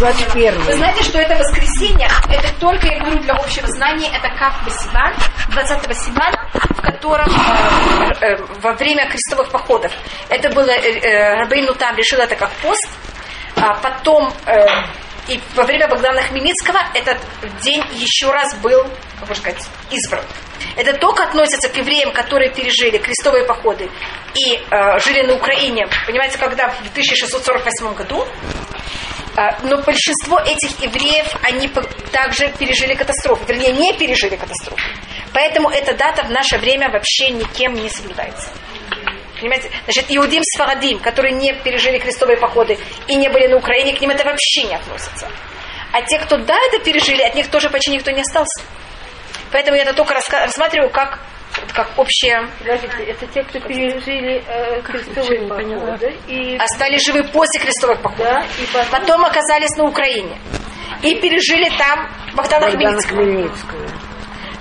21. 0.00 0.62
Вы 0.62 0.72
знаете, 0.72 1.04
что 1.04 1.18
это 1.18 1.36
воскресенье, 1.36 2.08
это 2.28 2.48
только, 2.58 2.86
я 2.88 2.98
говорю, 3.00 3.20
для 3.20 3.34
общего 3.34 3.66
знания, 3.68 4.08
это 4.08 4.28
как 4.36 4.54
Сиван, 4.68 5.14
20 5.50 5.96
Сивана, 5.96 6.48
в 6.70 6.80
котором 6.80 7.28
э, 7.28 8.24
э, 8.24 8.36
во 8.62 8.72
время 8.72 9.08
крестовых 9.10 9.50
походов, 9.50 9.92
это 10.30 10.39
было, 10.48 10.70
э, 10.70 11.00
э, 11.00 11.34
Рабейну 11.34 11.74
там 11.74 11.96
решил 11.96 12.18
это 12.20 12.34
как 12.36 12.50
пост, 12.62 12.88
а 13.56 13.74
потом 13.74 14.32
э, 14.46 14.66
и 15.28 15.40
во 15.54 15.64
время 15.64 15.86
Богдана 15.88 16.22
Хмельницкого 16.22 16.78
этот 16.94 17.18
день 17.62 17.82
еще 17.92 18.30
раз 18.30 18.54
был, 18.56 18.84
можно 19.20 19.34
сказать, 19.34 19.64
избран. 19.90 20.24
Это 20.76 20.94
только 20.94 21.24
относится 21.24 21.68
к 21.68 21.76
евреям, 21.76 22.12
которые 22.12 22.52
пережили 22.52 22.98
крестовые 22.98 23.44
походы 23.46 23.90
и 24.34 24.56
э, 24.56 24.98
жили 24.98 25.22
на 25.22 25.34
Украине, 25.34 25.88
понимаете, 26.06 26.38
когда 26.38 26.68
в 26.68 26.80
1648 26.80 27.94
году. 27.94 28.26
Э, 29.36 29.56
но 29.62 29.80
большинство 29.82 30.38
этих 30.40 30.80
евреев, 30.80 31.26
они 31.42 31.70
также 32.12 32.48
пережили 32.58 32.94
катастрофу, 32.94 33.44
вернее, 33.46 33.72
не 33.72 33.92
пережили 33.92 34.36
катастрофу. 34.36 34.82
Поэтому 35.32 35.70
эта 35.70 35.94
дата 35.94 36.24
в 36.24 36.30
наше 36.30 36.58
время 36.58 36.90
вообще 36.90 37.30
никем 37.30 37.74
не 37.74 37.88
соблюдается. 37.88 38.50
Понимаете? 39.40 39.70
Значит, 39.84 40.06
иудим 40.08 40.42
с 40.44 40.58
Фарадим, 40.58 40.98
которые 40.98 41.32
не 41.32 41.52
пережили 41.52 41.98
крестовые 41.98 42.36
походы 42.38 42.78
и 43.08 43.14
не 43.16 43.28
были 43.28 43.46
на 43.46 43.56
Украине, 43.56 43.94
к 43.94 44.00
ним 44.00 44.10
это 44.10 44.24
вообще 44.24 44.64
не 44.64 44.74
относится. 44.74 45.28
А 45.92 46.02
те, 46.02 46.18
кто 46.18 46.36
да, 46.36 46.56
это 46.68 46.78
пережили, 46.84 47.22
от 47.22 47.34
них 47.34 47.48
тоже 47.48 47.70
почти 47.70 47.90
никто 47.90 48.10
не 48.10 48.20
остался. 48.20 48.62
Поэтому 49.50 49.76
я 49.76 49.82
это 49.82 49.94
только 49.94 50.14
рассматриваю 50.14 50.90
как 50.90 51.18
как 51.74 51.98
общее... 51.98 52.48
Подождите, 52.60 53.04
это 53.04 53.26
те, 53.26 53.42
кто 53.42 53.58
пережили 53.60 54.42
э, 54.46 54.80
крестовые 54.82 55.48
походы 55.48 56.16
и... 56.28 56.56
Остались 56.56 57.04
живы 57.04 57.24
после 57.24 57.60
крестовых 57.60 58.00
походов. 58.00 58.24
Да, 58.24 58.44
и 58.58 58.66
потом... 58.72 58.90
потом 58.90 59.24
оказались 59.24 59.76
на 59.76 59.84
Украине. 59.84 60.38
И 61.02 61.16
пережили 61.16 61.68
там 61.76 62.08
Богдана 62.34 62.70
Хмельницкого. 62.70 63.88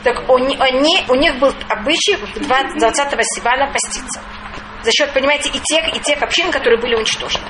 Так 0.04 0.30
они, 0.30 0.58
они, 0.60 1.04
у 1.10 1.16
них 1.16 1.38
был 1.40 1.54
обычай 1.68 2.16
20-го 2.16 3.22
Сивана 3.36 3.72
поститься. 3.72 4.22
За 4.84 4.92
счет, 4.92 5.14
понимаете, 5.14 5.50
и 5.50 5.60
тех, 5.60 5.96
и 5.96 6.00
тех 6.00 6.22
общин, 6.22 6.52
которые 6.52 6.80
были 6.80 6.96
уничтожены. 6.96 7.46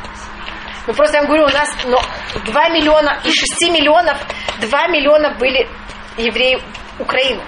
Ну 0.88 0.94
просто 0.94 1.18
я 1.18 1.22
вам 1.22 1.28
говорю, 1.28 1.46
у 1.46 1.50
нас 1.50 1.70
ну, 1.86 2.00
2 2.46 2.70
миллиона, 2.70 3.20
из 3.24 3.34
6 3.34 3.72
миллионов 3.72 4.18
2 4.60 4.88
миллиона 4.88 5.36
были 5.38 5.70
евреи 6.18 6.60
Украины. 6.98 7.44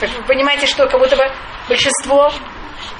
Вы 0.00 0.22
понимаете, 0.26 0.66
что 0.66 0.86
как 0.86 1.00
будто 1.00 1.16
бы 1.16 1.24
большинство 1.68 2.32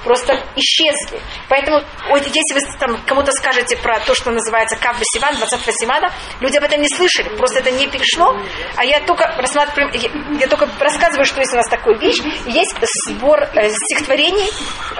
просто 0.04 0.38
исчезли. 0.56 1.20
Поэтому 1.48 1.82
вот, 2.08 2.22
если 2.26 2.54
вы 2.54 2.60
там 2.78 3.00
кому-то 3.06 3.32
скажете 3.32 3.76
про 3.76 4.00
то, 4.00 4.14
что 4.14 4.30
называется 4.30 4.76
Кав 4.76 4.96
Сиван, 5.02 5.36
20 5.36 5.60
Сивана, 5.74 6.12
люди 6.40 6.56
об 6.56 6.64
этом 6.64 6.80
не 6.80 6.88
слышали, 6.88 7.28
просто 7.36 7.60
это 7.60 7.70
не 7.70 7.86
перешло. 7.88 8.36
А 8.76 8.84
я 8.84 9.00
только 9.00 9.24
рассматриваю, 9.36 9.92
я, 9.94 10.10
я 10.40 10.46
только 10.48 10.68
рассказываю, 10.78 11.24
что 11.24 11.40
есть 11.40 11.52
у 11.52 11.56
нас 11.56 11.68
такая 11.68 11.96
вещь. 11.98 12.20
Есть 12.46 12.76
сбор 13.08 13.42
э, 13.54 13.70
стихотворений 13.70 14.50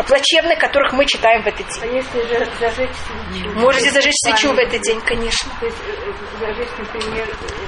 плачевных, 0.06 0.58
которых 0.58 0.92
мы 0.92 1.06
читаем 1.06 1.42
в 1.42 1.46
этот 1.46 1.66
день. 1.68 1.82
А 1.82 1.86
если 1.86 2.22
зажечь 2.60 2.90
свечу? 3.30 3.50
Можете 3.58 3.90
зажечь 3.90 4.14
свечу 4.16 4.52
в 4.52 4.58
этот 4.58 4.80
день, 4.82 5.00
конечно. 5.00 5.50
То 5.60 5.66
есть 5.66 5.78
э, 5.86 6.12
зажечь, 6.40 6.68
например, 6.78 7.28
э, 7.28 7.62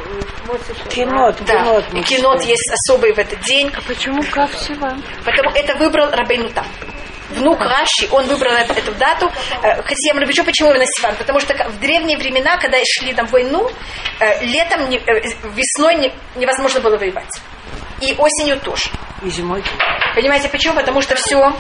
Кинот, 0.90 1.36
да. 1.47 1.65
кинот. 1.65 1.85
И 1.94 2.02
кинот 2.02 2.43
есть 2.43 2.70
особый 2.70 3.15
в 3.15 3.19
этот 3.19 3.40
день. 3.40 3.73
А 3.74 3.81
почему 3.81 4.23
Кав 4.31 4.55
Сиван? 4.56 5.02
Потому 5.24 5.51
это 5.51 5.74
выбрал 5.77 6.11
Рабейну 6.11 6.51
там 6.51 6.66
внук 7.31 7.61
Раши, 7.61 8.09
он 8.11 8.27
выбрал 8.27 8.53
эту, 8.53 8.73
эту 8.73 8.93
дату. 8.93 9.31
Э, 9.63 9.83
хотя 9.83 10.09
я 10.09 10.15
говорю, 10.15 10.45
почему 10.45 10.71
именно 10.71 10.87
Сиван? 10.87 11.15
Потому 11.17 11.41
что 11.41 11.55
в 11.55 11.81
древние 11.81 12.19
времена, 12.19 12.57
когда 12.59 12.79
шли 12.85 13.13
на 13.13 13.25
войну, 13.25 13.71
э, 14.21 14.45
летом, 14.45 14.81
э, 14.91 14.99
весной 15.55 15.97
не, 15.97 16.13
невозможно 16.37 16.81
было 16.81 16.97
воевать. 16.97 17.41
И 18.01 18.15
осенью 18.19 18.59
тоже. 18.61 18.91
И 19.23 19.31
зимой. 19.31 19.63
Понимаете, 20.15 20.49
почему? 20.49 20.75
Потому 20.75 21.01
что 21.01 21.15
все 21.15 21.53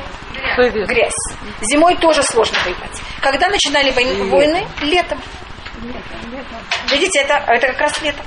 грязь. 0.56 0.88
грязь. 0.88 1.36
Зимой 1.62 1.96
тоже 1.96 2.22
сложно 2.22 2.58
воевать. 2.64 3.00
Когда 3.20 3.48
начинали 3.48 3.90
войны? 3.90 4.24
войны? 4.24 4.68
Летом. 4.82 5.20
Видите, 6.90 7.20
это, 7.20 7.42
это 7.48 7.68
как 7.68 7.80
раз 7.80 8.02
лето. 8.02 8.22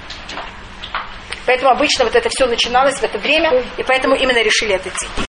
Поэтому 1.45 1.71
обычно 1.71 2.03
вот 2.05 2.15
это 2.15 2.29
все 2.29 2.45
начиналось 2.45 2.95
в 2.95 3.03
это 3.03 3.17
время, 3.19 3.63
и 3.77 3.83
поэтому 3.83 4.15
именно 4.15 4.41
решили 4.43 4.75
этот 4.75 4.93
день. 4.99 5.26